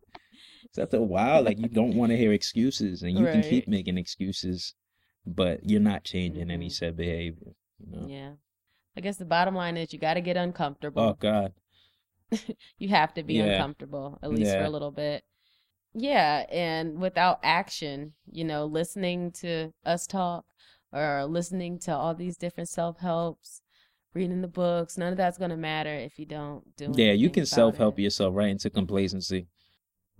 So 0.72 0.82
after 0.82 0.96
a 0.96 1.02
while, 1.02 1.42
like 1.42 1.58
you 1.58 1.68
don't 1.68 1.94
want 1.96 2.10
to 2.12 2.16
hear 2.16 2.32
excuses, 2.32 3.02
and 3.02 3.18
you 3.18 3.26
can 3.26 3.42
keep 3.42 3.68
making 3.68 3.98
excuses, 3.98 4.74
but 5.26 5.68
you're 5.68 5.80
not 5.80 6.04
changing 6.04 6.50
any 6.50 6.68
Mhm. 6.68 6.72
said 6.72 6.96
behavior. 6.96 7.52
You 7.78 7.90
know? 7.90 8.06
yeah. 8.08 8.32
I 8.96 9.00
guess 9.00 9.16
the 9.16 9.24
bottom 9.24 9.54
line 9.54 9.76
is 9.76 9.92
you 9.92 9.98
got 9.98 10.14
to 10.14 10.20
get 10.20 10.36
uncomfortable. 10.36 11.02
Oh 11.02 11.14
God. 11.14 11.52
you 12.78 12.88
have 12.88 13.12
to 13.14 13.22
be 13.22 13.38
Yeah. 13.38 13.52
uncomfortable 13.52 14.18
at 14.22 14.30
least 14.30 14.52
for 14.56 14.64
a 14.64 14.70
little 14.70 14.90
bit 14.90 15.24
yeah 15.94 16.46
and 16.50 16.98
without 17.00 17.38
action 17.42 18.14
you 18.30 18.44
know 18.44 18.64
listening 18.64 19.30
to 19.30 19.70
us 19.84 20.06
talk 20.06 20.44
or 20.92 21.24
listening 21.26 21.78
to 21.78 21.94
all 21.94 22.14
these 22.14 22.36
different 22.38 22.68
self-helps 22.68 23.60
reading 24.14 24.40
the 24.40 24.48
books 24.48 24.96
none 24.96 25.12
of 25.12 25.18
that's 25.18 25.36
going 25.38 25.50
to 25.50 25.56
matter 25.56 25.92
if 25.94 26.18
you 26.18 26.24
don't 26.24 26.64
do 26.76 26.92
Yeah, 26.96 27.12
you 27.12 27.28
can 27.30 27.44
self 27.44 27.76
help 27.76 27.98
yourself 27.98 28.34
right 28.34 28.48
into 28.48 28.70
complacency. 28.70 29.46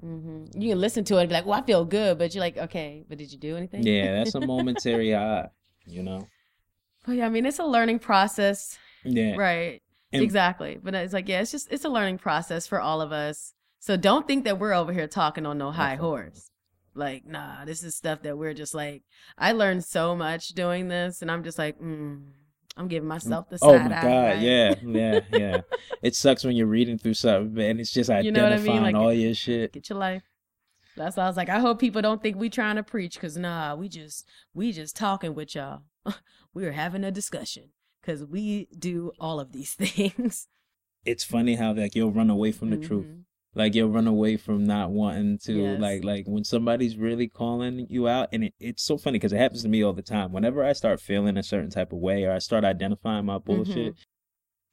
hmm 0.00 0.44
you 0.54 0.70
can 0.70 0.80
listen 0.80 1.04
to 1.04 1.16
it 1.16 1.20
and 1.20 1.28
be 1.28 1.34
like 1.34 1.46
well 1.46 1.58
i 1.58 1.62
feel 1.64 1.84
good 1.84 2.18
but 2.18 2.34
you're 2.34 2.40
like 2.42 2.56
okay 2.58 3.04
but 3.08 3.18
did 3.18 3.32
you 3.32 3.38
do 3.38 3.56
anything 3.56 3.82
Yeah, 3.84 4.12
that's 4.14 4.34
a 4.34 4.40
momentary 4.40 5.12
high. 5.12 5.48
You 5.86 6.02
know. 6.02 6.28
But 7.04 7.12
yeah 7.16 7.26
i 7.26 7.28
mean 7.28 7.46
it's 7.46 7.58
a 7.58 7.64
learning 7.64 7.98
process. 7.98 8.78
Yeah. 9.04 9.34
right. 9.36 9.82
And- 10.12 10.22
exactly. 10.22 10.78
But 10.82 10.94
it's 10.94 11.12
like 11.12 11.28
yeah 11.28 11.40
it's 11.40 11.50
just 11.50 11.68
it's 11.72 11.84
a 11.84 11.88
learning 11.88 12.18
process 12.18 12.66
for 12.66 12.80
all 12.80 13.00
of 13.00 13.12
us. 13.12 13.54
So 13.80 13.96
don't 13.96 14.26
think 14.28 14.44
that 14.44 14.58
we're 14.60 14.72
over 14.74 14.92
here 14.92 15.08
talking 15.08 15.44
on 15.46 15.58
no 15.58 15.70
high 15.72 15.96
horse. 15.96 16.50
Like 16.94 17.24
nah 17.26 17.64
this 17.64 17.82
is 17.82 17.96
stuff 17.96 18.22
that 18.22 18.36
we're 18.36 18.52
just 18.54 18.74
like 18.74 19.02
i 19.38 19.52
learned 19.52 19.82
so 19.84 20.14
much 20.14 20.48
doing 20.50 20.88
this 20.88 21.22
and 21.22 21.30
i'm 21.30 21.42
just 21.42 21.56
like 21.58 21.80
mm, 21.80 22.20
i'm 22.76 22.86
giving 22.86 23.08
myself 23.08 23.48
the 23.48 23.58
Oh 23.62 23.78
my 23.78 23.88
god, 23.88 24.04
right? 24.04 24.38
yeah, 24.40 24.74
yeah, 24.84 25.20
yeah. 25.32 25.60
it 26.02 26.14
sucks 26.14 26.44
when 26.44 26.54
you're 26.54 26.66
reading 26.66 26.98
through 26.98 27.14
something 27.14 27.64
and 27.64 27.80
it's 27.80 27.90
just 27.92 28.10
You 28.10 28.30
know 28.30 28.44
I 28.44 28.50
mean? 28.50 28.52
identifying 28.52 28.82
Like- 28.82 28.94
all 28.94 29.10
your 29.12 29.34
shit. 29.34 29.72
get 29.72 29.88
your 29.88 29.98
life. 29.98 30.22
That's 30.94 31.16
why 31.16 31.22
i 31.24 31.26
was 31.28 31.36
like 31.38 31.48
i 31.48 31.60
hope 31.60 31.80
people 31.80 32.02
don't 32.02 32.22
think 32.22 32.36
we 32.36 32.50
trying 32.50 32.76
to 32.76 32.82
preach 32.82 33.14
because 33.14 33.38
nah 33.38 33.74
we 33.74 33.88
just 33.88 34.28
we 34.52 34.70
just 34.72 34.94
talking 34.94 35.34
with 35.34 35.54
y'all 35.54 35.80
we're 36.54 36.72
having 36.72 37.04
a 37.04 37.10
discussion 37.10 37.70
because 38.00 38.24
we 38.24 38.68
do 38.78 39.12
all 39.20 39.40
of 39.40 39.52
these 39.52 39.74
things 39.82 40.48
It's 41.04 41.24
funny 41.24 41.54
how 41.56 41.72
like 41.74 41.94
you'll 41.94 42.12
run 42.12 42.30
away 42.30 42.52
from 42.52 42.70
the 42.70 42.76
truth. 42.76 43.06
Mhm. 43.06 43.24
Like 43.54 43.74
you'll 43.74 43.90
run 43.90 44.06
away 44.06 44.36
from 44.38 44.64
not 44.64 44.90
wanting 44.92 45.38
to 45.44 45.52
Yes. 45.52 45.80
like 45.80 46.04
like 46.04 46.26
when 46.26 46.44
somebody's 46.44 46.96
really 46.96 47.28
calling 47.28 47.86
you 47.90 48.08
out 48.08 48.28
and 48.32 48.44
it, 48.44 48.54
it's 48.58 48.82
so 48.82 48.96
funny 48.96 49.18
because 49.18 49.32
it 49.32 49.38
happens 49.38 49.62
to 49.62 49.68
me 49.68 49.82
all 49.82 49.92
the 49.92 50.00
time. 50.02 50.32
Whenever 50.32 50.64
I 50.64 50.72
start 50.72 51.00
feeling 51.00 51.36
a 51.36 51.42
certain 51.42 51.70
type 51.70 51.92
of 51.92 51.98
way 51.98 52.24
or 52.24 52.32
I 52.32 52.38
start 52.38 52.64
identifying 52.64 53.26
my 53.26 53.38
bullshit, 53.38 53.94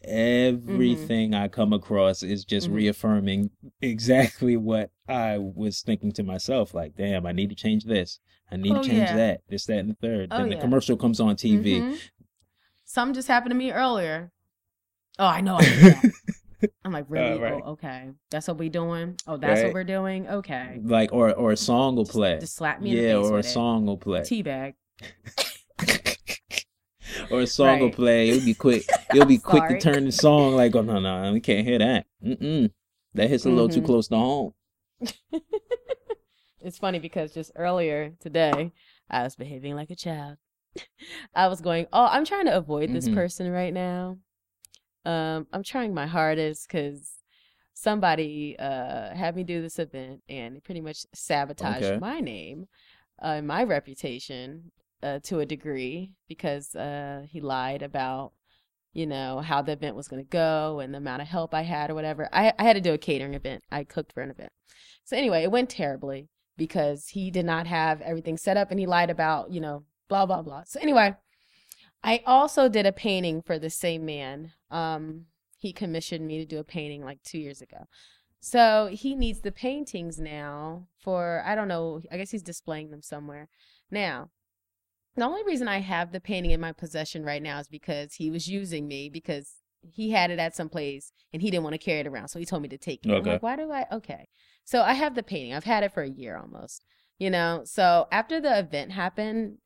everything 0.04 1.34
I 1.34 1.48
come 1.50 1.74
across 1.74 2.24
is 2.24 2.46
just 2.46 2.70
Mhm. 2.70 2.74
reaffirming 2.74 3.50
exactly 3.82 4.56
what 4.56 4.92
I 5.08 5.38
was 5.40 5.82
thinking 5.82 6.12
to 6.14 6.24
myself. 6.24 6.74
Like, 6.74 6.96
damn, 6.96 7.26
I 7.26 7.32
need 7.32 7.50
to 7.50 7.56
change 7.56 7.84
this. 7.86 8.20
I 8.52 8.56
need 8.58 8.72
Oh, 8.74 8.82
to 8.82 8.88
change 8.88 8.98
yeah. 9.10 9.16
that. 9.16 9.42
This, 9.50 9.66
that, 9.66 9.78
and 9.80 9.90
the 9.92 9.96
third. 10.02 10.30
Oh, 10.32 10.38
then 10.38 10.50
the 10.50 10.56
yeah. 10.56 10.62
commercial 10.62 10.98
comes 10.98 11.20
on 11.20 11.36
TV. 11.36 11.82
Mhm. 11.82 12.00
Something 12.86 13.14
just 13.14 13.28
happened 13.28 13.52
to 13.52 13.56
me 13.56 13.72
earlier. 13.72 14.32
Oh, 15.20 15.26
I 15.28 15.42
know. 15.42 15.58
I 15.60 16.12
I'm 16.84 16.92
like, 16.92 17.06
really? 17.08 17.40
right. 17.40 17.62
Oh, 17.66 17.72
okay. 17.74 18.10
That's 18.32 18.48
what 18.48 18.58
we're 18.58 18.70
doing. 18.70 19.16
Oh, 19.28 19.38
that's 19.38 19.60
Right. 19.60 19.66
what 19.68 19.74
we're 19.76 19.84
doing. 19.86 20.28
Okay. 20.28 20.80
Like, 20.84 21.14
or 21.14 21.34
or 21.34 21.52
a 21.52 21.58
song 21.58 21.96
will 21.96 22.06
play. 22.06 22.40
just 22.40 22.56
slap 22.56 22.82
me 22.82 22.92
in 22.92 22.98
yeah, 22.98 23.14
the 23.14 23.22
face 23.22 23.32
or 23.32 23.38
a 23.40 23.44
song 23.44 23.86
will 23.86 23.98
play. 23.98 24.20
it. 24.22 24.26
Teabag. 24.28 24.74
or 27.32 27.42
a 27.42 27.48
song 27.48 27.80
will 27.80 27.92
play. 27.92 28.30
It'll 28.30 28.46
be 28.46 28.54
quick. 28.54 28.84
It'll 29.14 29.26
be 29.26 29.38
quick 29.38 29.68
to 29.70 29.80
turn 29.80 30.06
the 30.06 30.12
song 30.12 30.56
like, 30.56 30.76
oh 30.76 30.82
no, 30.82 31.00
no, 31.00 31.32
we 31.34 31.40
can't 31.40 31.66
hear 31.66 31.80
that. 31.80 32.06
Mm-mm. 32.26 32.72
That 33.14 33.30
hits 33.30 33.46
a 33.46 33.50
little 33.50 33.70
too 33.70 33.82
Mhm. 33.82 33.86
close 33.86 34.08
to 34.10 34.16
home. 34.16 34.54
It's 36.62 36.78
funny 36.78 37.00
because 37.00 37.34
just 37.34 37.52
earlier 37.56 38.12
today, 38.20 38.72
I 39.10 39.24
was 39.24 39.36
behaving 39.36 39.76
like 39.76 39.90
a 39.90 39.96
child. 39.96 40.38
I 41.36 41.48
was 41.48 41.62
going, 41.62 41.88
oh, 41.94 42.06
I'm 42.06 42.26
trying 42.26 42.46
to 42.46 42.58
avoid 42.58 42.92
this 42.92 43.08
Mhm. 43.08 43.16
person 43.16 43.52
right 43.52 43.74
now. 43.74 44.18
Um, 45.06 45.48
I'm 45.54 45.64
trying 45.64 45.94
my 45.94 46.08
hardest 46.08 46.68
because 46.68 47.16
somebody 47.74 48.58
uh 48.60 49.16
had 49.16 49.36
me 49.36 49.44
do 49.44 49.62
this 49.62 49.80
event 49.80 50.22
and 50.30 50.64
pretty 50.64 50.82
much 50.82 51.06
sabotaged 51.14 51.96
Okay. 51.96 52.00
my 52.00 52.20
name, 52.20 52.68
uh, 53.22 53.42
my 53.42 53.64
reputation, 53.64 54.72
uh, 55.04 55.20
to 55.24 55.40
a 55.40 55.46
degree 55.46 56.14
because 56.28 56.76
uh 56.76 57.26
he 57.30 57.42
lied 57.42 57.82
about 57.82 58.34
you 58.94 59.06
know 59.08 59.40
how 59.40 59.62
the 59.62 59.72
event 59.74 59.96
was 59.96 60.08
going 60.08 60.24
to 60.24 60.30
go 60.30 60.80
and 60.80 60.94
the 60.94 60.98
amount 60.98 61.22
of 61.22 61.28
help 61.28 61.54
I 61.54 61.62
had 61.62 61.90
or 61.92 61.96
whatever. 61.96 62.30
I 62.34 62.54
I 62.60 62.64
had 62.64 62.74
to 62.74 62.82
do 62.82 62.94
a 62.94 62.98
catering 62.98 63.34
event. 63.36 63.64
I 63.72 63.84
cooked 63.84 64.14
for 64.14 64.22
an 64.22 64.32
event. 64.32 64.52
So 65.06 65.16
anyway, 65.18 65.44
it 65.44 65.52
went 65.52 65.70
terribly 65.70 66.28
because 66.60 67.08
he 67.10 67.32
did 67.32 67.46
not 67.46 67.66
have 67.68 68.02
everything 68.02 68.38
set 68.38 68.58
up 68.58 68.72
and 68.72 68.80
he 68.80 68.86
lied 68.86 69.10
about, 69.10 69.52
you 69.52 69.62
know, 69.62 69.86
blah 70.10 70.28
blah 70.28 70.44
blah. 70.44 70.64
So 70.66 70.80
anyway, 70.80 71.16
I 72.04 72.24
also 72.26 72.70
did 72.70 72.86
a 72.86 72.92
painting 72.92 73.42
for 73.42 73.60
the 73.60 73.70
same 73.72 74.06
man. 74.06 74.54
Um 74.72 75.26
he 75.58 75.74
commissioned 75.74 76.28
me 76.28 76.38
to 76.40 76.46
do 76.46 76.60
a 76.60 76.64
painting 76.64 77.04
like 77.04 77.24
2 77.24 77.40
years 77.40 77.62
ago. 77.62 77.88
So 78.42 78.90
he 78.92 79.16
needs 79.16 79.42
the 79.42 79.52
paintings 79.52 80.20
now 80.20 80.88
for 81.00 81.44
I 81.46 81.56
don't 81.56 81.68
know, 81.68 82.02
I 82.12 82.18
guess 82.18 82.32
he's 82.32 82.44
displaying 82.44 82.92
them 82.92 83.02
somewhere. 83.02 83.50
Now, 83.92 84.30
the 85.16 85.26
only 85.26 85.44
reason 85.44 85.68
I 85.68 85.80
have 85.80 86.12
the 86.12 86.22
painting 86.22 86.52
in 86.52 86.62
my 86.62 86.72
possession 86.72 87.26
right 87.26 87.44
now 87.44 87.60
is 87.60 87.68
because 87.68 88.16
he 88.16 88.32
was 88.32 88.48
using 88.48 88.88
me 88.88 89.10
because 89.10 89.56
he 89.82 90.12
had 90.12 90.32
it 90.32 90.40
at 90.40 90.56
some 90.56 90.70
place 90.70 91.12
and 91.34 91.42
he 91.42 91.52
didn't 91.52 91.64
want 91.64 91.74
to 91.74 91.78
carry 91.78 92.00
it 92.02 92.08
around. 92.08 92.30
So 92.30 92.40
he 92.40 92.46
told 92.46 92.62
me 92.62 92.70
to 92.70 92.78
take 92.78 93.06
it. 93.06 93.10
I'm 93.12 93.20
Okay. 93.22 93.32
like, 93.32 93.44
why 93.44 93.56
do 93.56 93.72
I? 93.72 93.86
Okay. 93.92 94.28
So 94.70 94.84
I 94.84 94.94
have 94.94 95.16
the 95.16 95.24
painting. 95.24 95.56
I've 95.56 95.64
had 95.64 95.82
it 95.82 95.94
for 95.94 96.04
a 96.04 96.08
year 96.08 96.38
almost, 96.38 96.86
you 97.18 97.32
know? 97.32 97.64
So 97.66 98.08
after 98.12 98.40
the 98.40 98.60
event 98.60 98.92
happened 98.92 99.58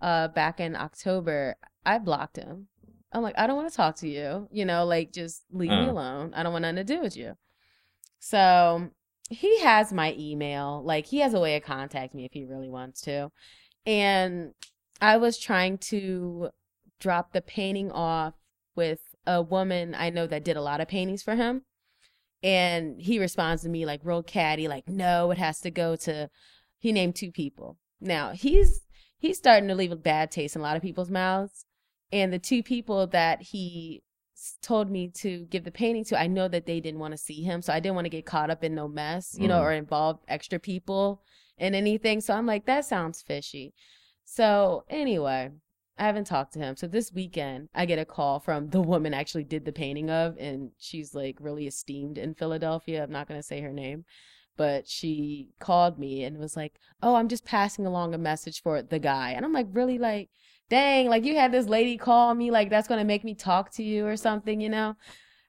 uh, 0.00 0.28
back 0.28 0.60
in 0.60 0.74
October, 0.74 1.56
I 1.84 1.98
blocked 1.98 2.38
him. 2.38 2.68
I'm 3.12 3.22
like, 3.22 3.34
I 3.36 3.46
don't 3.46 3.56
want 3.56 3.68
to 3.68 3.76
talk 3.76 3.96
to 3.96 4.08
you, 4.08 4.48
you 4.50 4.64
know, 4.64 4.86
like 4.86 5.12
just 5.12 5.44
leave 5.52 5.68
me 5.68 5.88
Uh. 5.88 5.90
alone. 5.90 6.32
I 6.34 6.42
don't 6.42 6.52
want 6.52 6.62
nothing 6.62 6.76
to 6.76 6.84
do 6.84 7.02
with 7.02 7.18
you. 7.18 7.34
So 8.18 8.92
he 9.28 9.60
has 9.60 9.92
my 9.92 10.14
email. 10.18 10.82
Like 10.82 11.04
he 11.04 11.18
has 11.18 11.34
a 11.34 11.40
way 11.40 11.56
of 11.56 11.62
contacting 11.62 12.16
me 12.16 12.24
if 12.24 12.32
he 12.32 12.46
really 12.46 12.70
wants 12.70 13.02
to. 13.02 13.30
And 13.84 14.54
I 15.02 15.18
was 15.18 15.38
trying 15.38 15.76
to 15.92 16.48
drop 16.98 17.34
the 17.34 17.42
painting 17.42 17.92
off 17.92 18.32
with 18.74 19.00
a 19.26 19.42
woman 19.42 19.94
I 19.94 20.08
know 20.08 20.26
that 20.26 20.44
did 20.44 20.56
a 20.56 20.62
lot 20.62 20.80
of 20.80 20.88
paintings 20.88 21.22
for 21.22 21.34
him. 21.34 21.66
And 22.42 23.00
he 23.00 23.18
responds 23.18 23.62
to 23.62 23.68
me 23.68 23.86
like 23.86 24.00
real 24.04 24.22
catty, 24.22 24.68
like, 24.68 24.88
no, 24.88 25.30
it 25.30 25.38
has 25.38 25.60
to 25.60 25.70
go 25.70 25.96
to 25.96 26.28
he 26.78 26.92
named 26.92 27.16
two 27.16 27.32
people. 27.32 27.78
Now 28.00 28.30
he's 28.32 28.82
he's 29.18 29.38
starting 29.38 29.68
to 29.68 29.74
leave 29.74 29.92
a 29.92 29.96
bad 29.96 30.30
taste 30.30 30.54
in 30.54 30.60
a 30.60 30.64
lot 30.64 30.76
of 30.76 30.82
people's 30.82 31.10
mouths. 31.10 31.64
And 32.12 32.32
the 32.32 32.38
two 32.38 32.62
people 32.62 33.06
that 33.08 33.42
he 33.42 34.02
told 34.62 34.90
me 34.90 35.08
to 35.08 35.46
give 35.46 35.64
the 35.64 35.70
painting 35.70 36.04
to, 36.04 36.20
I 36.20 36.26
know 36.26 36.46
that 36.46 36.66
they 36.66 36.78
didn't 36.78 37.00
want 37.00 37.12
to 37.12 37.18
see 37.18 37.42
him. 37.42 37.62
So 37.62 37.72
I 37.72 37.80
didn't 37.80 37.94
want 37.94 38.04
to 38.04 38.10
get 38.10 38.26
caught 38.26 38.50
up 38.50 38.62
in 38.62 38.74
no 38.74 38.86
mess, 38.86 39.34
you 39.38 39.48
know, 39.48 39.60
Mhm. 39.60 39.64
or 39.64 39.72
involve 39.72 40.20
extra 40.28 40.60
people 40.60 41.22
in 41.58 41.74
anything. 41.74 42.20
So 42.20 42.34
I'm 42.34 42.46
like, 42.46 42.66
that 42.66 42.84
sounds 42.84 43.22
fishy. 43.22 43.72
So 44.24 44.84
anyway, 44.90 45.50
I 45.98 46.04
haven't 46.04 46.26
talked 46.26 46.52
to 46.54 46.58
him. 46.58 46.76
So 46.76 46.86
this 46.86 47.12
weekend, 47.12 47.68
I 47.74 47.86
get 47.86 47.98
a 47.98 48.04
call 48.04 48.38
from 48.38 48.68
the 48.68 48.82
woman 48.82 49.14
I 49.14 49.20
actually 49.20 49.44
did 49.44 49.64
the 49.64 49.72
painting 49.72 50.10
of, 50.10 50.36
and 50.38 50.70
she's 50.78 51.14
like 51.14 51.36
really 51.40 51.66
esteemed 51.66 52.18
in 52.18 52.34
Philadelphia. 52.34 53.02
I'm 53.02 53.10
not 53.10 53.28
going 53.28 53.38
to 53.40 53.46
say 53.46 53.60
her 53.62 53.72
name, 53.72 54.04
but 54.56 54.86
she 54.86 55.48
called 55.58 55.98
me 55.98 56.24
and 56.24 56.38
was 56.38 56.56
like, 56.56 56.74
"Oh, 57.02 57.14
I'm 57.14 57.28
just 57.28 57.46
passing 57.46 57.86
along 57.86 58.14
a 58.14 58.18
message 58.18 58.62
for 58.62 58.82
the 58.82 58.98
guy." 58.98 59.30
And 59.32 59.44
I'm 59.44 59.54
like, 59.54 59.68
"Really? 59.72 59.98
Like, 59.98 60.28
dang! 60.68 61.08
Like 61.08 61.24
you 61.24 61.36
had 61.36 61.52
this 61.52 61.66
lady 61.66 61.96
call 61.96 62.34
me. 62.34 62.50
Like 62.50 62.68
that's 62.68 62.88
going 62.88 63.00
to 63.00 63.04
make 63.04 63.24
me 63.24 63.34
talk 63.34 63.70
to 63.72 63.82
you 63.82 64.06
or 64.06 64.16
something, 64.16 64.60
you 64.60 64.68
know?" 64.68 64.96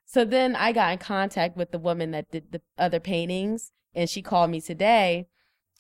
So 0.06 0.24
then 0.24 0.56
I 0.56 0.72
got 0.72 0.94
in 0.94 1.00
contact 1.00 1.58
with 1.58 1.72
the 1.72 1.80
woman 1.80 2.12
that 2.12 2.32
did 2.32 2.54
the 2.54 2.62
other 2.78 3.02
paintings, 3.02 3.72
and 3.94 4.10
she 4.10 4.22
called 4.22 4.50
me 4.50 4.62
today 4.62 5.28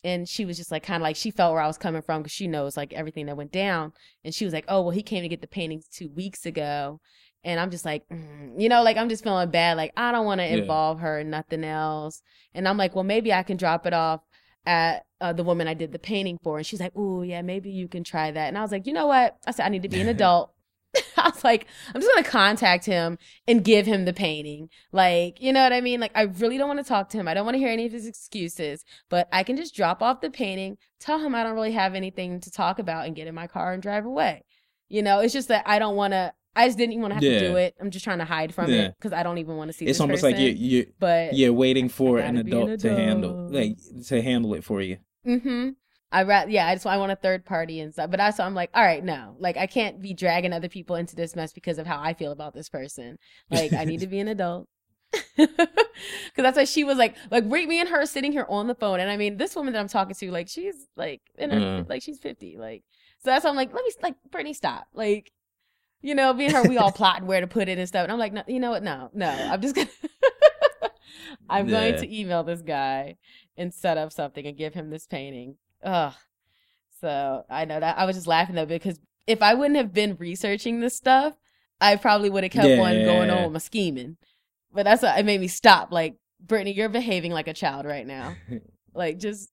and 0.03 0.27
she 0.27 0.45
was 0.45 0.57
just 0.57 0.71
like 0.71 0.83
kind 0.83 1.01
of 1.01 1.03
like 1.03 1.15
she 1.15 1.31
felt 1.31 1.53
where 1.53 1.61
I 1.61 1.67
was 1.67 1.77
coming 1.77 2.01
from 2.01 2.21
because 2.21 2.31
she 2.33 2.47
knows 2.47 2.77
like 2.77 2.93
everything 2.93 3.25
that 3.27 3.37
went 3.37 3.51
down. 3.51 3.93
And 4.23 4.33
she 4.33 4.45
was 4.45 4.53
like, 4.53 4.65
"Oh, 4.67 4.81
well, 4.81 4.91
he 4.91 5.03
came 5.03 5.23
to 5.23 5.29
get 5.29 5.41
the 5.41 5.47
paintings 5.47 5.87
two 5.87 6.09
weeks 6.09 6.45
ago," 6.45 6.99
and 7.43 7.59
I'm 7.59 7.71
just 7.71 7.85
like, 7.85 8.03
mm, 8.09 8.59
you 8.59 8.69
know, 8.69 8.83
like 8.83 8.97
I'm 8.97 9.09
just 9.09 9.23
feeling 9.23 9.49
bad. 9.51 9.77
Like 9.77 9.93
I 9.97 10.11
don't 10.11 10.25
want 10.25 10.41
to 10.41 10.47
Yeah. 10.47 10.57
involve 10.61 10.99
her 10.99 11.19
in 11.19 11.29
nothing 11.29 11.63
else. 11.63 12.21
And 12.53 12.67
I'm 12.67 12.77
like, 12.77 12.95
well, 12.95 13.03
maybe 13.03 13.33
I 13.33 13.43
can 13.43 13.57
drop 13.57 13.85
it 13.85 13.93
off 13.93 14.21
at 14.65 15.05
uh, 15.21 15.33
the 15.33 15.43
woman 15.43 15.67
I 15.67 15.73
did 15.73 15.91
the 15.91 15.99
painting 15.99 16.37
for. 16.43 16.57
And 16.57 16.65
she's 16.65 16.79
like, 16.79 16.93
"Oh, 16.95 17.21
yeah, 17.21 17.41
maybe 17.41 17.69
you 17.71 17.87
can 17.87 18.03
try 18.03 18.31
that." 18.31 18.47
And 18.47 18.57
I 18.57 18.61
was 18.61 18.71
like, 18.71 18.85
you 18.87 18.93
know 18.93 19.07
what? 19.07 19.37
I 19.47 19.51
said 19.51 19.65
I 19.65 19.69
need 19.69 19.83
to 19.83 19.89
be 19.89 20.01
an 20.01 20.07
adult. 20.15 20.51
I 21.17 21.29
was 21.29 21.43
like, 21.43 21.67
I'm 21.93 22.01
just 22.01 22.13
gonna 22.13 22.27
contact 22.27 22.85
him 22.85 23.17
and 23.47 23.63
give 23.63 23.85
him 23.85 24.05
the 24.05 24.13
painting. 24.13 24.69
Like, 24.91 25.41
you 25.41 25.51
know 25.53 25.63
what 25.63 25.73
I 25.73 25.81
mean? 25.81 25.99
Like, 25.99 26.11
I 26.15 26.23
really 26.23 26.57
don't 26.57 26.67
want 26.67 26.79
to 26.79 26.85
talk 26.85 27.09
to 27.09 27.17
him. 27.17 27.27
I 27.27 27.33
don't 27.33 27.45
want 27.45 27.55
to 27.55 27.59
hear 27.59 27.69
any 27.69 27.85
of 27.85 27.91
his 27.91 28.05
excuses, 28.05 28.83
but 29.09 29.27
I 29.31 29.43
can 29.43 29.57
just 29.57 29.75
drop 29.75 30.01
off 30.01 30.21
the 30.21 30.29
painting, 30.29 30.77
tell 30.99 31.19
him 31.19 31.35
I 31.35 31.43
don't 31.43 31.53
really 31.55 31.71
have 31.73 31.95
anything 31.95 32.39
to 32.41 32.51
talk 32.51 32.79
about, 32.79 33.05
and 33.05 33.15
get 33.15 33.27
in 33.27 33.35
my 33.35 33.47
car 33.47 33.73
and 33.73 33.81
drive 33.81 34.05
away. 34.05 34.43
You 34.89 35.01
know, 35.03 35.19
it's 35.19 35.33
just 35.33 35.49
that 35.49 35.63
I 35.65 35.79
don't 35.79 35.95
want 35.95 36.13
to. 36.13 36.33
I 36.55 36.65
just 36.67 36.77
didn't 36.79 36.93
even 36.93 37.03
want 37.03 37.11
to 37.11 37.15
have 37.15 37.21
to 37.41 37.47
do 37.49 37.55
it. 37.57 37.75
I'm 37.79 37.91
just 37.91 38.03
trying 38.03 38.17
to 38.17 38.25
hide 38.25 38.51
from 38.53 38.71
Yeah. 38.71 38.85
it 38.85 38.95
because 38.97 39.13
I 39.13 39.21
don't 39.21 39.37
even 39.37 39.57
want 39.57 39.69
to 39.69 39.77
see. 39.77 39.85
It's 39.85 39.99
almost 39.99 40.23
person. 40.23 40.31
like 40.31 40.41
you're 40.41 40.55
you're 40.55 40.85
but 40.99 41.35
you're 41.35 41.53
waiting 41.53 41.87
for 41.87 42.17
an 42.17 42.33
be 42.33 42.39
an 42.39 42.47
adult 42.47 42.79
to 42.79 42.95
handle 42.95 43.47
like 43.51 43.77
to 44.07 44.21
handle 44.23 44.55
it 44.55 44.63
for 44.63 44.81
you. 44.81 44.97
Mm-hmm. 45.25 45.69
I 46.11 46.23
ra- 46.23 46.45
yeah, 46.47 46.67
I 46.67 46.75
just 46.75 46.85
I 46.85 46.97
want 46.97 47.11
a 47.11 47.15
third 47.17 47.45
party 47.45 47.79
and 47.81 47.91
stuff. 47.93 48.09
But 48.09 48.19
I 48.19 48.29
so 48.31 48.43
I'm 48.43 48.53
like, 48.55 48.69
all 48.73 48.83
right, 48.83 49.03
no, 49.03 49.35
like 49.39 49.57
I 49.57 49.67
can't 49.67 50.01
be 50.01 50.13
dragging 50.13 50.53
other 50.53 50.69
people 50.69 50.95
into 50.95 51.15
this 51.15 51.35
mess 51.35 51.51
because 51.53 51.77
of 51.77 51.85
how 51.87 51.99
I 52.01 52.13
feel 52.13 52.31
about 52.31 52.53
this 52.53 52.69
person. 52.69 53.17
Like 53.51 53.73
I 53.73 53.83
need 53.83 53.99
to 54.01 54.07
be 54.07 54.19
an 54.19 54.27
adult. 54.27 54.67
Because 55.37 56.43
that's 56.43 56.57
why 56.57 56.65
she 56.65 56.83
was 56.83 56.97
like, 56.97 57.15
like 57.31 57.43
we- 57.45 57.65
me 57.65 57.79
and 57.79 57.89
her 57.89 58.05
sitting 58.05 58.31
here 58.31 58.45
on 58.49 58.67
the 58.67 58.75
phone, 58.75 58.99
and 58.99 59.09
I 59.09 59.17
mean, 59.17 59.37
this 59.37 59.55
woman 59.55 59.73
that 59.73 59.79
I'm 59.79 59.87
talking 59.87 60.13
to, 60.13 60.31
like 60.31 60.47
she's 60.47 60.75
like 60.95 61.21
in 61.37 61.49
her, 61.49 61.85
like 61.89 62.03
she's 62.03 62.19
50, 62.19 62.57
like 62.57 62.83
so 63.23 63.31
that's 63.31 63.43
why 63.43 63.49
I'm 63.49 63.55
like, 63.55 63.73
let 63.73 63.83
me 63.83 63.91
like 64.03 64.15
Brittany, 64.31 64.53
stop, 64.53 64.85
like. 64.93 65.31
You 66.03 66.13
know, 66.13 66.31
me 66.31 66.45
and 66.45 66.53
her, 66.53 66.61
we 66.61 66.77
all 66.77 66.91
plot 67.01 67.23
where 67.23 67.41
to 67.41 67.47
put 67.47 67.67
it 67.67 67.79
and 67.79 67.87
stuff. 67.87 68.03
And 68.03 68.11
I'm 68.11 68.19
like, 68.19 68.31
no, 68.31 68.43
you 68.47 68.59
know 68.59 68.69
what? 68.69 68.83
No, 68.83 69.09
no. 69.15 69.27
I'm 69.27 69.59
just 69.59 69.73
gonna 69.75 69.89
I'm 71.49 71.67
going 71.67 71.93
to 72.01 72.19
email 72.19 72.43
this 72.43 72.61
guy 72.61 73.17
and 73.57 73.73
set 73.73 73.97
up 73.97 74.11
something 74.13 74.45
and 74.45 74.55
give 74.55 74.75
him 74.75 74.91
this 74.91 75.07
painting. 75.07 75.55
Ugh. 75.83 76.13
So 76.99 77.45
I 77.49 77.65
know 77.65 77.79
that 77.79 77.97
I 77.97 78.05
was 78.05 78.15
just 78.15 78.27
laughing 78.27 78.55
though 78.55 78.65
because 78.65 78.99
if 79.27 79.41
I 79.41 79.53
wouldn't 79.53 79.77
have 79.77 79.93
been 79.93 80.15
researching 80.17 80.79
this 80.79 80.95
stuff, 80.95 81.35
I 81.79 81.95
probably 81.97 82.29
would 82.29 82.43
have 82.43 82.51
kept 82.51 82.79
on 82.79 83.03
going 83.03 83.29
on 83.29 83.43
with 83.43 83.51
my 83.53 83.59
scheming. 83.59 84.17
But 84.73 84.83
that's 84.83 85.03
what 85.03 85.17
it 85.19 85.25
made 85.25 85.41
me 85.41 85.47
stop. 85.47 85.91
Like, 85.91 86.15
Brittany, 86.39 86.73
you're 86.73 86.89
behaving 86.89 87.31
like 87.31 87.47
a 87.47 87.53
child 87.53 87.85
right 87.85 88.05
now. 88.05 88.35
Like, 88.93 89.19
just 89.19 89.51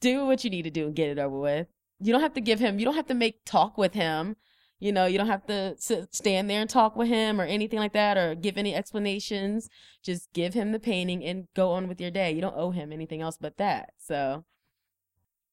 do 0.00 0.26
what 0.26 0.42
you 0.42 0.50
need 0.50 0.62
to 0.62 0.70
do 0.70 0.86
and 0.86 0.96
get 0.96 1.10
it 1.10 1.18
over 1.20 1.38
with. 1.38 1.68
You 2.00 2.12
don't 2.12 2.22
have 2.22 2.34
to 2.34 2.40
give 2.40 2.58
him. 2.58 2.80
You 2.80 2.84
don't 2.84 2.96
have 2.96 3.06
to 3.06 3.14
make 3.14 3.44
talk 3.44 3.78
with 3.78 3.94
him. 3.94 4.34
You 4.80 4.90
know, 4.90 5.06
you 5.06 5.16
don't 5.16 5.28
have 5.28 5.46
to 5.46 5.76
sit, 5.78 6.12
stand 6.12 6.50
there 6.50 6.60
and 6.60 6.68
talk 6.68 6.96
with 6.96 7.06
him 7.06 7.40
or 7.40 7.44
anything 7.44 7.78
like 7.78 7.92
that 7.92 8.16
or 8.16 8.34
give 8.34 8.58
any 8.58 8.74
explanations. 8.74 9.68
Just 10.02 10.32
give 10.32 10.54
him 10.54 10.72
the 10.72 10.80
painting 10.80 11.24
and 11.24 11.46
go 11.54 11.70
on 11.70 11.86
with 11.86 12.00
your 12.00 12.10
day. 12.10 12.32
You 12.32 12.40
don't 12.40 12.56
owe 12.56 12.72
him 12.72 12.92
anything 12.92 13.20
else 13.20 13.38
but 13.40 13.58
that. 13.58 13.90
So, 13.98 14.44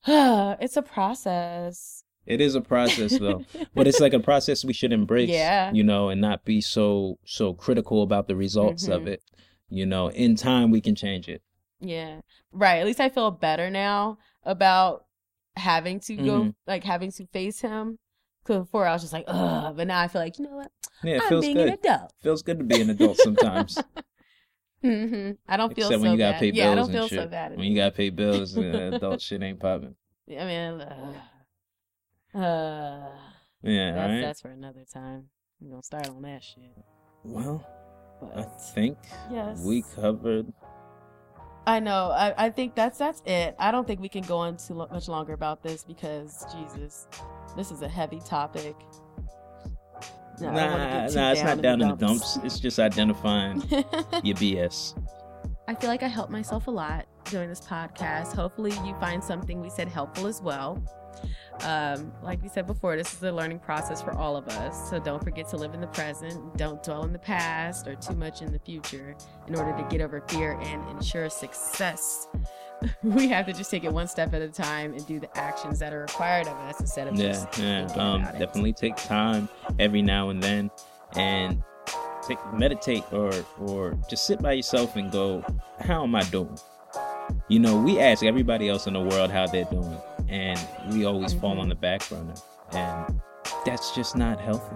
it's 0.62 0.78
a 0.78 0.82
process. 0.82 2.04
It 2.26 2.41
is 2.41 2.56
a 2.56 2.62
process 2.62 3.18
though. 3.18 3.45
but 3.74 3.88
it's 3.88 4.00
like 4.00 4.14
a 4.14 4.20
process 4.20 4.66
we 4.66 4.74
should 4.74 4.91
embrace 4.93 5.30
Yeah. 5.30 5.72
you 5.72 5.84
know 5.84 6.10
and 6.10 6.20
not 6.22 6.43
be 6.45 6.60
so 6.62 7.18
so 7.26 7.54
critical 7.54 8.04
about 8.04 8.28
the 8.28 8.36
results 8.36 8.88
of 8.88 9.04
Mhm. 9.04 9.08
it 9.08 9.24
you 9.70 9.86
know 9.86 10.10
in 10.10 10.36
time 10.36 10.70
we 10.72 10.82
can 10.82 10.93
change 10.95 11.28
it 11.30 11.41
Yeah. 11.80 12.22
Right. 12.52 12.78
At 12.80 12.86
least 12.86 13.00
I 13.00 13.10
feel 13.10 13.30
better 13.32 13.70
now 13.70 14.18
about 14.43 15.06
having 15.56 16.00
to 16.02 16.16
go, 16.16 16.24
Mhm. 16.41 16.56
like 16.66 16.84
having 16.84 17.12
to 17.12 17.26
face 17.28 17.62
him. 17.62 18.00
Because 18.43 18.64
before 18.64 18.88
I 18.88 18.93
was 18.93 19.02
just 19.04 19.14
like, 19.14 19.26
ugh. 19.28 19.76
But 19.76 19.88
now 19.88 20.00
I 20.02 20.08
feel 20.08 20.22
like, 20.22 20.39
you 20.39 20.45
know 20.45 20.56
what? 20.56 20.72
yeah 21.04 21.16
it 21.18 21.22
I'm 21.24 21.30
feels 21.30 21.45
being 21.45 21.58
good 21.58 21.68
an 21.68 21.74
adult. 21.76 22.14
feels 22.24 22.41
good 22.41 22.58
to 22.58 22.64
be 22.66 22.82
an 22.82 22.89
adult 22.89 23.18
sometimes 23.18 23.78
hmm 24.82 25.32
I 25.47 25.57
don't 25.57 25.73
feel 25.75 25.88
except 25.88 26.01
so 26.01 26.01
when 26.01 26.11
you 26.11 26.17
gotta 26.17 26.34
bad. 26.34 26.39
pay 26.39 26.51
yeah, 26.51 26.71
I 26.71 26.75
bills 26.75 26.88
don't 26.88 26.93
feel 26.93 27.19
and 27.19 27.25
so 27.25 27.28
bad. 27.28 27.57
when 27.57 27.65
you 27.65 27.75
gotta 27.75 27.91
pay 27.91 28.09
bills 28.09 28.57
uh, 28.57 28.61
adult 28.93 29.21
shit 29.21 29.41
ain't 29.41 29.59
popping 29.59 29.95
I 30.30 30.45
mean, 30.45 30.82
ugh. 30.82 31.15
uh, 32.36 33.09
yeah 33.63 33.91
that's, 33.93 34.11
right 34.11 34.21
that's 34.21 34.41
for 34.41 34.49
another 34.49 34.84
time. 34.93 35.30
We're 35.61 35.69
going 35.69 35.82
to 35.82 35.86
start 35.86 36.09
on 36.09 36.21
that 36.23 36.43
shit. 36.43 36.75
well 37.23 37.65
i 38.36 38.41
think 38.41 38.97
yes. 39.32 39.61
we 39.61 39.84
covered 39.95 40.51
I 41.67 41.82
know. 41.82 42.11
I, 42.11 42.45
I 42.45 42.49
think 42.49 42.75
that's 42.75 42.97
that's 42.97 43.21
it. 43.25 43.53
I 43.59 43.71
don't 43.71 43.86
think 43.86 43.99
we 43.99 44.07
can 44.07 44.23
go 44.23 44.38
on 44.38 44.55
too 44.55 44.73
much 44.73 45.09
longer 45.09 45.34
about 45.34 45.61
this 45.61 45.84
because 45.84 46.45
Jesus, 46.55 47.09
this 47.57 47.71
is 47.71 47.82
a 47.82 47.89
heavy 47.89 48.21
topic. 48.21 48.73
No, 50.39 50.49
I 50.49 50.51
nah, 50.51 50.59
don't 50.59 50.71
wanna 50.71 50.91
get 50.91 51.09
too 51.09 51.15
nah, 51.15 51.31
it's 51.31 51.43
not 51.43 51.61
down 51.61 51.81
in 51.81 51.88
the 51.89 51.95
dumps. 51.95 52.35
dumps. 52.35 52.45
It's 52.45 52.59
just 52.59 52.79
identifying 52.79 53.61
your 53.69 54.35
BS. 54.35 54.97
I 55.67 55.75
feel 55.75 55.89
like 55.89 56.03
I 56.03 56.07
helped 56.07 56.31
myself 56.31 56.67
a 56.67 56.71
lot 56.71 57.07
doing 57.25 57.49
this 57.49 57.61
podcast. 57.61 58.33
Hopefully, 58.33 58.71
you 58.85 58.95
find 58.99 59.23
something 59.23 59.59
we 59.59 59.69
said 59.69 59.88
helpful 59.88 60.27
as 60.27 60.41
well. 60.41 60.81
Um, 61.63 62.13
like 62.21 62.41
we 62.41 62.49
said 62.49 62.67
before, 62.67 62.95
this 62.95 63.13
is 63.13 63.23
a 63.23 63.31
learning 63.31 63.59
process 63.59 64.01
for 64.01 64.11
all 64.11 64.38
of 64.38 64.47
us. 64.47 64.89
So 64.89 64.99
don't 64.99 65.23
forget 65.23 65.47
to 65.49 65.57
live 65.57 65.73
in 65.73 65.81
the 65.81 65.88
present. 65.88 66.55
Don't 66.57 66.81
dwell 66.83 67.03
in 67.03 67.11
the 67.11 67.19
past 67.19 67.88
or 67.88 67.95
too 67.95 68.15
much 68.15 68.41
in 68.41 68.51
the 68.51 68.59
future 68.59 69.15
in 69.47 69.55
order 69.55 69.75
to 69.75 69.88
get 69.89 70.01
over 70.01 70.21
fear 70.29 70.59
and 70.61 70.88
ensure 70.89 71.29
success. 71.29 72.27
we 73.03 73.28
have 73.30 73.45
to 73.47 73.53
just 73.53 73.71
take 73.71 73.84
it 73.84 73.91
one 73.93 74.07
step 74.07 74.34
at 74.34 74.41
a 74.41 74.47
time 74.47 74.93
and 74.93 75.05
do 75.07 75.19
the 75.19 75.38
actions 75.38 75.80
that 75.80 75.93
are 75.93 76.01
required 76.01 76.47
of 76.47 76.55
us 76.57 76.80
instead 76.80 77.07
of 77.07 77.15
Yeah, 77.15 77.28
just 77.32 77.57
yeah. 77.59 77.88
Um, 77.95 78.21
about 78.21 78.36
it. 78.36 78.39
definitely 78.39 78.73
take 78.73 78.95
time 78.97 79.49
every 79.80 80.01
now 80.01 80.30
and 80.30 80.41
then, 80.43 80.69
and 81.15 81.63
take 82.28 82.38
meditate 82.53 83.03
or 83.11 83.32
or 83.59 83.97
just 84.09 84.25
sit 84.28 84.41
by 84.41 84.51
yourself 84.53 84.95
and 84.95 85.11
go, 85.11 85.43
how 85.80 86.03
am 86.03 86.13
I 86.15 86.21
doing? 86.23 86.57
You 87.49 87.59
know, 87.59 87.78
we 87.78 87.99
ask 87.99 88.23
everybody 88.23 88.69
else 88.69 88.88
in 88.88 88.93
the 88.93 89.01
world 89.01 89.32
how 89.32 89.47
they're 89.47 89.65
doing, 89.65 89.97
and 90.30 90.59
we 90.91 91.05
always 91.05 91.34
fall 91.34 91.55
Mhm. 91.55 91.61
on 91.61 91.69
the 91.69 91.75
back 91.75 92.07
burner, 92.09 92.34
and 92.73 93.19
that's 93.65 93.93
just 93.95 94.15
not 94.15 94.39
healthy. 94.39 94.75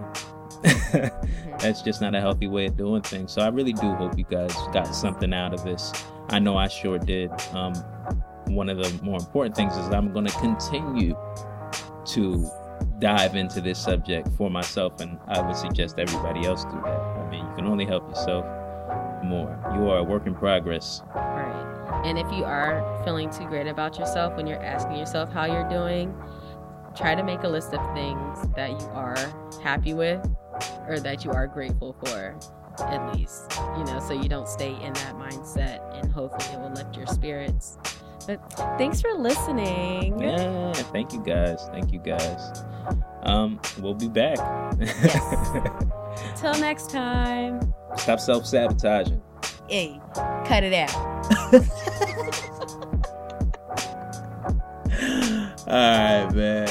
Mm-hmm. 0.62 1.56
that's 1.58 1.82
just 1.82 2.00
not 2.00 2.14
a 2.14 2.20
healthy 2.20 2.46
way 2.48 2.66
of 2.66 2.76
doing 2.76 3.02
things. 3.02 3.32
So 3.32 3.42
I 3.42 3.48
really 3.48 3.72
do 3.72 3.94
hope 3.94 4.16
you 4.18 4.24
guys 4.30 4.54
got 4.72 4.86
something 4.94 5.32
out 5.32 5.52
of 5.54 5.64
this. 5.64 5.92
I 6.32 6.38
know 6.38 6.56
I 6.56 6.68
sure 6.68 6.98
did. 6.98 7.30
Um, 7.52 7.74
one 8.46 8.68
of 8.68 8.78
the 8.78 9.02
more 9.02 9.18
important 9.18 9.54
things 9.54 9.76
is 9.76 9.86
I'm 9.88 10.12
going 10.12 10.26
to 10.26 10.38
continue 10.38 11.16
to 12.06 12.50
dive 12.98 13.36
into 13.36 13.60
this 13.60 13.78
subject 13.78 14.28
for 14.36 14.50
myself, 14.50 15.00
and 15.00 15.18
I 15.28 15.40
would 15.40 15.56
suggest 15.56 15.98
everybody 15.98 16.46
else 16.46 16.64
do 16.64 16.80
that. 16.84 17.00
I 17.00 17.30
mean, 17.30 17.46
you 17.46 17.54
can 17.54 17.66
only 17.66 17.84
help 17.84 18.08
yourself 18.08 18.44
more. 19.22 19.58
You 19.74 19.90
are 19.90 19.98
a 19.98 20.02
work 20.02 20.26
in 20.26 20.34
progress. 20.34 21.02
Right. 21.14 22.02
And 22.04 22.18
if 22.18 22.30
you 22.32 22.44
are 22.44 23.02
feeling 23.04 23.30
too 23.30 23.46
great 23.46 23.66
about 23.66 23.98
yourself 23.98 24.36
when 24.36 24.46
you're 24.46 24.62
asking 24.62 24.96
yourself 24.96 25.30
how 25.30 25.44
you're 25.44 25.68
doing, 25.68 26.14
try 26.96 27.14
to 27.14 27.22
make 27.22 27.42
a 27.42 27.48
list 27.48 27.72
of 27.74 27.94
things 27.94 28.48
that 28.56 28.70
you 28.70 28.86
are 28.88 29.16
happy 29.62 29.94
with 29.94 30.24
or 30.88 30.98
that 30.98 31.24
you 31.24 31.30
are 31.30 31.46
grateful 31.46 31.94
for, 32.04 32.38
at 32.80 33.14
least. 33.16 33.58
You 33.76 33.84
know, 33.84 34.00
so 34.00 34.12
you 34.12 34.28
don't 34.28 34.48
stay 34.48 34.74
in 34.82 34.92
that 34.94 35.14
mindset 35.16 35.80
and 35.98 36.12
hopefully 36.12 36.54
it 36.54 36.60
will 36.60 36.72
lift 36.72 36.96
your 36.96 37.06
spirits. 37.06 37.78
But 38.26 38.52
thanks 38.78 39.00
for 39.00 39.12
listening. 39.14 40.18
Yeah, 40.20 40.72
thank 40.72 41.12
you 41.12 41.22
guys. 41.22 41.66
Thank 41.72 41.92
you 41.92 41.98
guys. 41.98 42.64
Um, 43.24 43.60
we'll 43.80 43.94
be 43.94 44.08
back. 44.08 44.38
Till 46.36 46.54
next 46.60 46.90
time. 46.90 47.74
Stop 47.96 48.20
self 48.20 48.46
sabotaging. 48.46 49.20
Hey, 49.68 50.00
cut 50.44 50.62
it 50.64 50.72
out. 50.72 50.94
All 55.66 55.74
right, 55.74 56.34
man. 56.34 56.68